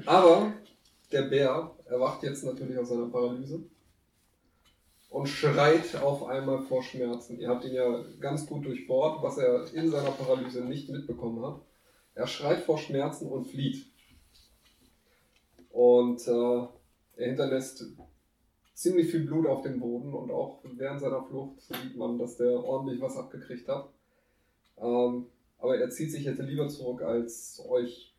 Aber 0.06 0.52
der 1.10 1.22
Bär 1.22 1.72
erwacht 1.86 2.22
jetzt 2.24 2.44
natürlich 2.44 2.78
aus 2.78 2.90
seiner 2.90 3.08
Paralyse 3.08 3.64
und 5.10 5.28
schreit 5.28 5.96
auf 6.02 6.26
einmal 6.26 6.64
vor 6.64 6.84
Schmerzen. 6.84 7.40
Ihr 7.40 7.48
habt 7.48 7.64
ihn 7.64 7.76
ja 7.76 8.04
ganz 8.20 8.46
gut 8.46 8.66
durchbohrt, 8.66 9.24
was 9.24 9.38
er 9.38 9.74
in 9.74 9.90
seiner 9.90 10.12
Paralyse 10.12 10.66
nicht 10.66 10.90
mitbekommen 10.90 11.46
hat. 11.46 11.62
Er 12.14 12.28
schreit 12.28 12.60
vor 12.64 12.78
Schmerzen 12.78 13.30
und 13.30 13.46
flieht. 13.46 13.86
Und 15.70 16.28
äh, 16.28 16.68
er 17.16 17.28
hinterlässt 17.28 17.86
ziemlich 18.74 19.10
viel 19.10 19.24
Blut 19.24 19.48
auf 19.48 19.62
dem 19.62 19.80
Boden 19.80 20.14
und 20.14 20.30
auch 20.30 20.60
während 20.64 21.00
seiner 21.00 21.24
Flucht 21.24 21.62
sieht 21.62 21.96
man, 21.96 22.18
dass 22.18 22.36
der 22.36 22.52
ordentlich 22.52 23.00
was 23.00 23.16
abgekriegt 23.16 23.70
hat. 23.70 23.88
Ähm, 24.78 25.28
aber 25.64 25.78
er 25.78 25.90
zieht 25.90 26.12
sich 26.12 26.26
jetzt 26.26 26.42
lieber 26.42 26.68
zurück, 26.68 27.02
als 27.02 27.64
euch 27.70 28.14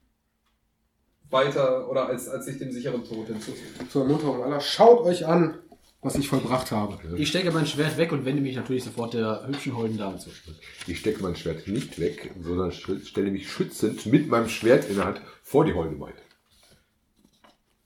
weiter 1.28 1.90
oder 1.90 2.06
als, 2.06 2.26
als 2.26 2.46
sich 2.46 2.58
dem 2.58 2.72
sicheren 2.72 3.04
Tod 3.04 3.26
hinzugeben. 3.26 3.90
Zur 3.90 4.02
Ermunterung 4.02 4.42
aller, 4.42 4.60
schaut 4.60 5.02
euch 5.04 5.26
an, 5.26 5.58
was 6.00 6.16
ich 6.16 6.28
vollbracht 6.28 6.70
habe. 6.70 6.98
Ich 7.16 7.28
stecke 7.28 7.50
mein 7.50 7.66
Schwert 7.66 7.98
weg 7.98 8.12
und 8.12 8.24
wende 8.24 8.40
mich 8.40 8.56
natürlich 8.56 8.84
sofort 8.84 9.12
der 9.12 9.46
hübschen 9.46 9.76
holden 9.76 9.98
Dame 9.98 10.18
zu. 10.18 10.30
Ich 10.86 10.98
stecke 10.98 11.22
mein 11.22 11.36
Schwert 11.36 11.68
nicht 11.68 11.98
weg, 11.98 12.34
sondern 12.42 12.72
stelle 12.72 13.30
mich 13.30 13.50
schützend 13.50 14.06
mit 14.06 14.26
meinem 14.28 14.48
Schwert 14.48 14.88
in 14.88 14.96
der 14.96 15.04
Hand 15.04 15.20
vor 15.42 15.66
die 15.66 15.74
Holdemaid. 15.74 16.14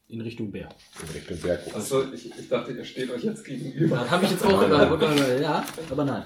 In 0.06 0.20
Richtung 0.20 0.52
Bär. 0.52 0.68
In 1.02 1.08
Richtung 1.14 1.38
Berg. 1.40 1.60
Also 1.74 2.04
ich, 2.14 2.30
ich 2.38 2.48
dachte, 2.48 2.72
ihr 2.72 2.84
steht 2.84 3.10
euch 3.10 3.24
jetzt 3.24 3.44
gegenüber. 3.44 3.96
Das 3.96 4.10
habe 4.10 4.24
ich 4.24 4.30
jetzt 4.30 4.44
auch 4.44 4.62
äh, 4.62 5.42
ja, 5.42 5.66
aber 5.90 6.04
nein. 6.04 6.22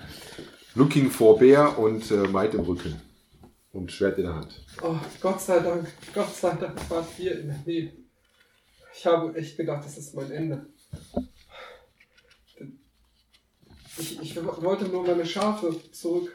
Looking 0.74 1.10
for 1.10 1.38
Bär 1.38 1.78
und 1.78 2.10
äh, 2.10 2.28
Maid 2.28 2.54
im 2.54 2.60
Rücken. 2.60 3.00
Und 3.72 3.90
Schwert 3.90 4.18
in 4.18 4.24
der 4.24 4.34
Hand. 4.34 4.64
Oh, 4.82 4.96
Gott 5.20 5.40
sei 5.40 5.60
Dank, 5.60 5.90
Gott 6.12 6.34
sei 6.34 6.54
Dank 6.56 6.90
wart 6.90 7.06
ihr 7.18 7.40
in 7.40 7.48
der 7.48 7.58
Nähe. 7.64 7.92
Ich 8.94 9.06
habe 9.06 9.34
echt 9.34 9.56
gedacht, 9.56 9.84
das 9.84 9.96
ist 9.96 10.14
mein 10.14 10.30
Ende. 10.30 10.66
Ich, 13.98 14.20
ich 14.20 14.44
wollte 14.44 14.84
nur 14.84 15.06
meine 15.06 15.24
Schafe 15.24 15.74
zurück 15.90 16.30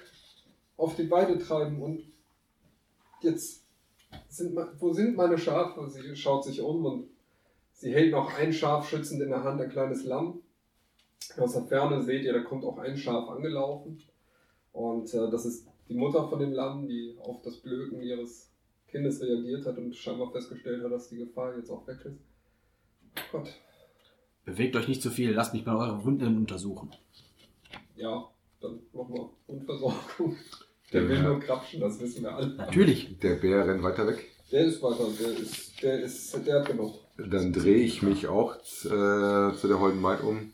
auf 0.78 0.96
die 0.96 1.10
Weide 1.10 1.38
treiben 1.38 1.82
und 1.82 2.04
jetzt 3.22 3.64
sind, 4.30 4.58
wo 4.80 4.94
sind 4.94 5.16
meine 5.16 5.38
Schafe? 5.38 5.90
Sie 5.90 6.16
schaut 6.16 6.44
sich 6.44 6.62
um 6.62 6.86
und 6.86 7.10
sie 7.74 7.94
hält 7.94 8.12
noch 8.12 8.34
ein 8.34 8.54
Schaf 8.54 8.90
schützend 8.90 9.22
in 9.22 9.30
der 9.30 9.44
Hand, 9.44 9.62
ein 9.62 9.70
kleines 9.70 10.04
Lamm. 10.06 10.42
Aus 11.38 11.54
der 11.54 11.64
Ferne 11.64 12.02
seht 12.02 12.24
ihr, 12.24 12.34
da 12.34 12.42
kommt 12.42 12.64
auch 12.64 12.78
ein 12.80 12.98
Schaf 12.98 13.28
angelaufen. 13.30 14.02
Und 14.72 15.14
äh, 15.14 15.30
das 15.30 15.46
ist 15.46 15.68
die 15.90 15.94
Mutter 15.96 16.28
von 16.28 16.40
dem 16.40 16.54
Lamm, 16.54 16.88
die 16.88 17.16
auf 17.20 17.42
das 17.44 17.58
Blöken 17.58 18.02
ihres 18.02 18.50
Kindes 18.90 19.22
reagiert 19.22 19.66
hat 19.66 19.78
und 19.78 19.96
scheinbar 19.96 20.32
festgestellt 20.32 20.84
hat, 20.84 20.92
dass 20.92 21.10
die 21.10 21.18
Gefahr 21.18 21.56
jetzt 21.58 21.70
auch 21.70 21.86
weg 21.88 21.98
ist. 22.06 22.20
Gott, 23.32 23.50
Bewegt 24.46 24.76
euch 24.78 24.88
nicht 24.88 25.02
zu 25.02 25.10
viel, 25.10 25.32
lasst 25.34 25.54
mich 25.54 25.66
mal 25.66 25.76
eure 25.76 26.04
Wunden 26.06 26.38
untersuchen. 26.38 26.92
ja, 27.96 28.28
dann 28.62 28.80
machen 28.94 29.14
wir 29.14 29.30
Grundversorgung. 29.46 30.36
Der 30.94 31.04
Ja. 31.04 31.10
will 31.10 31.22
nur 31.24 31.40
krapschen, 31.42 31.82
das 31.82 32.00
wissen 32.00 32.24
wir 32.24 32.34
alle. 32.34 32.48
Natürlich. 32.56 33.18
Der 33.20 33.36
Bär 33.36 33.68
rennt 33.68 33.84
weiter 33.84 34.08
weg. 34.08 34.26
Der 34.52 34.64
ist 34.66 34.82
weiter, 34.82 35.06
der 35.20 35.32
ist, 35.38 35.84
der 35.84 36.00
ist, 36.00 36.48
der 36.48 36.60
hat 36.62 36.68
genug. 36.70 36.96
Dann 37.18 37.52
drehe 37.52 37.76
ich 37.84 38.02
mich 38.02 38.28
auch 38.28 38.56
äh, 38.56 38.60
zu 38.60 39.68
der 39.68 39.80
Holden 39.82 40.00
Maid 40.00 40.22
um. 40.24 40.54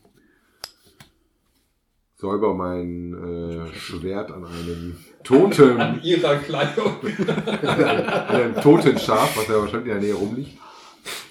Säuber 2.24 2.54
mein 2.54 3.12
äh, 3.12 3.74
Schwert 3.74 4.30
an 4.30 4.46
einem 4.46 4.96
toten, 5.24 5.76
An 5.78 6.02
ihrer 6.02 6.36
Kleidung. 6.36 6.94
an 7.26 8.26
einem 8.28 8.54
toten 8.54 8.98
Schaf, 8.98 9.36
was 9.36 9.46
ja 9.46 9.60
wahrscheinlich 9.60 9.92
in 9.92 10.00
der 10.00 10.08
Nähe 10.08 10.14
rumliegt. 10.14 10.56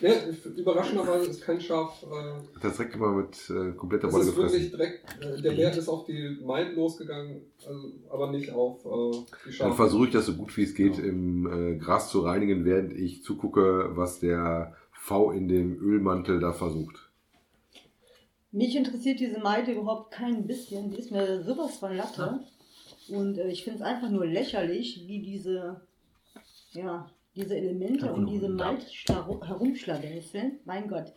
Ja, 0.01 0.11
überraschenderweise 0.55 1.31
ist 1.31 1.41
kein 1.41 1.59
Schaf. 1.59 2.03
Äh, 2.03 2.59
Das 2.61 2.77
direkt 2.77 2.93
immer 2.93 3.11
mit 3.11 3.49
äh, 3.49 3.71
kompletter 3.71 4.11
Wolle 4.13 4.25
ist 4.25 4.37
wirklich 4.37 4.71
gefressen. 4.71 4.99
direkt. 5.19 5.39
Äh, 5.39 5.41
der 5.41 5.51
Bär 5.53 5.75
ist 5.75 5.89
auf 5.89 6.05
die 6.05 6.37
Maid 6.45 6.75
losgegangen, 6.75 7.41
also, 7.67 7.91
aber 8.11 8.29
nicht 8.29 8.51
auf 8.51 8.85
äh, 8.85 9.17
die 9.47 9.51
Schafe. 9.51 9.69
Dann 9.69 9.75
versuche 9.75 10.05
ich 10.05 10.11
das 10.13 10.27
so 10.27 10.33
gut 10.35 10.55
wie 10.57 10.63
es 10.63 10.75
geht 10.75 10.99
im 10.99 11.47
äh, 11.47 11.75
Gras 11.77 12.11
zu 12.11 12.19
reinigen, 12.19 12.65
während 12.65 12.93
ich 12.93 13.23
zugucke, 13.23 13.89
was 13.95 14.19
der 14.19 14.75
V 14.91 15.31
in 15.31 15.47
dem 15.47 15.81
Ölmantel 15.81 16.39
da 16.39 16.53
versucht. 16.53 17.02
Mich 18.53 18.75
interessiert 18.75 19.19
diese 19.19 19.39
Maid 19.39 19.67
überhaupt 19.67 20.11
kein 20.11 20.47
bisschen. 20.47 20.91
Die 20.91 20.97
ist 20.99 21.11
mir 21.11 21.43
sowas 21.43 21.75
von 21.77 21.95
Latte. 21.97 22.39
Und 23.09 23.37
äh, 23.37 23.49
ich 23.49 23.63
finde 23.63 23.79
es 23.79 23.83
einfach 23.85 24.09
nur 24.09 24.25
lächerlich, 24.25 25.03
wie 25.07 25.21
diese, 25.21 25.81
ja, 26.71 27.09
diese 27.35 27.57
Elemente 27.57 28.05
Ja, 28.05 28.11
und 28.13 28.27
diese 28.27 28.45
schla- 28.47 29.45
herumschlagenzeln. 29.45 30.59
Mein 30.65 30.87
Gott. 30.87 31.11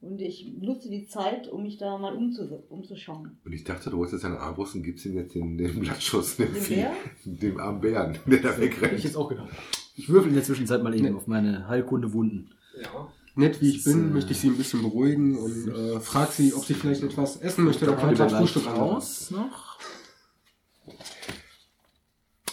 Und 0.00 0.20
ich 0.20 0.52
nutze 0.60 0.90
die 0.90 1.06
Zeit, 1.06 1.48
um 1.48 1.62
mich 1.62 1.78
da 1.78 1.96
mal 1.96 2.14
umzu 2.14 2.42
umzuschauen. 2.68 3.38
Und 3.44 3.52
ich 3.54 3.64
dachte, 3.64 3.88
du 3.88 3.96
holst 3.96 4.12
jetzt 4.12 4.26
eine 4.26 4.38
Armbrust 4.38 4.74
und 4.74 4.82
gibst 4.82 5.06
ihm 5.06 5.14
jetzt 5.14 5.34
den, 5.34 5.56
den 5.56 5.80
Blattschuss, 5.80 6.36
dem, 6.36 6.52
Dem 6.52 6.62
Vieh, 6.62 6.74
Bär? 6.74 6.92
dem 7.24 7.58
armen 7.58 7.80
Bären, 7.80 8.18
der 8.26 8.40
da 8.42 8.50
Hätte 8.50 8.64
ich 8.66 8.80
wegrennt. 8.82 9.02
jetzt 9.02 9.16
auch 9.16 9.28
gedacht. 9.30 9.48
Ich 9.96 10.08
würfel 10.10 10.28
in 10.28 10.34
der 10.34 10.44
Zwischenzeit 10.44 10.82
mal 10.82 10.94
eben 10.94 11.04
Nee. 11.06 11.12
auf 11.14 11.26
meine 11.26 11.66
Heilkunde 11.68 12.12
Wunden. 12.12 12.50
Ja. 12.80 13.08
Nett 13.34 13.60
wie 13.60 13.70
ich 13.76 13.84
bin, 13.84 14.10
äh, 14.10 14.14
möchte 14.14 14.32
ich 14.32 14.40
sie 14.40 14.48
ein 14.48 14.56
bisschen 14.56 14.82
beruhigen 14.82 15.36
und 15.36 15.68
äh, 15.74 16.00
frage 16.00 16.32
sie, 16.32 16.54
ob 16.54 16.64
sie 16.64 16.74
vielleicht 16.74 17.02
etwas 17.02 17.36
essen 17.36 17.64
möchte. 17.64 17.84
Ich 17.86 17.96
Kommt 17.96 18.18
das 18.18 18.32
leicht 18.32 18.36
Frühstück 18.52 18.66
raus 18.76 19.30
noch. 19.30 19.78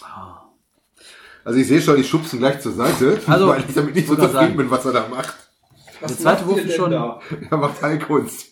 Ah. 0.02 0.42
Also 1.44 1.58
ich 1.58 1.66
sehe 1.66 1.80
schon, 1.80 1.98
ich 2.00 2.08
schubse 2.08 2.36
ihn 2.36 2.40
gleich 2.40 2.60
zur 2.60 2.72
Seite, 2.72 3.20
Also, 3.26 3.48
weil 3.48 3.64
ich 3.68 3.74
damit 3.74 3.94
nicht 3.94 4.06
so 4.08 4.14
zufrieden 4.14 4.32
sagen- 4.32 4.56
bin, 4.56 4.70
was 4.70 4.84
er 4.84 4.92
da 4.92 5.08
macht. 5.08 5.34
Der 6.00 6.08
zweite 6.08 6.46
Wurf 6.46 6.58
ist 6.58 6.74
schon. 6.74 6.90
da? 6.90 7.20
Er 7.50 7.56
macht 7.56 7.80
Heilkunst. 7.80 8.48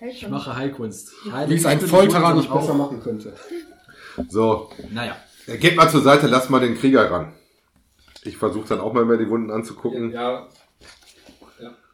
Ich 0.00 0.28
mache 0.28 0.54
Heilkunst. 0.56 1.12
Heile 1.30 1.48
Wie 1.50 1.54
es 1.54 1.64
ein 1.64 1.80
Folterer 1.80 2.34
nicht 2.34 2.52
besser 2.52 2.72
auch- 2.72 2.76
machen 2.76 3.00
könnte. 3.02 3.34
So, 4.28 4.70
Naja. 4.90 5.16
er 5.46 5.58
geht 5.58 5.76
mal 5.76 5.88
zur 5.90 6.02
Seite, 6.02 6.26
lass 6.26 6.48
mal 6.50 6.60
den 6.60 6.76
Krieger 6.76 7.10
ran. 7.10 7.32
Ich 8.24 8.36
versuche 8.36 8.66
dann 8.68 8.80
auch 8.80 8.92
mal 8.92 9.04
mehr 9.04 9.16
die 9.18 9.28
Wunden 9.28 9.50
anzugucken 9.52 10.10
Ja, 10.10 10.48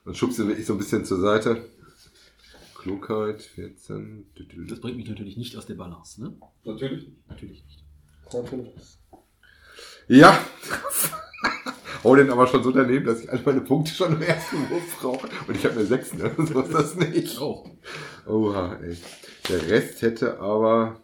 und 0.05 0.17
schubse 0.17 0.43
ihn 0.43 0.49
wirklich 0.49 0.67
so 0.67 0.75
ein 0.75 0.79
bisschen 0.79 1.05
zur 1.05 1.21
Seite. 1.21 1.65
Klugheit, 2.75 3.43
14. 3.43 4.27
Das 4.69 4.81
bringt 4.81 4.97
mich 4.97 5.09
natürlich 5.09 5.37
nicht 5.37 5.57
aus 5.57 5.67
der 5.67 5.75
Balance, 5.75 6.21
ne? 6.21 6.37
natürlich. 6.65 7.09
Natürlich 7.29 7.65
nicht. 7.65 7.85
Ja. 10.09 10.45
Hau 12.05 12.17
den 12.17 12.31
aber 12.31 12.49
schon 12.49 12.65
so 12.65 12.73
daneben, 12.73 13.07
dass 13.07 13.23
ich 13.23 13.31
alle 13.31 13.43
meine 13.45 13.61
Punkte 13.61 13.93
schon 13.95 14.15
im 14.15 14.23
ersten 14.23 14.69
Wurf 14.69 14.99
brauche. 15.01 15.29
Und 15.47 15.57
ich 15.57 15.65
habe 15.65 15.77
eine 15.77 15.87
6, 15.87 16.15
ne? 16.15 16.33
So 16.37 16.61
ist 16.61 16.75
das 16.75 16.97
nicht. 16.97 17.41
Oh. 17.41 17.71
Oha, 18.27 18.75
ey. 18.83 18.97
Der 19.49 19.69
Rest 19.69 20.03
hätte 20.03 20.41
aber 20.41 21.01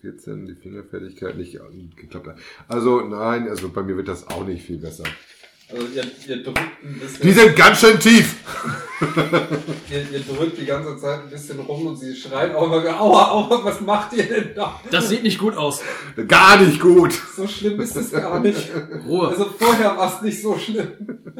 14, 0.00 0.46
die 0.46 0.54
Fingerfertigkeit 0.54 1.36
nicht 1.36 1.60
geklappt. 1.96 2.40
Also 2.66 3.02
nein, 3.02 3.48
also 3.48 3.68
bei 3.68 3.82
mir 3.82 3.96
wird 3.96 4.08
das 4.08 4.26
auch 4.26 4.44
nicht 4.44 4.64
viel 4.64 4.78
besser. 4.78 5.04
Also 5.72 5.86
ihr, 5.86 6.04
ihr 6.26 6.42
drückt 6.42 6.58
ein 6.58 6.98
bisschen. 7.00 7.22
Die 7.22 7.32
sind 7.32 7.56
ganz 7.56 7.80
schön 7.80 7.98
tief. 7.98 8.36
Ihr, 9.90 10.10
ihr 10.12 10.20
drückt 10.20 10.58
die 10.58 10.66
ganze 10.66 10.94
Zeit 10.98 11.22
ein 11.22 11.30
bisschen 11.30 11.58
rum 11.60 11.86
und 11.86 11.96
sie 11.96 12.14
schreit 12.14 12.54
auch 12.54 12.66
immer, 12.66 13.00
aua, 13.00 13.30
aua, 13.30 13.64
was 13.64 13.80
macht 13.80 14.12
ihr 14.12 14.24
denn 14.24 14.54
da? 14.54 14.78
Das 14.90 15.08
sieht 15.08 15.22
nicht 15.22 15.38
gut 15.38 15.56
aus. 15.56 15.80
Gar 16.28 16.60
nicht 16.60 16.78
gut. 16.80 17.12
So 17.34 17.46
schlimm 17.48 17.80
ist 17.80 17.96
es 17.96 18.12
gar 18.12 18.40
nicht. 18.40 18.68
Ruhe. 19.06 19.28
Also 19.28 19.46
vorher 19.58 19.96
war 19.96 20.14
es 20.14 20.20
nicht 20.20 20.42
so 20.42 20.58
schlimm. 20.58 20.88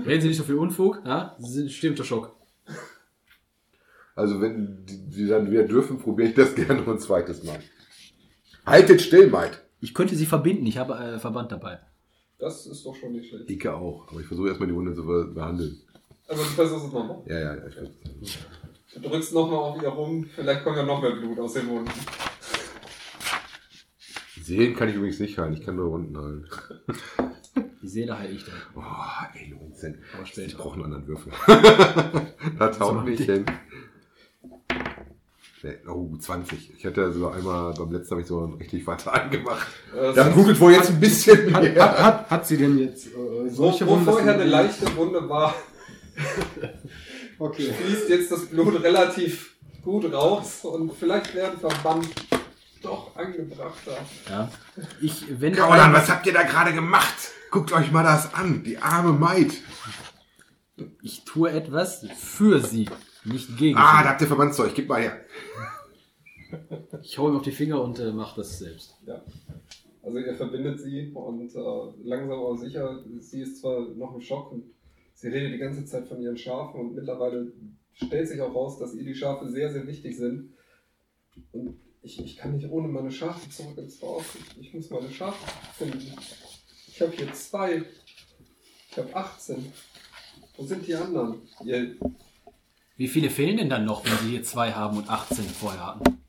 Reden 0.06 0.22
Sie 0.22 0.28
nicht 0.28 0.38
so 0.38 0.44
viel 0.44 0.54
Unfug, 0.54 1.02
ja? 1.04 1.36
Sie 1.38 1.52
sind 1.52 1.64
bestimmt 1.66 1.98
unter 1.98 2.04
Schock. 2.04 2.34
Also 4.14 4.40
wenn 4.40 4.86
die, 4.86 5.10
die 5.10 5.26
dann 5.28 5.50
wieder 5.50 5.64
dürfen, 5.64 5.98
probiere 5.98 6.30
ich 6.30 6.34
das 6.34 6.54
gerne 6.54 6.80
noch 6.80 6.88
ein 6.88 6.98
zweites 6.98 7.44
Mal. 7.44 7.60
Haltet 8.64 9.02
still, 9.02 9.28
Maid. 9.28 9.60
Ich 9.80 9.92
könnte 9.92 10.16
sie 10.16 10.26
verbinden, 10.26 10.66
ich 10.66 10.78
habe 10.78 10.94
äh, 10.94 11.18
Verband 11.18 11.52
dabei. 11.52 11.80
Das 12.40 12.66
ist 12.66 12.84
doch 12.86 12.94
schon 12.96 13.12
nicht 13.12 13.28
schlecht. 13.28 13.50
Ike 13.50 13.74
auch. 13.74 14.08
Aber 14.10 14.20
ich 14.20 14.26
versuche 14.26 14.48
erstmal 14.48 14.68
die 14.68 14.74
Wunde 14.74 14.94
zu 14.94 15.04
be- 15.04 15.26
behandeln. 15.34 15.78
Also 16.26 16.42
du 16.42 16.48
versuchst 16.50 16.86
es 16.86 16.92
nochmal. 16.92 17.22
Ja, 17.26 17.38
ja, 17.38 17.54
ja. 17.56 17.66
Ich 17.66 17.74
versuch's. 17.74 18.38
Du 18.94 19.00
drückst 19.08 19.32
nochmal 19.34 19.58
auf 19.58 19.82
ihr 19.82 19.88
rum, 19.88 20.24
vielleicht 20.34 20.64
kommt 20.64 20.76
ja 20.76 20.82
noch 20.84 21.00
mehr 21.00 21.12
Blut 21.12 21.38
aus 21.38 21.52
den 21.52 21.68
Wunden. 21.68 21.90
Seelen 24.42 24.74
kann 24.74 24.88
ich 24.88 24.96
übrigens 24.96 25.20
nicht 25.20 25.38
heilen. 25.38 25.52
Ich 25.52 25.64
kann 25.64 25.76
nur 25.76 25.92
Wunden 25.92 26.16
heilen. 26.18 26.48
Die 27.82 27.88
Seele 27.88 28.18
heile 28.18 28.32
ich 28.32 28.44
dann. 28.44 28.54
Oh, 28.74 28.82
ey, 29.38 29.48
19. 29.50 29.98
Aber 30.14 30.42
Ich 30.44 30.56
brauche 30.56 30.74
einen 30.74 30.84
anderen 30.84 31.06
Würfel. 31.06 31.32
haut 32.80 33.04
nicht 33.04 33.20
die- 33.20 33.24
hin. 33.24 33.46
Nee, 35.62 35.76
oh, 35.88 36.16
20. 36.18 36.72
Ich 36.78 36.86
hatte 36.86 37.12
so 37.12 37.28
einmal, 37.28 37.74
beim 37.74 37.92
letzten 37.92 38.12
habe 38.12 38.22
ich 38.22 38.26
so 38.26 38.42
einen 38.42 38.54
richtig 38.54 38.82
fatalen 38.84 39.30
gemacht. 39.30 39.66
Äh, 39.94 40.00
Da 40.14 40.24
das- 40.24 40.32
blutet 40.34 40.58
wohl 40.60 40.72
jetzt 40.72 40.88
ein 40.90 41.00
bisschen 41.00 41.52
Hat, 41.54 41.62
mehr. 41.62 41.82
hat, 41.82 41.98
hat, 41.98 42.30
hat 42.30 42.46
sie 42.46 42.56
denn 42.56 42.78
jetzt 42.78 43.08
äh, 43.08 43.10
wo, 43.16 43.48
solche 43.50 43.86
wo 43.86 43.90
Wunden, 43.92 44.06
dass 44.06 44.14
vorher 44.14 44.34
eine 44.34 44.44
leichte 44.44 44.96
Wunde 44.96 45.28
war, 45.28 45.54
Okay. 47.38 47.72
fließt 47.72 48.08
jetzt 48.08 48.30
das 48.32 48.46
Blut 48.46 48.82
relativ 48.82 49.54
gut 49.82 50.12
raus 50.12 50.60
und 50.64 50.92
vielleicht 50.94 51.34
werden 51.34 51.58
Verband 51.58 52.06
doch 52.82 53.14
angebrachter. 53.16 53.96
Ja. 54.28 54.50
Ich 55.00 55.24
wende 55.40 55.58
Kaulan, 55.58 55.90
ein- 55.90 55.92
was 55.94 56.08
habt 56.10 56.26
ihr 56.26 56.32
da 56.32 56.42
gerade 56.42 56.72
gemacht? 56.74 57.14
Guckt 57.50 57.72
euch 57.72 57.90
mal 57.90 58.02
das 58.02 58.32
an. 58.34 58.62
Die 58.62 58.78
arme 58.78 59.12
Maid. 59.12 59.52
Ich 61.02 61.24
tue 61.24 61.50
etwas 61.50 62.06
für 62.18 62.60
sie, 62.60 62.88
nicht 63.24 63.56
gegen 63.56 63.76
Ah, 63.76 64.02
da 64.02 64.10
habt 64.10 64.20
ihr 64.20 64.26
Verbandszeug. 64.26 64.74
Gib 64.74 64.88
mal 64.88 65.02
her. 65.02 65.20
Ich 67.02 67.18
hau 67.18 67.28
ihm 67.28 67.36
auf 67.36 67.42
die 67.42 67.52
Finger 67.52 67.82
und 67.82 67.98
äh, 67.98 68.12
mache 68.12 68.40
das 68.40 68.58
selbst. 68.58 68.96
Ja. 69.06 69.22
Also 70.02 70.18
ihr 70.18 70.34
verbindet 70.34 70.80
sie 70.80 71.12
und 71.12 71.54
äh, 71.54 72.08
langsam 72.08 72.38
aber 72.40 72.56
sicher, 72.56 73.04
sie 73.20 73.42
ist 73.42 73.60
zwar 73.60 73.80
noch 73.90 74.14
im 74.14 74.20
Schock 74.20 74.52
und 74.52 74.64
sie 75.14 75.28
redet 75.28 75.52
die 75.52 75.58
ganze 75.58 75.84
Zeit 75.84 76.08
von 76.08 76.20
ihren 76.20 76.36
Schafen 76.36 76.80
und 76.80 76.94
mittlerweile 76.94 77.52
stellt 77.92 78.28
sich 78.28 78.40
auch 78.40 78.54
raus, 78.54 78.78
dass 78.78 78.94
ihr 78.94 79.04
die 79.04 79.14
Schafe 79.14 79.48
sehr, 79.48 79.70
sehr 79.72 79.86
wichtig 79.86 80.16
sind. 80.16 80.54
Und 81.52 81.78
ich, 82.02 82.18
ich 82.24 82.36
kann 82.36 82.56
nicht 82.56 82.70
ohne 82.70 82.88
meine 82.88 83.10
Schafe 83.10 83.48
zurück 83.50 83.76
ins 83.76 84.00
Dorf. 84.00 84.36
Ich 84.58 84.72
muss 84.72 84.90
meine 84.90 85.10
Schafe 85.10 85.46
finden. 85.74 86.12
Ich 86.88 87.00
habe 87.00 87.12
hier 87.12 87.32
zwei. 87.34 87.84
Ich 88.90 88.98
habe 88.98 89.14
18. 89.14 89.72
Wo 90.56 90.64
sind 90.64 90.86
die 90.86 90.94
anderen? 90.94 91.42
Ihr, 91.64 91.96
Wie 93.00 93.08
viele 93.08 93.30
fehlen 93.30 93.56
denn 93.56 93.70
dann 93.70 93.86
noch, 93.86 94.04
wenn 94.04 94.18
sie 94.18 94.28
hier 94.28 94.42
zwei 94.42 94.72
haben 94.72 94.98
und 94.98 95.08
18 95.08 95.42
vorher 95.46 95.86
hatten? 95.86 96.22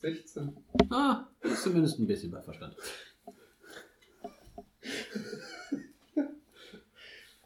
16. 0.00 0.56
Ah, 0.90 1.28
das 1.40 1.52
ist 1.52 1.62
zumindest 1.62 2.00
ein 2.00 2.08
bisschen 2.08 2.32
bei 2.32 2.42
Verstand. 2.42 2.74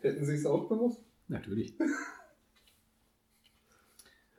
Hätten 0.01 0.25
sie 0.25 0.37
es 0.37 0.47
auch 0.47 0.67
gewusst? 0.71 1.03
Natürlich. 1.29 1.75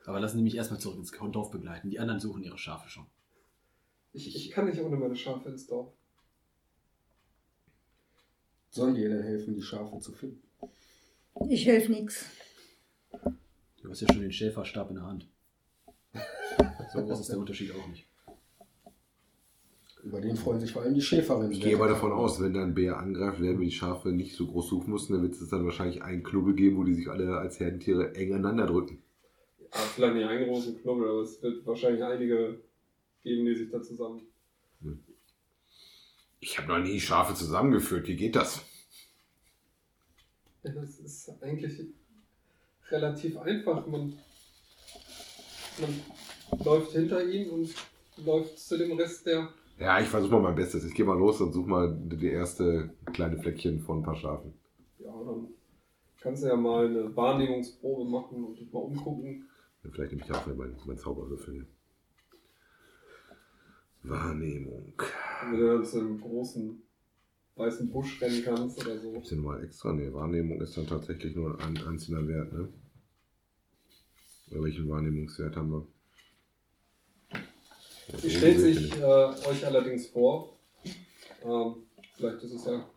Aber 0.04 0.18
lassen 0.18 0.38
Sie 0.38 0.42
mich 0.42 0.56
erstmal 0.56 0.80
zurück 0.80 0.98
ins 0.98 1.12
Dorf 1.12 1.52
begleiten. 1.52 1.88
Die 1.88 2.00
anderen 2.00 2.18
suchen 2.18 2.42
ihre 2.42 2.58
Schafe 2.58 2.90
schon. 2.90 3.06
Ich, 4.12 4.34
ich 4.34 4.50
kann 4.50 4.66
nicht 4.66 4.80
ohne 4.80 4.96
meine 4.96 5.14
Schafe 5.14 5.48
ins 5.48 5.68
Dorf. 5.68 5.92
Sollen 8.70 8.96
die 8.96 9.02
ihr 9.02 9.10
denn 9.10 9.22
helfen, 9.22 9.54
die 9.54 9.62
Schafe 9.62 10.00
zu 10.00 10.10
finden? 10.10 10.42
Ich 11.48 11.66
helfe 11.66 11.92
nichts. 11.92 12.24
Du 13.86 13.92
hast 13.92 14.00
ja 14.00 14.08
schon 14.12 14.20
den 14.22 14.32
Schäferstab 14.32 14.90
in 14.90 14.96
der 14.96 15.06
Hand. 15.06 15.28
So 16.92 17.04
groß 17.04 17.20
ist 17.20 17.30
der 17.30 17.38
Unterschied 17.38 17.72
auch 17.74 17.88
nicht. 17.88 18.06
Über 20.02 20.20
den 20.20 20.36
freuen 20.36 20.60
sich 20.60 20.72
vor 20.72 20.82
allem 20.82 20.94
die 20.94 21.02
Schäferinnen. 21.02 21.52
Ich 21.52 21.60
gehe 21.60 21.74
aber 21.74 21.88
davon 21.88 22.12
aus, 22.12 22.40
wenn 22.40 22.54
da 22.54 22.62
ein 22.62 22.74
Bär 22.74 22.96
angreift, 22.96 23.40
werden 23.40 23.58
wir 23.58 23.66
die 23.66 23.72
Schafe 23.72 24.10
nicht 24.10 24.36
so 24.36 24.46
groß 24.46 24.68
suchen 24.68 24.92
müssen. 24.92 25.12
Dann 25.12 25.22
wird 25.22 25.34
es 25.34 25.48
dann 25.48 25.64
wahrscheinlich 25.64 26.02
einen 26.02 26.22
Knubbel 26.22 26.54
geben, 26.54 26.78
wo 26.78 26.84
die 26.84 26.94
sich 26.94 27.08
alle 27.08 27.36
als 27.38 27.60
Herdentiere 27.60 28.14
eng 28.14 28.32
aneinander 28.32 28.66
drücken. 28.66 29.02
Ja, 29.60 29.78
vielleicht 29.78 30.14
nicht 30.14 30.26
einen 30.26 30.46
großen 30.46 30.80
Knubbel, 30.80 31.08
aber 31.08 31.20
es 31.20 31.42
wird 31.42 31.66
wahrscheinlich 31.66 32.02
einige 32.02 32.60
geben, 33.22 33.46
die 33.46 33.56
sich 33.56 33.70
da 33.70 33.82
zusammen. 33.82 34.22
Ich 36.40 36.58
habe 36.58 36.68
noch 36.68 36.78
nie 36.78 37.00
Schafe 37.00 37.34
zusammengeführt. 37.34 38.06
Wie 38.06 38.16
geht 38.16 38.36
das? 38.36 38.64
Das 40.62 40.98
ist 40.98 41.30
eigentlich 41.42 41.86
relativ 42.90 43.38
einfach. 43.38 43.86
Man, 43.86 44.18
man 45.80 46.60
läuft 46.64 46.92
hinter 46.92 47.24
ihm 47.24 47.50
und 47.50 47.74
läuft 48.24 48.58
zu 48.58 48.78
dem 48.78 48.96
Rest 48.98 49.26
der. 49.26 49.48
Ja, 49.78 50.00
ich 50.00 50.08
versuche 50.08 50.32
mal 50.32 50.42
mein 50.42 50.54
Bestes. 50.54 50.84
Ich 50.84 50.94
gehe 50.94 51.04
mal 51.04 51.18
los 51.18 51.40
und 51.40 51.52
suche 51.52 51.68
mal 51.68 51.94
die 51.94 52.30
erste 52.30 52.90
kleine 53.12 53.38
Fleckchen 53.38 53.80
von 53.80 53.98
ein 53.98 54.02
paar 54.02 54.16
Schafen. 54.16 54.54
Ja, 54.98 55.12
dann 55.12 55.48
kannst 56.20 56.42
du 56.42 56.48
ja 56.48 56.56
mal 56.56 56.86
eine 56.86 57.14
Wahrnehmungsprobe 57.14 58.08
machen 58.08 58.42
und 58.44 58.58
dich 58.58 58.72
mal 58.72 58.80
umgucken. 58.80 59.48
Ja, 59.84 59.90
Vielleicht 59.92 60.12
nehme 60.12 60.24
ich 60.24 60.32
auch 60.32 60.46
wieder 60.46 60.56
meinen 60.56 60.76
mein 60.86 60.98
Zauberwürfel 60.98 61.54
hier. 61.54 61.66
Wahrnehmung. 64.02 64.94
Wenn 65.50 65.60
du 65.60 65.66
dann 65.66 65.84
zu 65.84 65.98
einem 65.98 66.20
großen 66.20 66.82
weißen 67.56 67.90
Busch 67.90 68.20
rennen 68.20 68.42
kannst 68.44 68.78
oder 68.84 68.98
so. 68.98 69.12
Gibt's 69.12 69.30
hier 69.30 69.38
nochmal 69.38 69.64
extra? 69.64 69.92
Ne, 69.92 70.12
Wahrnehmung 70.12 70.60
ist 70.60 70.76
dann 70.76 70.86
tatsächlich 70.86 71.34
nur 71.34 71.58
ein 71.60 71.76
einzelner 71.86 72.26
Wert, 72.28 72.52
ne? 72.52 72.68
Oder 74.50 74.62
welchen 74.62 74.88
Wahrnehmungswert 74.88 75.56
haben 75.56 75.70
wir? 75.72 75.86
Sie 78.18 78.30
stellt 78.30 78.60
sich 78.60 78.94
äh, 78.96 79.04
euch 79.04 79.66
allerdings 79.66 80.06
vor. 80.08 80.56
Ähm, 81.42 81.74
vielleicht 82.14 82.42
ist 82.44 82.52
es 82.52 82.64
ja 82.64 82.88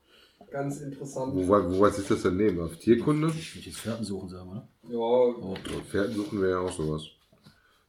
ganz 0.52 0.82
interessant. 0.82 1.34
Wo, 1.34 1.48
wo, 1.48 1.80
was 1.80 1.98
ist 1.98 2.12
das 2.12 2.22
denn 2.22 2.38
nehmen? 2.38 2.60
Auf 2.60 2.78
Tierkunde? 2.78 3.30
Ich 3.30 3.56
will 3.56 3.64
jetzt 3.64 3.80
Fährten 3.80 4.04
suchen, 4.04 4.30
sagen, 4.30 4.52
oder? 4.52 4.68
Ja, 4.84 4.98
Oh. 4.98 5.56
Ja, 5.66 5.82
Pferden 5.82 6.16
suchen 6.16 6.42
wir 6.42 6.50
ja 6.50 6.60
auch 6.60 6.72
sowas. 6.72 7.04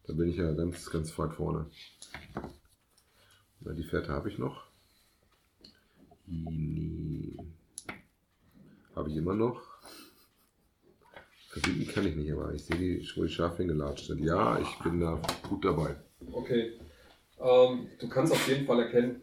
Da 0.06 0.14
bin 0.14 0.30
ich 0.30 0.36
ja 0.36 0.50
ganz, 0.52 0.88
ganz 0.90 1.16
weit 1.18 1.34
vorne. 1.34 1.66
Na, 3.60 3.72
die 3.74 3.84
Pferde 3.84 4.08
habe 4.08 4.30
ich 4.30 4.38
noch. 4.38 4.69
Ini. 6.30 7.36
Habe 8.94 9.10
ich 9.10 9.16
immer 9.16 9.34
noch. 9.34 9.60
Verbinden 11.48 11.88
kann 11.88 12.06
ich 12.06 12.14
nicht, 12.14 12.32
aber 12.32 12.54
ich 12.54 12.64
sehe 12.64 12.76
die, 12.76 13.08
wo 13.16 13.24
die 13.24 13.28
Schafe 13.28 13.58
hingelatscht 13.58 14.06
sind. 14.06 14.20
Ja, 14.20 14.58
ich 14.60 14.78
bin 14.84 15.00
da 15.00 15.20
gut 15.48 15.64
dabei. 15.64 15.96
Okay. 16.30 16.74
Ähm, 17.40 17.88
du 17.98 18.08
kannst 18.08 18.32
auf 18.32 18.48
jeden 18.48 18.66
Fall 18.66 18.80
erkennen, 18.80 19.22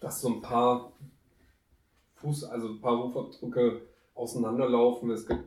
dass 0.00 0.20
so 0.20 0.28
ein 0.28 0.42
paar 0.42 0.92
Fuß, 2.16 2.44
also 2.44 2.68
ein 2.68 2.80
paar 2.80 3.12
Fußabdrücke 3.12 3.82
auseinanderlaufen. 4.14 5.10
Es 5.10 5.26
gibt 5.26 5.44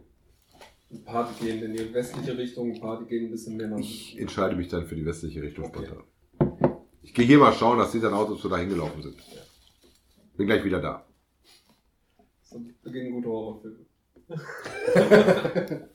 Ein 0.90 1.04
paar 1.04 1.30
die 1.30 1.46
gehen 1.46 1.62
in 1.64 1.74
die 1.74 1.94
westliche 1.94 2.38
Richtung, 2.38 2.72
ein 2.74 2.80
paar 2.80 3.00
die 3.02 3.08
gehen 3.08 3.26
ein 3.26 3.32
bisschen 3.32 3.58
mehr 3.58 3.68
nach 3.68 3.80
Ich 3.80 4.18
entscheide 4.18 4.56
mich 4.56 4.70
dann 4.70 4.86
für 4.88 4.96
die 4.96 5.06
westliche 5.06 5.42
Richtung 5.42 5.66
spontan. 5.66 6.04
Ich 7.02 7.14
gehe 7.14 7.26
hier 7.26 7.40
mal 7.40 7.54
schauen, 7.54 7.78
dass 7.78 7.92
die 7.92 8.00
dann 8.00 8.14
Autos 8.14 8.42
so 8.42 8.48
dahin 8.48 8.70
gelaufen 8.70 9.02
sind. 9.02 9.18
Bin 10.38 10.46
gleich 10.48 10.64
wieder 10.64 10.80
da. 10.80 11.06
So 12.44 12.64
beginnen 12.84 13.12
gute 13.12 13.28
Horrorfilme. 13.28 13.86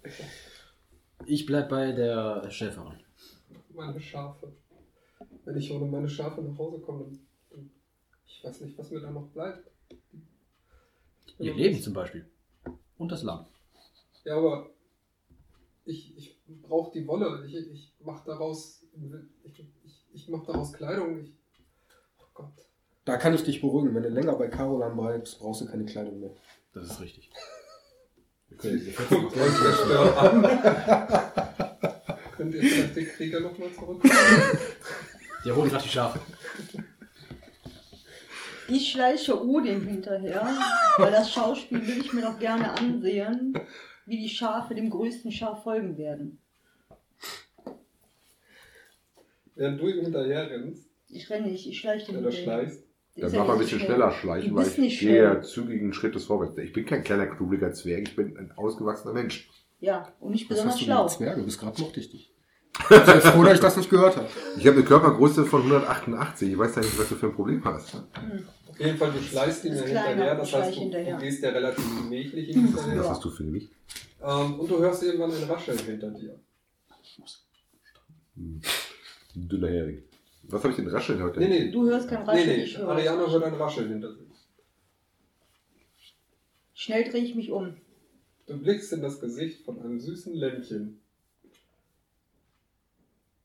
Ich 1.27 1.47
bleib 1.47 1.69
bei 1.69 1.93
der 1.93 2.51
Schäferin. 2.51 2.99
Meine 3.73 4.01
Schafe. 4.01 4.53
Wenn 5.45 5.57
ich 5.57 5.71
ohne 5.71 5.87
meine 5.87 6.09
Schafe 6.09 6.43
nach 6.43 6.59
Hause 6.59 6.81
komme, 6.81 7.17
dann, 7.51 7.71
ich 8.27 8.43
weiß 8.43 8.61
nicht, 8.63 8.77
was 8.77 8.91
mir 8.91 9.01
da 9.01 9.11
noch 9.11 9.29
bleibt. 9.29 9.71
Ihr 11.39 11.55
Leben 11.55 11.81
zum 11.81 11.95
Beispiel. 11.95 12.29
Und 12.99 13.13
das 13.13 13.23
Lamm. 13.23 13.47
Ja, 14.25 14.37
aber 14.37 14.71
ich, 15.85 16.17
ich 16.17 16.41
brauche 16.63 16.93
die 16.93 17.07
Wolle. 17.07 17.47
Ich, 17.47 17.55
ich 17.55 17.93
mache 18.01 18.27
daraus, 18.27 18.85
ich, 19.45 19.65
ich, 19.85 20.07
ich 20.13 20.29
mach 20.29 20.45
daraus 20.45 20.73
Kleidung. 20.73 21.21
Ich, 21.21 21.33
oh 22.19 22.27
Gott. 22.35 22.72
Da 23.05 23.17
kann 23.17 23.35
ich 23.35 23.43
dich 23.43 23.61
beruhigen. 23.61 23.95
Wenn 23.95 24.03
du 24.05 24.09
länger 24.09 24.35
bei 24.35 24.49
Caroline 24.49 24.95
bleibst, 24.95 25.39
brauchst 25.41 25.61
du 25.63 25.67
keine 25.67 25.85
Kleidung 25.85 26.21
mehr. 26.21 26.31
Das 26.73 26.85
ist 26.91 27.01
richtig. 27.01 27.31
An. 30.19 30.43
Könnt 32.37 32.55
ihr 32.55 32.63
vielleicht 32.63 32.97
den 32.97 33.07
Krieger 33.09 33.41
nochmal 33.41 33.73
zurück? 33.73 34.03
Die 35.45 35.51
holen 35.51 35.71
gerade 35.71 35.83
die 35.83 35.89
Schafe. 35.89 36.21
Ich 38.69 38.93
schleiche 38.93 39.43
Odin 39.45 39.81
hinterher, 39.85 40.47
weil 40.99 41.11
das 41.11 41.33
Schauspiel 41.33 41.85
will 41.85 41.99
ich 41.99 42.13
mir 42.13 42.21
noch 42.23 42.39
gerne 42.39 42.71
ansehen, 42.79 43.59
wie 44.07 44.19
die 44.19 44.29
Schafe 44.29 44.75
dem 44.77 44.89
größten 44.89 45.33
Schaf 45.33 45.65
folgen 45.65 45.99
werden. 45.99 46.39
Während 49.57 49.81
du 49.81 49.89
ihm 49.89 50.03
hinterher 50.05 50.49
rennst, 50.49 50.89
Ich 51.09 51.29
renne 51.29 51.49
nicht, 51.49 51.67
ich 51.67 51.81
schleiche 51.81 52.13
oder 52.13 52.31
hinterher. 52.31 52.45
schleichst, 52.45 52.81
Der 52.81 52.87
Dann 53.17 53.33
mach 53.37 53.47
mal 53.47 53.53
ein 53.55 53.59
bisschen 53.59 53.81
schneller 53.81 54.11
schnell. 54.11 54.21
schleichen, 54.21 54.51
Du 54.51 54.57
weil 54.57 54.65
bist 54.65 54.77
ich 54.79 54.83
nicht 54.83 55.01
gehe 55.01 55.23
ja 55.23 55.43
zügigen 55.43 55.93
Schrittes 55.93 56.25
vorwärts. 56.25 56.57
Ich 56.59 56.73
bin 56.73 56.87
kein 56.87 57.05
kleiner, 57.05 57.27
knubbeliger 57.27 57.73
Zwerg, 57.73 58.09
ich 58.09 58.17
bin 58.17 58.37
ein 58.39 58.53
ausgewachsener 58.53 59.13
Mensch. 59.13 59.51
Ja, 59.81 60.13
und 60.21 60.31
nicht 60.31 60.49
besonders 60.49 60.75
hast 60.75 60.81
du 60.81 60.85
schlau. 60.87 61.07
Zwerge? 61.09 61.43
Bis 61.43 61.59
gerade 61.59 61.81
mochte 61.81 62.01
ich 62.01 62.11
dich. 62.11 62.33
Sei 62.89 63.21
froh, 63.21 63.43
dass 63.43 63.55
ich 63.55 63.61
das 63.61 63.77
nicht 63.77 63.91
gehört 63.91 64.17
habe. 64.17 64.27
Ich 64.57 64.67
habe 64.67 64.77
eine 64.79 64.85
Körpergröße 64.87 65.45
von 65.45 65.61
188. 65.63 66.53
Ich 66.53 66.59
weiß 66.59 66.75
ja 66.77 66.81
nicht, 66.83 66.99
was 66.99 67.09
du 67.11 67.17
für 67.17 67.27
ein 67.27 67.35
Problem 67.35 67.63
hast. 67.65 67.95
auf 67.97 68.81
jeden 68.81 68.97
Fall, 68.97 69.11
du 69.13 69.21
ihm 69.69 69.75
Ist 69.75 69.81
ja 69.89 70.05
hinterher, 70.05 70.35
das 70.37 70.49
ich 70.49 70.55
heißt, 70.55 70.77
du, 70.77 70.81
hinterher. 70.81 71.17
du 71.17 71.23
gehst 71.23 71.43
ja 71.43 71.51
relativ 71.51 71.85
gemächlich 72.03 72.49
ihm 72.57 72.67
hinterher. 72.69 72.99
Was 73.01 73.09
hast 73.11 73.25
du 73.25 73.31
für 73.31 73.45
Gewicht? 73.45 73.73
Ähm, 74.23 74.59
und 74.59 74.71
du 74.71 74.79
hörst 74.79 75.03
irgendwann 75.03 75.33
ein 75.33 75.45
Rascheln 75.51 75.79
hinter 75.79 76.11
dir. 76.13 76.41
Ein 78.37 78.63
dünner 79.35 79.69
Hering. 79.69 80.03
Was 80.45 80.63
habe 80.63 80.71
ich 80.71 80.77
denn 80.77 80.89
rascheln 80.89 81.23
heute? 81.23 81.41
Nee, 81.41 81.49
nee, 81.49 81.71
Du 81.71 81.85
hörst 81.89 82.09
kein 82.09 82.23
nee, 82.25 82.31
Rascheln, 82.31 82.57
nee. 82.57 82.65
ich 82.65 82.79
höre 82.79 82.89
Ariana 82.89 83.19
hört 83.21 83.29
Rascheln. 83.29 83.43
ein 83.45 83.55
Rascheln 83.55 83.89
hinter 83.89 84.13
sich. 84.15 84.29
Schnell 86.75 87.05
drehe 87.11 87.23
ich 87.25 87.35
mich 87.35 87.51
um. 87.53 87.77
Du 88.47 88.59
blickst 88.59 88.93
in 88.93 89.03
das 89.03 89.21
Gesicht 89.21 89.65
von 89.65 89.81
einem 89.81 90.01
süßen 90.01 90.35
Lämmchen. 90.35 91.01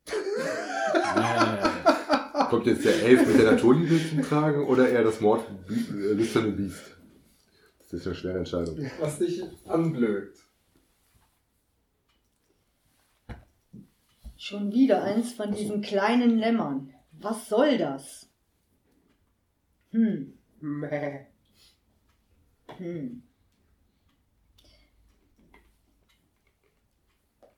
Kommt 2.50 2.66
jetzt 2.66 2.86
der 2.86 3.02
Elf 3.04 3.28
mit 3.28 3.40
der 3.40 3.52
Naturliebe 3.52 4.00
zum 4.10 4.22
Tragen 4.22 4.66
oder 4.66 4.90
eher 4.90 5.04
das 5.04 5.20
Mord 5.22 5.46
äh, 5.70 6.14
lüsterne 6.14 6.52
Biest? 6.52 6.82
Das 7.80 7.94
ist 7.94 8.08
eine 8.08 8.16
schwere 8.16 8.38
Entscheidung. 8.40 8.78
was 9.00 9.20
dich 9.20 9.44
anblökt. 9.66 10.40
Schon 14.38 14.72
wieder 14.72 15.04
eins 15.04 15.34
von 15.34 15.52
diesen 15.52 15.82
kleinen 15.82 16.38
Lämmern. 16.38 16.94
Was 17.12 17.50
soll 17.50 17.78
das? 17.78 18.30
Hm, 19.92 20.38
Mäh. 20.60 21.26
hm. 22.78 23.24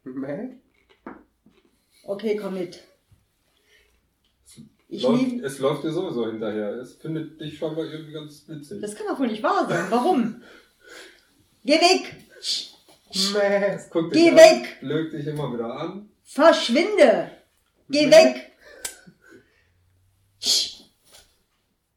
Mäh. 0.06 0.56
Okay, 2.04 2.38
komm 2.38 2.54
mit. 2.56 2.84
Ich 4.88 5.04
läuft, 5.04 5.22
nehme. 5.22 5.44
es 5.44 5.60
läuft 5.60 5.84
dir 5.84 5.92
sowieso 5.92 6.26
hinterher. 6.26 6.72
Es 6.78 6.96
findet 6.96 7.40
dich 7.40 7.58
scheinbar 7.58 7.86
irgendwie 7.86 8.14
ganz 8.14 8.48
witzig. 8.48 8.82
Das 8.82 8.96
kann 8.96 9.06
doch 9.08 9.20
wohl 9.20 9.28
nicht 9.28 9.44
wahr 9.44 9.68
sein. 9.68 9.86
Warum? 9.92 10.42
Geh 11.64 11.74
weg! 11.74 12.16
Mäh. 13.34 13.76
es 13.76 13.90
guckt 13.90 14.14
Geh 14.14 14.30
dich 14.30 14.36
weg! 14.36 14.78
An, 14.82 14.88
blökt 14.88 15.14
dich 15.14 15.28
immer 15.28 15.54
wieder 15.54 15.76
an. 15.76 16.09
Verschwinde! 16.32 17.32
Geh 17.90 18.12
weg! 18.12 18.52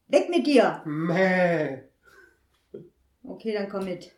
Weg 0.09 0.31
mit 0.31 0.47
dir! 0.47 0.83
Mäh. 0.87 1.83
Okay, 3.23 3.53
dann 3.53 3.69
komm 3.69 3.85
mit. 3.85 4.11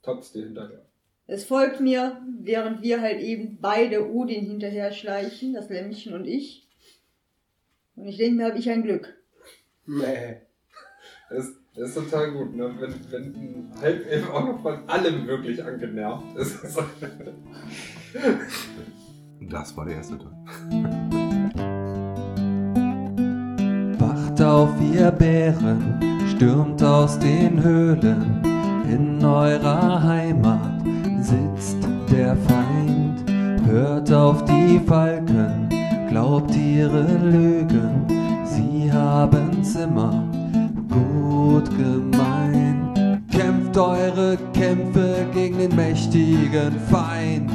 Tapst 0.00 0.34
dir 0.34 0.44
hinterher. 0.44 0.86
Es 1.26 1.44
folgt 1.44 1.80
mir, 1.80 2.22
während 2.40 2.80
wir 2.80 3.02
halt 3.02 3.20
eben 3.20 3.58
beide 3.60 4.10
Odin 4.10 4.46
hinterher 4.46 4.92
schleichen, 4.92 5.52
das 5.52 5.68
Lämmchen 5.68 6.14
und 6.14 6.24
ich. 6.24 6.66
Und 7.96 8.08
ich 8.08 8.16
denke 8.16 8.36
mir, 8.36 8.46
habe 8.46 8.58
ich 8.58 8.70
ein 8.70 8.82
Glück. 8.82 9.14
Mäh. 9.84 10.40
Das, 11.28 11.52
das 11.78 11.90
ist 11.90 11.94
total 11.94 12.32
gut, 12.32 12.56
ne? 12.56 12.70
wenn, 12.80 12.94
wenn 13.10 13.22
ein 13.34 13.72
Halbelf 13.80 14.30
auch 14.30 14.46
noch 14.46 14.62
von 14.62 14.88
allem 14.88 15.26
wirklich 15.26 15.64
angenervt 15.64 16.36
ist. 16.36 16.58
Das 19.40 19.76
war 19.76 19.86
der 19.86 19.94
erste 19.96 20.18
Teil. 20.18 20.32
Wacht 23.98 24.42
auf, 24.42 24.70
ihr 24.92 25.10
Bären, 25.12 26.00
stürmt 26.34 26.82
aus 26.82 27.18
den 27.18 27.62
Höhlen. 27.62 28.42
In 28.90 29.24
eurer 29.24 30.02
Heimat 30.02 30.82
sitzt 31.20 31.78
der 32.10 32.36
Feind. 32.36 33.24
Hört 33.66 34.12
auf 34.12 34.44
die 34.44 34.80
Falken, 34.80 35.68
glaubt 36.08 36.54
ihre 36.56 37.06
Lügen. 37.18 38.06
Sie 38.44 38.92
haben's 38.92 39.76
immer 39.76 40.27
gut 41.78 42.12
gemeint. 42.12 43.22
Kämpft 43.30 43.76
eure 43.76 44.36
Kämpfe 44.52 45.26
gegen 45.32 45.58
den 45.58 45.76
mächtigen 45.76 46.78
Feind. 46.90 47.50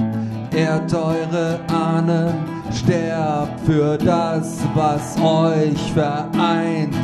Ehrt 0.55 0.93
eure 0.93 1.59
Ahnen, 1.67 2.33
sterbt 2.71 3.59
für 3.65 3.97
das, 3.97 4.59
was 4.75 5.17
euch 5.19 5.93
vereint. 5.93 6.95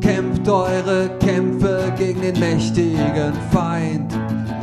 Kämpft 0.00 0.48
eure 0.48 1.10
Kämpfe 1.18 1.92
gegen 1.96 2.20
den 2.20 2.38
mächtigen 2.38 3.32
Feind. 3.50 4.12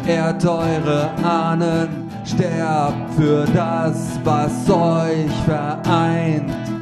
Ehrt 0.08 0.46
eure 0.46 1.10
Ahnen, 1.24 1.90
sterbt 2.24 3.14
für 3.16 3.46
das, 3.54 4.20
was 4.24 4.70
euch 4.70 5.32
vereint. 5.46 6.75